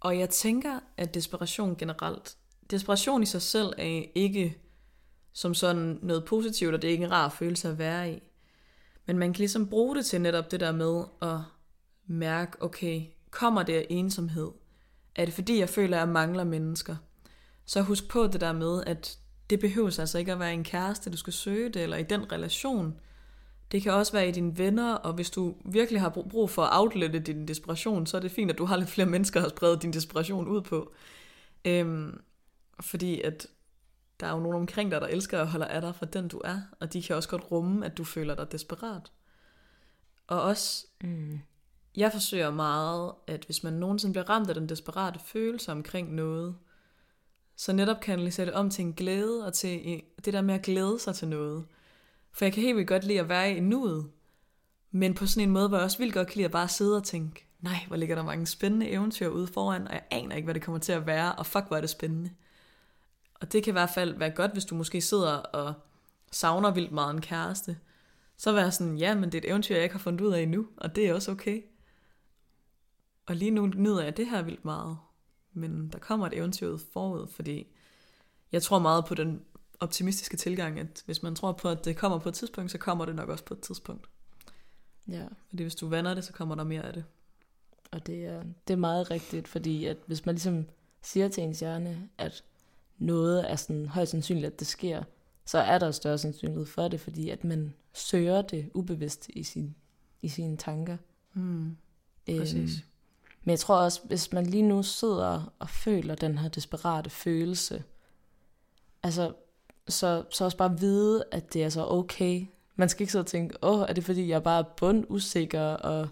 Og 0.00 0.18
jeg 0.18 0.30
tænker, 0.30 0.80
at 0.96 1.14
desperation 1.14 1.76
generelt, 1.76 2.36
desperation 2.70 3.22
i 3.22 3.26
sig 3.26 3.42
selv 3.42 3.72
er 3.78 4.04
ikke 4.14 4.58
som 5.32 5.54
sådan 5.54 5.98
noget 6.02 6.24
positivt, 6.24 6.74
og 6.74 6.82
det 6.82 6.88
er 6.88 6.92
ikke 6.92 7.04
en 7.04 7.10
rar 7.10 7.28
følelse 7.28 7.68
at 7.68 7.78
være 7.78 8.12
i. 8.12 8.22
Men 9.06 9.18
man 9.18 9.32
kan 9.32 9.38
ligesom 9.38 9.68
bruge 9.68 9.96
det 9.96 10.06
til 10.06 10.20
netop 10.20 10.50
det 10.50 10.60
der 10.60 10.72
med 10.72 11.04
at 11.22 11.40
mærke, 12.08 12.62
okay, 12.62 13.02
kommer 13.30 13.62
det 13.62 13.72
af 13.72 13.86
ensomhed? 13.90 14.50
Er 15.14 15.24
det 15.24 15.34
fordi, 15.34 15.58
jeg 15.58 15.68
føler, 15.68 15.96
at 15.96 16.00
jeg 16.00 16.08
mangler 16.08 16.44
mennesker? 16.44 16.96
Så 17.64 17.82
husk 17.82 18.08
på 18.08 18.26
det 18.26 18.40
der 18.40 18.52
med, 18.52 18.84
at 18.86 19.18
det 19.50 19.60
behøver 19.60 20.00
altså 20.00 20.18
ikke 20.18 20.32
at 20.32 20.38
være 20.38 20.54
en 20.54 20.64
kæreste, 20.64 21.10
du 21.10 21.16
skal 21.16 21.32
søge 21.32 21.68
det, 21.68 21.82
eller 21.82 21.96
i 21.96 22.02
den 22.02 22.32
relation. 22.32 23.00
Det 23.72 23.82
kan 23.82 23.92
også 23.92 24.12
være 24.12 24.28
i 24.28 24.32
dine 24.32 24.58
venner, 24.58 24.94
og 24.94 25.12
hvis 25.12 25.30
du 25.30 25.54
virkelig 25.64 26.00
har 26.00 26.08
brug 26.08 26.50
for 26.50 26.62
at 26.62 26.80
outlette 26.80 27.18
din 27.18 27.48
desperation, 27.48 28.06
så 28.06 28.16
er 28.16 28.20
det 28.20 28.30
fint, 28.30 28.50
at 28.50 28.58
du 28.58 28.64
har 28.64 28.76
lidt 28.76 28.90
flere 28.90 29.08
mennesker 29.08 29.42
at 29.44 29.50
sprede 29.50 29.78
din 29.78 29.92
desperation 29.92 30.48
ud 30.48 30.60
på. 30.60 30.92
Øhm, 31.64 32.20
fordi 32.80 33.20
at 33.20 33.46
der 34.20 34.26
er 34.26 34.30
jo 34.32 34.40
nogen 34.40 34.56
omkring 34.56 34.90
dig, 34.90 35.00
der 35.00 35.06
elsker 35.06 35.40
og 35.40 35.50
holder 35.50 35.66
af 35.66 35.80
dig 35.80 35.94
for 35.94 36.04
den 36.04 36.28
du 36.28 36.40
er, 36.44 36.60
og 36.80 36.92
de 36.92 37.02
kan 37.02 37.16
også 37.16 37.28
godt 37.28 37.50
rumme, 37.50 37.86
at 37.86 37.98
du 37.98 38.04
føler 38.04 38.34
dig 38.34 38.52
desperat. 38.52 39.12
Og 40.26 40.42
også, 40.42 40.86
Mm 41.04 41.40
jeg 41.98 42.12
forsøger 42.12 42.50
meget, 42.50 43.12
at 43.26 43.44
hvis 43.44 43.62
man 43.62 43.72
nogensinde 43.72 44.12
bliver 44.12 44.30
ramt 44.30 44.48
af 44.48 44.54
den 44.54 44.68
desperate 44.68 45.20
følelse 45.24 45.72
omkring 45.72 46.14
noget, 46.14 46.56
så 47.56 47.72
netop 47.72 48.00
kan 48.00 48.20
jeg 48.20 48.32
sætte 48.32 48.54
om 48.54 48.70
til 48.70 48.84
en 48.84 48.92
glæde, 48.92 49.46
og 49.46 49.52
til 49.52 50.02
det 50.24 50.32
der 50.32 50.40
med 50.40 50.54
at 50.54 50.62
glæde 50.62 50.98
sig 50.98 51.14
til 51.14 51.28
noget. 51.28 51.64
For 52.32 52.44
jeg 52.44 52.52
kan 52.52 52.62
helt 52.62 52.76
vildt 52.76 52.88
godt 52.88 53.04
lide 53.04 53.20
at 53.20 53.28
være 53.28 53.56
i 53.56 53.60
nuet, 53.60 54.10
men 54.90 55.14
på 55.14 55.26
sådan 55.26 55.48
en 55.48 55.52
måde, 55.52 55.68
hvor 55.68 55.76
jeg 55.76 55.84
også 55.84 55.98
vildt 55.98 56.14
godt 56.14 56.28
kan 56.28 56.36
lide 56.36 56.44
at 56.44 56.50
bare 56.50 56.68
sidde 56.68 56.96
og 56.96 57.04
tænke, 57.04 57.46
nej, 57.60 57.78
hvor 57.86 57.96
ligger 57.96 58.14
der 58.14 58.22
mange 58.22 58.46
spændende 58.46 58.88
eventyr 58.88 59.28
ude 59.28 59.46
foran, 59.46 59.88
og 59.88 59.94
jeg 59.94 60.02
aner 60.10 60.36
ikke, 60.36 60.46
hvad 60.46 60.54
det 60.54 60.62
kommer 60.62 60.78
til 60.78 60.92
at 60.92 61.06
være, 61.06 61.34
og 61.34 61.46
fuck, 61.46 61.66
hvor 61.66 61.76
er 61.76 61.80
det 61.80 61.90
spændende. 61.90 62.30
Og 63.34 63.52
det 63.52 63.64
kan 63.64 63.70
i 63.70 63.72
hvert 63.72 63.90
fald 63.90 64.14
være 64.18 64.30
godt, 64.30 64.52
hvis 64.52 64.64
du 64.64 64.74
måske 64.74 65.00
sidder 65.00 65.32
og 65.32 65.74
savner 66.32 66.70
vildt 66.70 66.92
meget 66.92 67.14
en 67.14 67.20
kæreste. 67.20 67.78
Så 68.36 68.52
være 68.52 68.72
sådan, 68.72 68.98
ja, 68.98 69.14
men 69.14 69.24
det 69.24 69.34
er 69.34 69.38
et 69.38 69.50
eventyr, 69.50 69.74
jeg 69.74 69.84
ikke 69.84 69.94
har 69.94 70.00
fundet 70.00 70.20
ud 70.20 70.32
af 70.32 70.40
endnu, 70.40 70.66
og 70.76 70.96
det 70.96 71.08
er 71.08 71.14
også 71.14 71.30
okay. 71.30 71.62
Og 73.28 73.36
lige 73.36 73.50
nu 73.50 73.66
nyder 73.66 74.02
jeg 74.02 74.16
det 74.16 74.30
her 74.30 74.42
vildt 74.42 74.64
meget. 74.64 74.98
Men 75.52 75.88
der 75.88 75.98
kommer 75.98 76.26
et 76.26 76.34
eventyr 76.34 76.68
ud 76.68 76.78
forud, 76.92 77.26
fordi 77.26 77.66
jeg 78.52 78.62
tror 78.62 78.78
meget 78.78 79.04
på 79.04 79.14
den 79.14 79.42
optimistiske 79.80 80.36
tilgang, 80.36 80.80
at 80.80 81.02
hvis 81.06 81.22
man 81.22 81.34
tror 81.34 81.52
på, 81.52 81.68
at 81.68 81.84
det 81.84 81.96
kommer 81.96 82.18
på 82.18 82.28
et 82.28 82.34
tidspunkt, 82.34 82.70
så 82.70 82.78
kommer 82.78 83.04
det 83.04 83.14
nok 83.14 83.28
også 83.28 83.44
på 83.44 83.54
et 83.54 83.60
tidspunkt. 83.60 84.08
Ja, 85.08 85.26
Fordi 85.48 85.62
hvis 85.62 85.74
du 85.74 85.88
vander 85.88 86.14
det, 86.14 86.24
så 86.24 86.32
kommer 86.32 86.54
der 86.54 86.64
mere 86.64 86.82
af 86.82 86.92
det. 86.92 87.04
og 87.90 88.06
det 88.06 88.24
er, 88.26 88.42
det 88.68 88.74
er 88.74 88.78
meget 88.78 89.10
rigtigt, 89.10 89.48
fordi 89.48 89.84
at 89.84 89.96
hvis 90.06 90.26
man 90.26 90.34
ligesom 90.34 90.66
siger 91.02 91.28
til 91.28 91.42
ens 91.42 91.60
hjerne, 91.60 92.08
at 92.18 92.44
noget 92.98 93.50
er 93.50 93.56
sådan 93.56 93.86
højst 93.86 94.10
sandsynligt, 94.10 94.46
at 94.46 94.58
det 94.58 94.66
sker, 94.66 95.02
så 95.44 95.58
er 95.58 95.78
der 95.78 95.90
større 95.90 96.18
sandsynlighed 96.18 96.66
for 96.66 96.88
det, 96.88 97.00
fordi 97.00 97.30
at 97.30 97.44
man 97.44 97.74
søger 97.92 98.42
det 98.42 98.70
ubevidst 98.74 99.28
i, 99.28 99.42
sin, 99.42 99.74
i 100.22 100.28
sine 100.28 100.56
tanker. 100.56 100.96
Mm. 101.34 101.76
Øhm, 102.28 102.38
Præcis 102.38 102.84
men 103.48 103.50
jeg 103.50 103.60
tror 103.60 103.76
også, 103.76 104.00
hvis 104.04 104.32
man 104.32 104.46
lige 104.46 104.62
nu 104.62 104.82
sidder 104.82 105.52
og 105.58 105.68
føler 105.68 106.14
den 106.14 106.38
her 106.38 106.48
desperate 106.48 107.10
følelse, 107.10 107.84
altså, 109.02 109.32
så, 109.88 110.24
så 110.30 110.44
også 110.44 110.56
bare 110.56 110.78
vide, 110.78 111.24
at 111.32 111.52
det 111.54 111.64
er 111.64 111.68
så 111.68 111.86
okay. 111.86 112.46
Man 112.76 112.88
skal 112.88 113.02
ikke 113.02 113.12
sidde 113.12 113.22
og 113.22 113.26
tænke, 113.26 113.56
åh, 113.62 113.80
er 113.88 113.92
det 113.92 114.04
fordi, 114.04 114.28
jeg 114.28 114.42
bare 114.42 114.58
er 114.58 114.74
bund 114.76 115.04
usikker, 115.08 115.62
og 115.62 116.08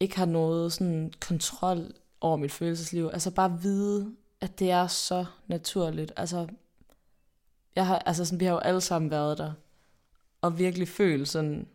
ikke 0.00 0.16
har 0.16 0.26
noget 0.26 0.72
sådan 0.72 1.12
kontrol 1.20 1.92
over 2.20 2.36
mit 2.36 2.52
følelsesliv. 2.52 3.10
Altså 3.12 3.30
bare 3.30 3.60
vide, 3.60 4.12
at 4.40 4.58
det 4.58 4.70
er 4.70 4.86
så 4.86 5.24
naturligt. 5.46 6.12
Altså, 6.16 6.46
jeg 7.76 7.86
har, 7.86 7.98
altså 7.98 8.24
sådan, 8.24 8.40
vi 8.40 8.44
har 8.44 8.52
jo 8.52 8.58
alle 8.58 8.80
sammen 8.80 9.10
været 9.10 9.38
der, 9.38 9.52
og 10.40 10.58
virkelig 10.58 10.88
følt 10.88 11.28
sådan 11.28 11.68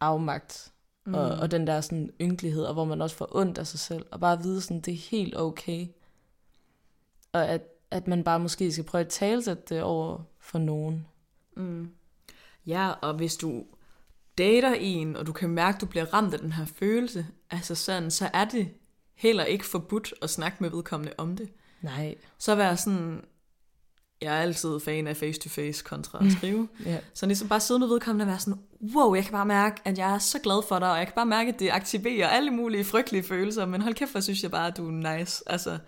afmagt, 0.00 0.69
mm. 1.06 1.14
og, 1.14 1.28
og 1.30 1.50
den 1.50 1.66
der 1.66 1.80
sådan 1.80 2.10
ynkelighed, 2.20 2.64
og 2.64 2.74
hvor 2.74 2.84
man 2.84 3.02
også 3.02 3.16
får 3.16 3.36
ondt 3.36 3.58
af 3.58 3.66
sig 3.66 3.80
selv, 3.80 4.06
og 4.10 4.20
bare 4.20 4.42
vide 4.42 4.60
sådan, 4.60 4.80
det 4.80 4.94
er 4.94 4.98
helt 5.10 5.36
okay. 5.36 5.86
Og 7.32 7.48
at, 7.48 7.62
at 7.90 8.08
man 8.08 8.24
bare 8.24 8.40
måske 8.40 8.72
skal 8.72 8.84
prøve 8.84 9.04
at 9.04 9.08
talsætte 9.08 9.62
det 9.68 9.82
over 9.82 10.18
for 10.38 10.58
nogen. 10.58 11.06
Mm. 11.56 11.90
Ja, 12.66 12.90
og 12.90 13.14
hvis 13.14 13.36
du 13.36 13.64
dater 14.38 14.74
en, 14.74 15.16
og 15.16 15.26
du 15.26 15.32
kan 15.32 15.50
mærke, 15.50 15.76
at 15.76 15.80
du 15.80 15.86
bliver 15.86 16.14
ramt 16.14 16.34
af 16.34 16.40
den 16.40 16.52
her 16.52 16.64
følelse, 16.64 17.26
altså 17.50 17.74
sådan, 17.74 18.10
så 18.10 18.30
er 18.32 18.44
det 18.44 18.68
heller 19.14 19.44
ikke 19.44 19.66
forbudt 19.66 20.14
at 20.22 20.30
snakke 20.30 20.56
med 20.60 20.70
vedkommende 20.70 21.12
om 21.18 21.36
det. 21.36 21.48
Nej. 21.82 22.14
Så 22.38 22.54
vær 22.54 22.74
sådan, 22.74 23.24
jeg 24.22 24.36
er 24.36 24.40
altid 24.42 24.80
fan 24.80 25.06
af 25.06 25.16
face-to-face 25.16 25.84
kontra 25.84 26.24
at 26.26 26.32
skrive. 26.32 26.68
Ja. 26.86 26.98
Så 27.14 27.26
ligesom 27.26 27.48
bare 27.48 27.60
sidde 27.60 27.80
med 27.80 27.88
vedkommende 27.88 28.22
og 28.22 28.28
være 28.28 28.38
sådan, 28.38 28.60
wow, 28.94 29.14
jeg 29.14 29.24
kan 29.24 29.32
bare 29.32 29.46
mærke, 29.46 29.80
at 29.84 29.98
jeg 29.98 30.14
er 30.14 30.18
så 30.18 30.38
glad 30.38 30.62
for 30.68 30.78
dig, 30.78 30.92
og 30.92 30.98
jeg 30.98 31.06
kan 31.06 31.14
bare 31.14 31.26
mærke, 31.26 31.52
at 31.52 31.60
det 31.60 31.70
aktiverer 31.70 32.28
alle 32.28 32.50
mulige 32.50 32.84
frygtelige 32.84 33.22
følelser, 33.22 33.66
men 33.66 33.82
hold 33.82 33.94
kæft, 33.94 34.10
hvor 34.10 34.20
synes 34.20 34.42
jeg 34.42 34.50
bare, 34.50 34.66
at 34.66 34.76
du 34.76 34.88
er 34.88 35.16
nice. 35.18 35.42
Altså, 35.46 35.78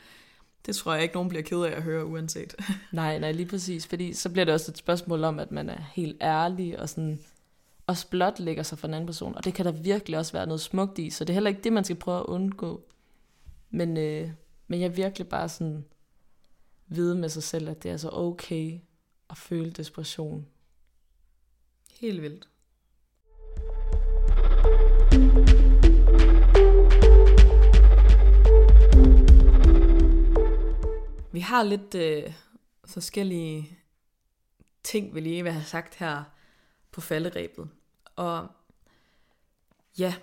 Det 0.66 0.76
tror 0.76 0.92
jeg 0.94 1.02
ikke, 1.02 1.14
nogen 1.14 1.28
bliver 1.28 1.42
ked 1.42 1.62
af 1.62 1.76
at 1.76 1.82
høre 1.82 2.06
uanset. 2.06 2.54
Nej, 2.92 3.18
nej, 3.18 3.32
lige 3.32 3.46
præcis. 3.46 3.86
Fordi 3.86 4.12
så 4.12 4.30
bliver 4.30 4.44
det 4.44 4.54
også 4.54 4.70
et 4.70 4.78
spørgsmål 4.78 5.24
om, 5.24 5.38
at 5.38 5.52
man 5.52 5.68
er 5.68 5.80
helt 5.94 6.16
ærlig 6.22 6.80
og 6.80 6.88
sådan 6.88 7.18
også 7.86 8.06
blot 8.08 8.38
lægger 8.40 8.62
sig 8.62 8.78
for 8.78 8.88
en 8.88 8.94
anden 8.94 9.06
person. 9.06 9.34
Og 9.34 9.44
det 9.44 9.54
kan 9.54 9.64
der 9.64 9.72
virkelig 9.72 10.18
også 10.18 10.32
være 10.32 10.46
noget 10.46 10.60
smukt 10.60 10.98
i. 10.98 11.10
Så 11.10 11.24
det 11.24 11.30
er 11.30 11.34
heller 11.34 11.50
ikke 11.50 11.62
det, 11.64 11.72
man 11.72 11.84
skal 11.84 11.96
prøve 11.96 12.18
at 12.18 12.26
undgå. 12.26 12.80
Men, 13.70 13.96
øh, 13.96 14.30
men 14.68 14.80
jeg 14.80 14.96
virkelig 14.96 15.28
bare 15.28 15.48
sådan 15.48 15.84
vide 16.96 17.14
med 17.14 17.28
sig 17.28 17.42
selv, 17.42 17.68
at 17.68 17.82
det 17.82 17.90
er 17.90 17.96
så 17.96 18.10
okay 18.12 18.80
at 19.30 19.36
føle 19.36 19.70
desperation. 19.70 20.46
Helt 22.00 22.22
vildt. 22.22 22.48
Vi 31.32 31.40
har 31.40 31.62
lidt 31.62 31.94
øh, 31.94 32.32
forskellige 32.84 33.78
ting, 34.82 35.14
vi 35.14 35.20
lige 35.20 35.42
vil 35.42 35.52
have 35.52 35.64
sagt 35.64 35.94
her 35.94 36.24
på 36.92 37.00
falderæbet. 37.00 37.68
Og 38.16 38.48
ja, 39.98 40.14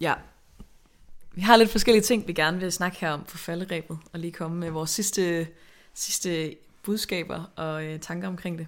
ja, 0.00 0.14
vi 1.32 1.40
har 1.40 1.56
lidt 1.56 1.70
forskellige 1.70 2.02
ting, 2.02 2.28
vi 2.28 2.32
gerne 2.32 2.60
vil 2.60 2.72
snakke 2.72 3.00
her 3.00 3.10
om 3.10 3.24
på 3.24 3.38
falderæbet, 3.38 3.98
og 4.12 4.20
lige 4.20 4.32
komme 4.32 4.56
med 4.56 4.70
vores 4.70 4.90
sidste, 4.90 5.48
sidste 6.00 6.56
budskaber 6.82 7.44
og 7.56 7.84
øh, 7.84 8.00
tanker 8.00 8.28
omkring 8.28 8.58
det. 8.58 8.66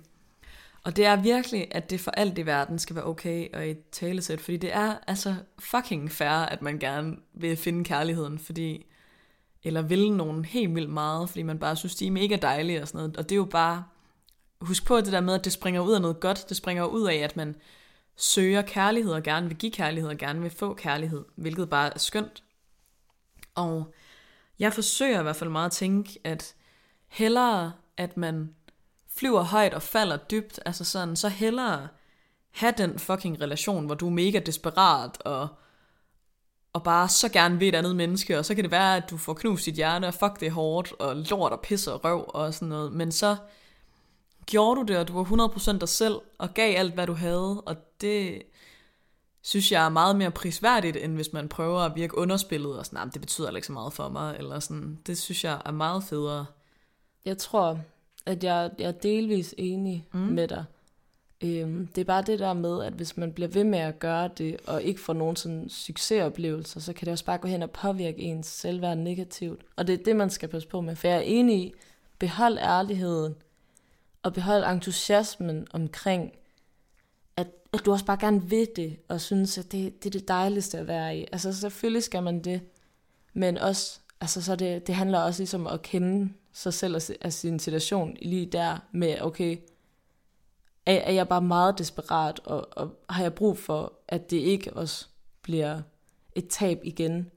Og 0.85 0.97
det 0.97 1.07
er 1.07 1.17
virkelig, 1.17 1.69
at 1.71 1.91
det 1.91 2.01
for 2.01 2.11
alt 2.11 2.39
i 2.39 2.47
verden 2.47 2.79
skal 2.79 2.97
være 2.97 3.07
okay 3.07 3.49
og 3.55 3.69
et 3.69 3.91
talesæt, 3.91 4.41
fordi 4.41 4.57
det 4.57 4.75
er 4.75 4.95
altså 5.07 5.35
fucking 5.59 6.11
fair, 6.11 6.29
at 6.29 6.63
man 6.63 6.79
gerne 6.79 7.17
vil 7.35 7.57
finde 7.57 7.85
kærligheden, 7.85 8.39
fordi 8.39 8.87
eller 9.65 9.83
vil 9.83 10.13
nogen 10.13 10.45
helt 10.45 10.75
vildt 10.75 10.91
meget, 10.91 11.29
fordi 11.29 11.43
man 11.43 11.59
bare 11.59 11.77
synes, 11.77 11.95
de 11.97 12.07
er 12.07 12.11
mega 12.11 12.37
dejlige 12.37 12.83
og 12.83 12.89
sådan 12.89 12.99
noget. 12.99 13.17
Og 13.17 13.25
det 13.25 13.33
er 13.33 13.37
jo 13.37 13.45
bare, 13.45 13.85
husk 14.61 14.87
på 14.87 15.01
det 15.01 15.13
der 15.13 15.21
med, 15.21 15.35
at 15.35 15.45
det 15.45 15.53
springer 15.53 15.81
ud 15.81 15.93
af 15.93 16.01
noget 16.01 16.21
godt. 16.21 16.49
Det 16.49 16.57
springer 16.57 16.85
ud 16.85 17.09
af, 17.09 17.15
at 17.15 17.37
man 17.37 17.57
søger 18.17 18.63
kærlighed 18.63 19.13
og 19.13 19.23
gerne 19.23 19.49
vil 19.49 19.57
give 19.57 19.73
kærlighed 19.73 20.11
og 20.11 20.17
gerne 20.17 20.41
vil 20.41 20.51
få 20.51 20.75
kærlighed, 20.75 21.25
hvilket 21.37 21.71
bare 21.71 21.95
er 21.95 21.99
skønt. 21.99 22.43
Og 23.55 23.95
jeg 24.59 24.73
forsøger 24.73 25.21
i 25.21 25.23
hvert 25.23 25.37
fald 25.37 25.51
meget 25.51 25.67
at 25.67 25.73
tænke, 25.73 26.19
at 26.25 26.55
hellere, 27.13 27.73
at 27.97 28.17
man 28.17 28.55
flyver 29.17 29.43
højt 29.43 29.75
og 29.75 29.83
falder 29.83 30.17
dybt, 30.17 30.61
altså 30.67 30.85
sådan, 30.85 31.17
så 31.17 31.29
hellere 31.29 31.89
have 32.51 32.75
den 32.79 32.99
fucking 32.99 33.41
relation, 33.41 33.87
hvor 33.87 33.95
du 33.95 34.07
er 34.07 34.11
mega 34.11 34.39
desperat 34.39 35.23
og 35.25 35.49
og 36.73 36.83
bare 36.83 37.09
så 37.09 37.29
gerne 37.29 37.61
ved 37.61 37.69
et 37.69 37.75
andet 37.75 37.97
menneske, 37.97 38.39
og 38.39 38.45
så 38.45 38.55
kan 38.55 38.65
det 38.65 38.71
være, 38.71 38.97
at 38.97 39.11
du 39.11 39.17
får 39.17 39.35
knust 39.35 39.67
dit 39.67 39.75
hjerte, 39.75 40.07
og 40.07 40.15
fuck 40.15 40.41
det 40.41 40.49
er 40.49 40.53
hårdt, 40.53 40.93
og 40.93 41.17
lort 41.17 41.53
og 41.53 41.61
pisse 41.61 41.93
og 41.93 42.05
røv 42.05 42.25
og 42.29 42.55
sådan 42.55 42.69
noget, 42.69 42.93
men 42.93 43.13
så 43.13 43.37
gjorde 44.47 44.81
du 44.81 44.87
det, 44.87 44.99
og 44.99 45.09
du 45.09 45.23
var 45.23 45.49
100% 45.75 45.79
dig 45.79 45.89
selv, 45.89 46.15
og 46.39 46.55
gav 46.55 46.79
alt, 46.79 46.95
hvad 46.95 47.07
du 47.07 47.13
havde, 47.13 47.61
og 47.61 47.77
det 48.01 48.43
synes 49.43 49.73
jeg 49.73 49.85
er 49.85 49.89
meget 49.89 50.17
mere 50.17 50.31
prisværdigt, 50.31 50.97
end 50.97 51.15
hvis 51.15 51.33
man 51.33 51.49
prøver 51.49 51.81
at 51.81 51.95
virke 51.95 52.19
underspillet, 52.19 52.79
og 52.79 52.87
sådan, 52.87 52.99
nah, 52.99 53.13
det 53.13 53.21
betyder 53.21 53.57
ikke 53.57 53.67
så 53.67 53.73
meget 53.73 53.93
for 53.93 54.09
mig, 54.09 54.37
eller 54.39 54.61
sådan, 54.61 54.99
det 55.07 55.19
synes 55.19 55.45
jeg 55.45 55.63
er 55.65 55.73
meget 55.73 56.05
federe. 56.05 56.47
Jeg 57.25 57.39
tror, 57.39 57.81
at 58.27 58.45
jeg, 58.45 58.71
jeg 58.79 58.89
er 58.89 58.93
delvis 58.93 59.55
enig 59.59 60.07
mm. 60.13 60.21
med 60.21 60.49
dig. 60.49 60.65
Øhm, 61.45 61.87
det 61.87 62.01
er 62.01 62.05
bare 62.05 62.23
det 62.23 62.39
der 62.39 62.53
med, 62.53 62.85
at 62.85 62.93
hvis 62.93 63.17
man 63.17 63.33
bliver 63.33 63.49
ved 63.49 63.65
med 63.65 63.79
at 63.79 63.99
gøre 63.99 64.31
det, 64.39 64.57
og 64.67 64.83
ikke 64.83 65.01
får 65.01 65.13
nogen 65.13 65.37
sådan 65.37 65.69
succesoplevelser, 65.69 66.81
så 66.81 66.93
kan 66.93 67.07
det 67.07 67.13
også 67.13 67.25
bare 67.25 67.39
gå 67.39 67.49
hen 67.49 67.63
og 67.63 67.71
påvirke 67.71 68.23
ens 68.23 68.47
selvværd 68.47 68.99
negativt. 68.99 69.63
Og 69.77 69.87
det 69.87 70.01
er 70.01 70.05
det, 70.05 70.17
man 70.17 70.31
skal 70.31 70.49
passe 70.49 70.69
på 70.69 70.81
med. 70.81 70.97
For 70.97 71.09
jeg 71.09 71.17
er 71.17 71.21
enig 71.21 71.59
i, 71.59 71.75
behold 72.19 72.59
ærligheden, 72.59 73.35
og 74.23 74.33
behold 74.33 74.65
entusiasmen 74.65 75.67
omkring, 75.73 76.33
at, 77.37 77.47
at 77.73 77.85
du 77.85 77.93
også 77.93 78.05
bare 78.05 78.19
gerne 78.21 78.43
vil 78.43 78.69
det, 78.77 78.97
og 79.09 79.21
synes, 79.21 79.59
at 79.59 79.73
det, 79.73 80.05
det 80.05 80.15
er 80.15 80.19
det 80.19 80.29
dejligste 80.29 80.79
at 80.79 80.87
være 80.87 81.19
i. 81.19 81.27
Altså 81.33 81.53
selvfølgelig 81.53 82.03
skal 82.03 82.23
man 82.23 82.41
det, 82.41 82.61
men 83.33 83.59
også, 83.59 84.01
altså 84.21 84.43
så 84.43 84.57
det, 84.57 84.87
det 84.87 84.95
handler 84.95 85.19
også 85.19 85.41
ligesom 85.41 85.67
om 85.67 85.75
at 85.75 85.83
kende 85.83 86.33
sig 86.53 86.75
selv 86.75 86.97
og, 86.97 87.03
og 87.21 87.33
sin 87.33 87.59
situation 87.59 88.17
lige 88.23 88.47
der 88.47 88.79
med, 88.93 89.21
okay, 89.21 89.57
er, 90.87 90.95
er 90.95 91.13
jeg 91.13 91.29
bare 91.29 91.43
meget 91.43 91.79
desperat, 91.79 92.41
og, 92.45 92.69
og 92.73 92.95
har 93.09 93.23
jeg 93.23 93.35
brug 93.35 93.59
for, 93.59 93.93
at 94.09 94.31
det 94.31 94.37
ikke 94.37 94.73
også 94.73 95.07
bliver 95.43 95.83
et 96.35 96.49
tab 96.49 96.81
igen. 96.85 97.31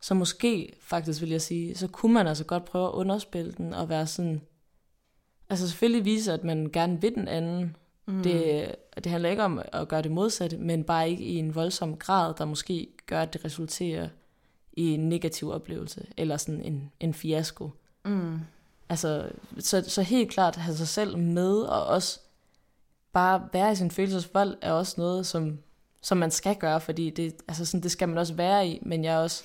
Så 0.00 0.14
måske, 0.14 0.72
faktisk 0.80 1.20
vil 1.20 1.30
jeg 1.30 1.42
sige, 1.42 1.74
så 1.74 1.88
kunne 1.88 2.14
man 2.14 2.26
altså 2.26 2.44
godt 2.44 2.64
prøve 2.64 2.88
at 2.88 2.92
underspille 2.92 3.52
den, 3.52 3.74
og 3.74 3.88
være 3.88 4.06
sådan, 4.06 4.40
altså 5.48 5.68
selvfølgelig 5.68 6.04
vise, 6.04 6.32
at 6.32 6.44
man 6.44 6.70
gerne 6.72 7.00
vil 7.00 7.14
den 7.14 7.28
anden. 7.28 7.76
Mm. 8.06 8.22
Det, 8.22 8.74
det 8.96 9.06
handler 9.06 9.30
ikke 9.30 9.42
om 9.42 9.62
at 9.72 9.88
gøre 9.88 10.02
det 10.02 10.10
modsatte, 10.10 10.58
men 10.58 10.84
bare 10.84 11.10
ikke 11.10 11.24
i 11.24 11.36
en 11.36 11.54
voldsom 11.54 11.96
grad, 11.96 12.34
der 12.38 12.44
måske 12.44 12.88
gør, 13.06 13.22
at 13.22 13.32
det 13.32 13.44
resulterer 13.44 14.08
i 14.72 14.94
en 14.94 15.08
negativ 15.08 15.50
oplevelse, 15.50 16.06
eller 16.16 16.36
sådan 16.36 16.62
en, 16.62 16.92
en 17.00 17.14
fiasko. 17.14 17.70
Mm. 18.04 18.40
Altså, 18.88 19.30
så, 19.58 19.84
så 19.88 20.02
helt 20.02 20.30
klart 20.30 20.56
have 20.56 20.76
sig 20.76 20.88
selv 20.88 21.18
med, 21.18 21.60
og 21.60 21.86
også 21.86 22.20
bare 23.12 23.48
være 23.52 23.72
i 23.72 23.74
sin 23.74 23.90
følelsesvold 23.90 24.56
er 24.60 24.72
også 24.72 24.94
noget, 24.98 25.26
som, 25.26 25.58
som 26.02 26.18
man 26.18 26.30
skal 26.30 26.56
gøre, 26.56 26.80
fordi 26.80 27.10
det, 27.10 27.34
altså 27.48 27.64
sådan, 27.64 27.82
det 27.82 27.90
skal 27.90 28.08
man 28.08 28.18
også 28.18 28.34
være 28.34 28.68
i, 28.68 28.78
men 28.82 29.04
jeg 29.04 29.14
er 29.14 29.18
også 29.18 29.44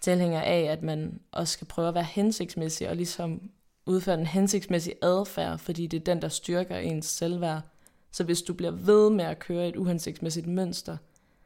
tilhænger 0.00 0.40
af, 0.40 0.60
at 0.60 0.82
man 0.82 1.20
også 1.32 1.52
skal 1.52 1.66
prøve 1.66 1.88
at 1.88 1.94
være 1.94 2.04
hensigtsmæssig, 2.04 2.88
og 2.88 2.96
ligesom 2.96 3.50
udføre 3.86 4.14
en 4.14 4.26
hensigtsmæssig 4.26 4.94
adfærd, 5.02 5.58
fordi 5.58 5.86
det 5.86 6.00
er 6.00 6.04
den, 6.04 6.22
der 6.22 6.28
styrker 6.28 6.76
ens 6.76 7.06
selvværd. 7.06 7.62
Så 8.12 8.24
hvis 8.24 8.42
du 8.42 8.54
bliver 8.54 8.70
ved 8.70 9.10
med 9.10 9.24
at 9.24 9.38
køre 9.38 9.68
et 9.68 9.76
uhensigtsmæssigt 9.76 10.46
mønster, 10.46 10.96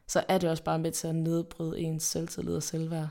så 0.06 0.24
er 0.28 0.38
det 0.38 0.50
også 0.50 0.62
bare 0.62 0.78
med 0.78 0.92
til 0.92 1.06
at 1.06 1.14
nedbryde 1.14 1.80
ens 1.80 2.02
selvtillid 2.02 2.56
og 2.56 2.62
selvværd. 2.62 3.08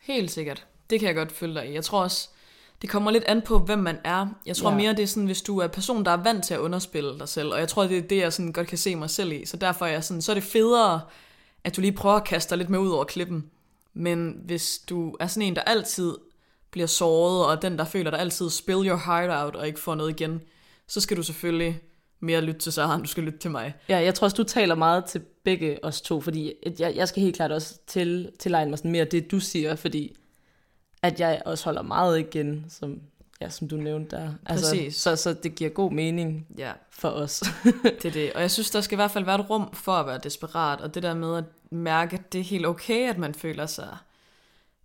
Helt 0.00 0.30
sikkert. 0.30 0.66
Det 0.90 1.00
kan 1.00 1.06
jeg 1.06 1.16
godt 1.16 1.32
følge 1.32 1.54
dig 1.54 1.70
i. 1.70 1.74
Jeg 1.74 1.84
tror 1.84 2.02
også, 2.02 2.28
det 2.82 2.90
kommer 2.90 3.10
lidt 3.10 3.24
an 3.24 3.42
på, 3.42 3.58
hvem 3.58 3.78
man 3.78 3.98
er. 4.04 4.26
Jeg 4.46 4.56
tror 4.56 4.70
ja. 4.70 4.76
mere, 4.76 4.92
det 4.92 5.02
er 5.02 5.06
sådan, 5.06 5.26
hvis 5.26 5.42
du 5.42 5.58
er 5.58 5.66
person, 5.66 6.04
der 6.04 6.10
er 6.10 6.22
vant 6.22 6.44
til 6.44 6.54
at 6.54 6.60
underspille 6.60 7.18
dig 7.18 7.28
selv, 7.28 7.52
og 7.52 7.58
jeg 7.58 7.68
tror, 7.68 7.82
det 7.82 7.98
er 7.98 8.02
det, 8.02 8.16
jeg 8.16 8.32
sådan 8.32 8.52
godt 8.52 8.66
kan 8.66 8.78
se 8.78 8.96
mig 8.96 9.10
selv 9.10 9.32
i. 9.32 9.46
Så 9.46 9.56
derfor 9.56 9.86
er 9.86 9.90
jeg 9.90 10.04
sådan, 10.04 10.22
så 10.22 10.32
er 10.32 10.34
det 10.34 10.44
federe, 10.44 11.00
at 11.64 11.76
du 11.76 11.80
lige 11.80 11.92
prøver 11.92 12.16
at 12.16 12.24
kaste 12.24 12.50
dig 12.50 12.58
lidt 12.58 12.70
med 12.70 12.78
ud 12.78 12.90
over 12.90 13.04
klippen. 13.04 13.50
Men 13.94 14.40
hvis 14.44 14.78
du 14.78 15.16
er 15.20 15.26
sådan 15.26 15.48
en, 15.48 15.56
der 15.56 15.62
altid 15.62 16.14
bliver 16.70 16.86
såret, 16.86 17.46
og 17.46 17.62
den, 17.62 17.78
der 17.78 17.84
føler, 17.84 18.10
der 18.10 18.18
altid 18.18 18.50
spill 18.50 18.88
your 18.88 19.02
heart 19.06 19.44
out, 19.44 19.56
og 19.56 19.66
ikke 19.66 19.80
får 19.80 19.94
noget 19.94 20.10
igen, 20.10 20.40
så 20.88 21.00
skal 21.00 21.16
du 21.16 21.22
selvfølgelig 21.22 21.80
mere 22.20 22.40
lytte 22.40 22.60
til 22.60 22.72
Sara, 22.72 22.94
end 22.94 23.02
du 23.02 23.08
skal 23.08 23.24
lytte 23.24 23.38
til 23.38 23.50
mig. 23.50 23.74
Ja, 23.88 23.98
jeg 23.98 24.14
tror 24.14 24.24
også, 24.24 24.36
du 24.36 24.44
taler 24.44 24.74
meget 24.74 25.04
til 25.04 25.22
begge 25.44 25.84
os 25.84 26.00
to, 26.00 26.20
fordi 26.20 26.52
jeg, 26.78 26.96
jeg 26.96 27.08
skal 27.08 27.22
helt 27.22 27.36
klart 27.36 27.52
også 27.52 27.78
til, 27.86 28.30
tilegne 28.38 28.70
mig 28.70 28.78
sådan 28.78 28.90
mere 28.90 29.04
det, 29.04 29.30
du 29.30 29.40
siger, 29.40 29.76
fordi 29.76 30.16
at 31.02 31.20
jeg 31.20 31.42
også 31.44 31.64
holder 31.64 31.82
meget 31.82 32.18
igen, 32.18 32.66
som, 32.68 33.00
ja, 33.40 33.48
som 33.48 33.68
du 33.68 33.76
nævnte 33.76 34.16
der. 34.16 34.32
Altså, 34.46 34.70
Præcis. 34.70 34.96
Så, 34.96 35.16
så 35.16 35.32
det 35.32 35.54
giver 35.54 35.70
god 35.70 35.92
mening 35.92 36.46
ja. 36.58 36.72
for 36.90 37.08
os. 37.08 37.42
det 37.84 38.04
er 38.04 38.10
det. 38.10 38.32
Og 38.32 38.40
jeg 38.40 38.50
synes, 38.50 38.70
der 38.70 38.80
skal 38.80 38.94
i 38.94 39.00
hvert 39.00 39.10
fald 39.10 39.24
være 39.24 39.40
et 39.40 39.50
rum 39.50 39.72
for 39.72 39.92
at 39.92 40.06
være 40.06 40.18
desperat, 40.18 40.80
og 40.80 40.94
det 40.94 41.02
der 41.02 41.14
med 41.14 41.36
at 41.36 41.44
mærke, 41.70 42.16
at 42.16 42.32
det 42.32 42.40
er 42.40 42.44
helt 42.44 42.66
okay, 42.66 43.10
at 43.10 43.18
man 43.18 43.34
føler 43.34 43.66
sig 43.66 43.96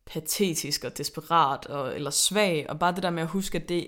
patetisk 0.05 0.83
og 0.83 0.97
desperat 0.97 1.65
og, 1.65 1.95
eller 1.95 2.09
svag, 2.09 2.65
og 2.69 2.79
bare 2.79 2.95
det 2.95 3.03
der 3.03 3.09
med 3.09 3.23
at 3.23 3.29
huske, 3.29 3.57
at 3.57 3.69
det, 3.69 3.87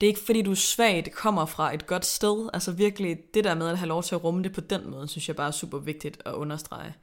det 0.00 0.06
er 0.06 0.08
ikke 0.08 0.20
fordi, 0.26 0.42
du 0.42 0.50
er 0.50 0.54
svag, 0.54 1.04
det 1.04 1.12
kommer 1.12 1.46
fra 1.46 1.74
et 1.74 1.86
godt 1.86 2.06
sted. 2.06 2.50
Altså 2.54 2.72
virkelig, 2.72 3.18
det 3.34 3.44
der 3.44 3.54
med 3.54 3.68
at 3.68 3.78
have 3.78 3.88
lov 3.88 4.02
til 4.02 4.14
at 4.14 4.24
rumme 4.24 4.42
det 4.42 4.52
på 4.52 4.60
den 4.60 4.90
måde, 4.90 5.08
synes 5.08 5.28
jeg 5.28 5.36
bare 5.36 5.46
er 5.46 5.50
super 5.50 5.78
vigtigt 5.78 6.22
at 6.24 6.32
understrege. 6.32 6.94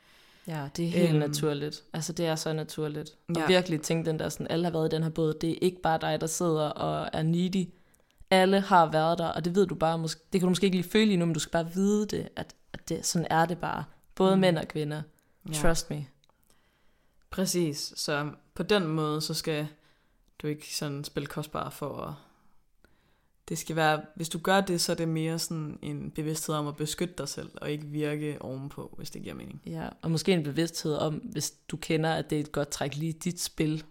Ja, 0.47 0.69
det 0.75 0.85
er 0.85 0.89
helt 0.89 1.09
øhm, 1.09 1.19
naturligt. 1.19 1.83
Altså, 1.93 2.13
det 2.13 2.25
er 2.25 2.35
så 2.35 2.53
naturligt. 2.53 3.17
Ja. 3.35 3.43
Og 3.43 3.49
virkelig 3.49 3.81
tænke 3.81 4.09
den 4.09 4.19
der, 4.19 4.29
sådan, 4.29 4.47
alle 4.49 4.63
har 4.63 4.71
været 4.71 4.93
i 4.93 4.95
den 4.95 5.03
her 5.03 5.09
båd. 5.09 5.33
Det 5.33 5.49
er 5.49 5.55
ikke 5.61 5.81
bare 5.81 5.97
dig, 6.01 6.21
der 6.21 6.27
sidder 6.27 6.69
og 6.69 7.09
er 7.13 7.23
needy. 7.23 7.69
Alle 8.31 8.59
har 8.59 8.91
været 8.91 9.17
der, 9.17 9.27
og 9.27 9.45
det 9.45 9.55
ved 9.55 9.67
du 9.67 9.75
bare, 9.75 9.97
måske, 9.97 10.21
det 10.33 10.41
kan 10.41 10.45
du 10.45 10.49
måske 10.49 10.65
ikke 10.65 10.77
lige 10.77 10.89
føle 10.89 11.11
endnu, 11.11 11.25
men 11.25 11.33
du 11.33 11.39
skal 11.39 11.51
bare 11.51 11.73
vide 11.73 12.07
det, 12.07 12.29
at, 12.35 12.55
at 12.73 12.89
det, 12.89 13.05
sådan 13.05 13.27
er 13.29 13.45
det 13.45 13.57
bare. 13.57 13.83
Både 14.15 14.35
mm. 14.35 14.41
mænd 14.41 14.57
og 14.57 14.67
kvinder. 14.67 15.01
Ja. 15.47 15.53
Trust 15.53 15.89
me. 15.89 16.05
Præcis, 17.29 17.93
så 17.95 18.29
på 18.53 18.63
den 18.63 18.87
måde, 18.87 19.21
så 19.21 19.33
skal 19.33 19.67
du 20.41 20.47
ikke 20.47 20.75
sådan 20.75 21.03
spille 21.03 21.27
kostbar 21.27 21.69
for 21.69 21.97
at 21.97 22.13
det 23.49 23.57
skal 23.57 23.75
være, 23.75 24.01
hvis 24.15 24.29
du 24.29 24.37
gør 24.37 24.61
det, 24.61 24.81
så 24.81 24.91
er 24.91 24.95
det 24.95 25.07
mere 25.07 25.39
sådan 25.39 25.79
en 25.81 26.11
bevidsthed 26.11 26.55
om 26.55 26.67
at 26.67 26.75
beskytte 26.75 27.13
dig 27.17 27.29
selv, 27.29 27.49
og 27.55 27.71
ikke 27.71 27.85
virke 27.85 28.37
ovenpå, 28.41 28.93
hvis 28.97 29.09
det 29.09 29.21
giver 29.21 29.35
mening. 29.35 29.61
Ja, 29.65 29.89
og 30.01 30.11
måske 30.11 30.31
en 30.33 30.43
bevidsthed 30.43 30.93
om, 30.93 31.13
hvis 31.13 31.51
du 31.51 31.77
kender, 31.77 32.13
at 32.13 32.29
det 32.29 32.35
er 32.35 32.39
et 32.39 32.51
godt 32.51 32.69
træk 32.69 32.95
lige 32.95 33.13
dit 33.13 33.41
spil, 33.41 33.83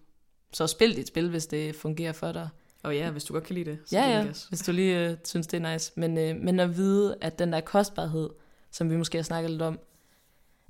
så 0.53 0.67
spil 0.67 0.97
dit 0.97 1.09
spil, 1.09 1.31
hvis 1.31 1.47
det 1.47 1.77
fungerer 1.77 2.13
for 2.13 2.33
dig. 2.33 2.49
Og 2.83 2.97
ja, 2.97 3.11
hvis 3.11 3.25
du 3.25 3.33
godt 3.33 3.45
kan 3.45 3.55
lide 3.55 3.71
det. 3.71 3.79
Så 3.87 3.97
ja, 3.97 4.19
ja, 4.19 4.27
hvis 4.49 4.61
du 4.61 4.73
lige 4.73 5.11
uh, 5.11 5.17
synes, 5.25 5.47
det 5.47 5.65
er 5.65 5.73
nice. 5.73 5.93
Men, 5.95 6.11
uh, 6.19 6.45
men 6.45 6.61
at 6.61 6.77
vide, 6.77 7.17
at 7.21 7.39
den 7.39 7.53
der 7.53 7.61
kostbarhed, 7.61 8.31
som 8.71 8.91
vi 8.91 8.97
måske 8.97 9.19
har 9.19 9.23
snakket 9.23 9.51
lidt 9.51 9.63
om, 9.63 9.79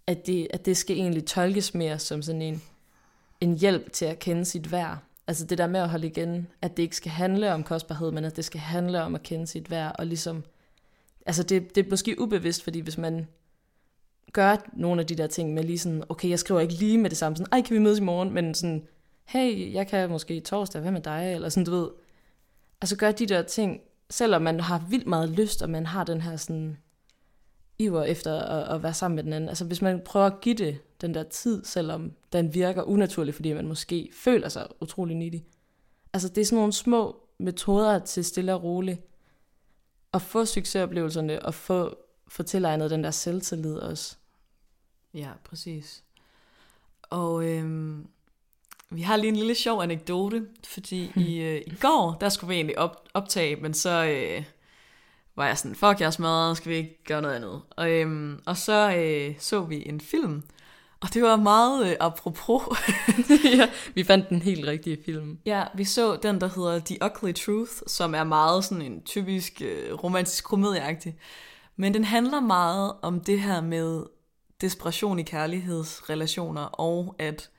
at 0.07 0.27
det, 0.27 0.47
at 0.51 0.67
det 0.67 0.77
skal 0.77 0.97
egentlig 0.97 1.27
tolkes 1.27 1.75
mere 1.75 1.99
som 1.99 2.23
sådan 2.23 2.43
en, 2.43 2.63
en 3.41 3.59
hjælp 3.59 3.93
til 3.93 4.05
at 4.05 4.19
kende 4.19 4.45
sit 4.45 4.73
værd. 4.73 4.99
Altså 5.27 5.47
det 5.47 5.59
der 5.59 5.67
med 5.67 5.81
at 5.81 5.89
holde 5.89 6.07
igen, 6.07 6.47
at 6.63 6.77
det 6.77 6.83
ikke 6.83 6.97
skal 6.97 7.13
handle 7.13 7.53
om 7.53 7.63
kostbarhed, 7.63 8.13
men 8.13 8.25
at 8.25 8.37
det 8.37 8.45
skal 8.45 8.61
handle 8.61 9.03
om 9.03 9.15
at 9.15 9.23
kende 9.23 9.47
sit 9.47 9.71
værd, 9.71 9.97
og 9.99 10.07
ligesom, 10.07 10.45
altså 11.27 11.43
det, 11.43 11.75
det 11.75 11.87
er 11.87 11.91
måske 11.91 12.21
ubevidst, 12.21 12.65
fordi 12.65 12.81
hvis 12.81 12.99
man 12.99 13.27
gør 14.33 14.57
nogle 14.73 15.01
af 15.01 15.07
de 15.07 15.15
der 15.15 15.27
ting 15.27 15.55
med 15.55 15.65
lige 15.65 15.79
sådan, 15.79 16.03
okay, 16.09 16.29
jeg 16.29 16.39
skriver 16.39 16.61
ikke 16.61 16.75
lige 16.75 16.99
med 16.99 17.11
det 17.11 17.19
samme, 17.19 17.37
sådan, 17.37 17.53
ej, 17.53 17.63
kan 17.63 17.75
vi 17.75 17.81
mødes 17.81 17.99
i 17.99 18.03
morgen, 18.03 18.35
men 18.35 18.55
sådan, 18.55 18.87
hey, 19.25 19.73
jeg 19.73 19.87
kan 19.87 20.11
måske 20.11 20.41
torsdag, 20.41 20.81
hvad 20.81 20.93
med 20.93 21.01
dig, 21.01 21.33
eller 21.35 21.49
sådan, 21.49 21.65
du 21.65 21.71
ved. 21.71 21.89
Altså 22.81 22.97
gør 22.97 23.13
de 23.13 23.27
der 23.27 23.43
ting, 23.43 23.81
selvom 24.11 24.43
man 24.43 24.61
har 24.61 24.87
vildt 24.91 25.07
meget 25.07 25.29
lyst, 25.29 25.63
og 25.63 25.71
man 25.71 25.87
har 25.87 26.05
den 26.05 26.21
her 26.21 26.37
sådan 26.37 26.77
iver 27.79 28.05
efter 28.05 28.41
at, 28.41 28.75
at 28.75 28.83
være 28.83 28.95
sammen 28.95 29.17
med 29.17 29.25
den 29.25 29.33
anden. 29.33 29.49
Altså 29.49 29.65
hvis 29.65 29.83
man 29.83 30.01
prøver 30.05 30.27
at 30.27 30.41
give 30.41 30.55
det 30.55 30.79
den 31.01 31.15
der 31.15 31.23
tid, 31.23 31.65
selvom 31.65 32.13
den 32.33 32.55
virker 32.55 32.83
unaturlig, 32.83 33.35
fordi 33.35 33.53
man 33.53 33.67
måske 33.67 34.11
føler 34.13 34.49
sig 34.49 34.67
utrolig 34.81 35.17
needy. 35.17 35.41
Altså 36.13 36.29
det 36.29 36.41
er 36.41 36.45
sådan 36.45 36.57
nogle 36.57 36.73
små 36.73 37.21
metoder 37.39 37.99
til 37.99 38.25
stille 38.25 38.55
og 38.55 38.63
roligt 38.63 39.01
at 40.15 40.23
få 40.23 40.45
succesoplevelserne 40.45 41.43
og 41.43 41.55
få, 41.55 41.97
få 42.29 42.43
tilegnet 42.43 42.91
den 42.91 43.05
der 43.05 43.11
selvtillid 43.11 43.77
også. 43.77 44.17
Ja, 45.15 45.31
præcis. 45.45 46.05
Og 47.03 47.45
øhm, 47.45 48.07
vi 48.91 49.03
har 49.03 49.17
lige 49.17 49.29
en 49.29 49.37
lille 49.37 49.55
sjov 49.55 49.83
anekdote, 49.83 50.47
fordi 50.65 51.13
i, 51.29 51.39
øh, 51.41 51.63
i 51.67 51.75
går, 51.81 52.17
der 52.21 52.29
skulle 52.29 52.49
vi 52.49 52.55
egentlig 52.55 52.79
op, 52.79 53.09
optage, 53.15 53.57
men 53.57 53.75
så 53.75 54.05
øh, 54.05 54.45
var 55.37 55.47
jeg 55.47 55.59
sådan, 55.59 55.75
fuck, 55.75 56.01
jeg 56.01 56.07
er 56.07 56.11
smadret, 56.11 56.57
skal 56.57 56.71
vi 56.71 56.77
ikke 56.77 57.05
gøre 57.05 57.23
noget 57.23 57.35
andet? 57.35 57.63
Og, 57.71 57.91
øhm, 57.91 58.41
og 58.47 58.57
så 58.57 58.97
øh, 58.97 59.35
så 59.39 59.61
vi 59.61 59.89
en 59.89 60.01
film, 60.01 60.43
og 61.01 61.15
det 61.15 61.23
var 61.23 61.37
meget 61.37 61.91
øh, 61.91 61.97
apropos. 62.01 62.63
ja, 63.59 63.69
vi 63.95 64.05
fandt 64.05 64.29
den 64.29 64.43
helt 64.43 64.67
rigtige 64.67 64.99
film. 65.05 65.39
Ja, 65.47 65.65
vi 65.75 65.85
så 65.85 66.17
den, 66.17 66.41
der 66.41 66.49
hedder 66.49 66.79
The 66.79 66.99
Ugly 67.05 67.33
Truth, 67.35 67.73
som 67.87 68.15
er 68.15 68.25
meget 68.25 68.65
sådan 68.65 68.83
en 68.83 69.03
typisk 69.03 69.63
øh, 69.65 69.95
romantisk 69.95 70.45
komedieagtig. 70.45 71.19
Men 71.77 71.95
den 71.95 72.05
handler 72.05 72.41
meget 72.41 72.93
om 73.03 73.21
det 73.21 73.41
her 73.41 73.61
med 73.61 74.05
desperation 74.61 75.19
i 75.19 75.23
kærlighedsrelationer, 75.23 76.63
og 76.63 77.15
at 77.19 77.51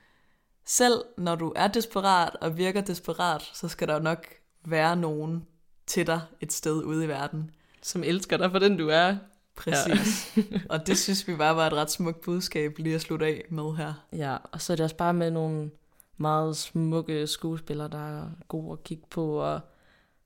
selv 0.66 1.04
når 1.18 1.34
du 1.34 1.52
er 1.56 1.68
desperat 1.68 2.36
og 2.40 2.56
virker 2.56 2.80
desperat, 2.80 3.42
så 3.54 3.68
skal 3.68 3.88
der 3.88 3.98
nok 3.98 4.26
være 4.64 4.96
nogen 4.96 5.46
til 5.86 6.06
dig 6.06 6.20
et 6.40 6.52
sted 6.52 6.84
ude 6.84 7.04
i 7.04 7.08
verden. 7.08 7.50
Som 7.82 8.04
elsker 8.04 8.36
dig 8.36 8.50
for 8.50 8.58
den, 8.58 8.76
du 8.76 8.88
er. 8.88 9.16
Præcis. 9.56 10.36
Ja. 10.36 10.42
og 10.70 10.86
det 10.86 10.98
synes 10.98 11.28
vi 11.28 11.36
bare 11.36 11.56
var 11.56 11.66
et 11.66 11.72
ret 11.72 11.90
smukt 11.90 12.20
budskab 12.20 12.78
lige 12.78 12.94
at 12.94 13.00
slutte 13.00 13.26
af 13.26 13.44
med 13.50 13.76
her. 13.76 13.92
Ja, 14.12 14.36
og 14.52 14.60
så 14.60 14.72
er 14.72 14.76
det 14.76 14.84
også 14.84 14.96
bare 14.96 15.14
med 15.14 15.30
nogle 15.30 15.70
meget 16.16 16.56
smukke 16.56 17.26
skuespillere, 17.26 17.88
der 17.88 18.18
er 18.18 18.30
gode 18.48 18.72
at 18.72 18.84
kigge 18.84 19.04
på, 19.10 19.36
og 19.36 19.60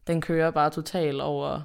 den 0.06 0.20
kører 0.20 0.50
bare 0.50 0.70
totalt 0.70 1.20
over 1.20 1.60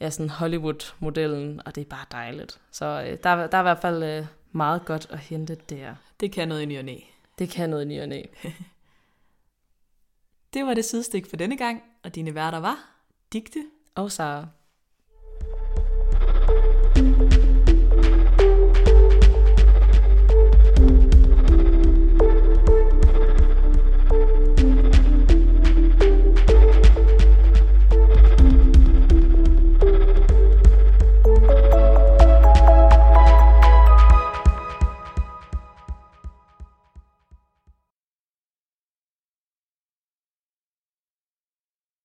ja, 0.00 0.10
sådan 0.10 0.30
Hollywood-modellen, 0.30 1.60
og 1.66 1.74
det 1.74 1.80
er 1.80 1.88
bare 1.88 2.06
dejligt. 2.12 2.60
Så 2.70 2.84
øh, 2.84 3.18
der, 3.22 3.46
der 3.46 3.58
er 3.58 3.62
i 3.62 3.62
hvert 3.62 3.78
fald 3.78 4.02
øh, 4.02 4.26
meget 4.52 4.84
godt 4.84 5.06
at 5.10 5.18
hente 5.18 5.54
der. 5.54 5.94
Det 6.20 6.32
kan 6.32 6.48
noget 6.48 6.62
i 6.62 6.66
ny 6.66 6.78
og 6.78 6.84
næ. 6.84 6.96
Det 7.38 7.48
kan 7.48 7.70
noget 7.70 7.84
i 7.84 7.88
ny 7.88 8.00
og 8.00 8.08
næ. 8.08 8.22
det 10.54 10.66
var 10.66 10.74
det 10.74 10.84
sidestik 10.84 11.30
for 11.30 11.36
denne 11.36 11.56
gang, 11.56 11.82
og 12.02 12.14
dine 12.14 12.34
værter 12.34 12.58
var 12.58 12.90
Digte 13.32 13.64
og 13.94 14.12
Sara. 14.12 14.46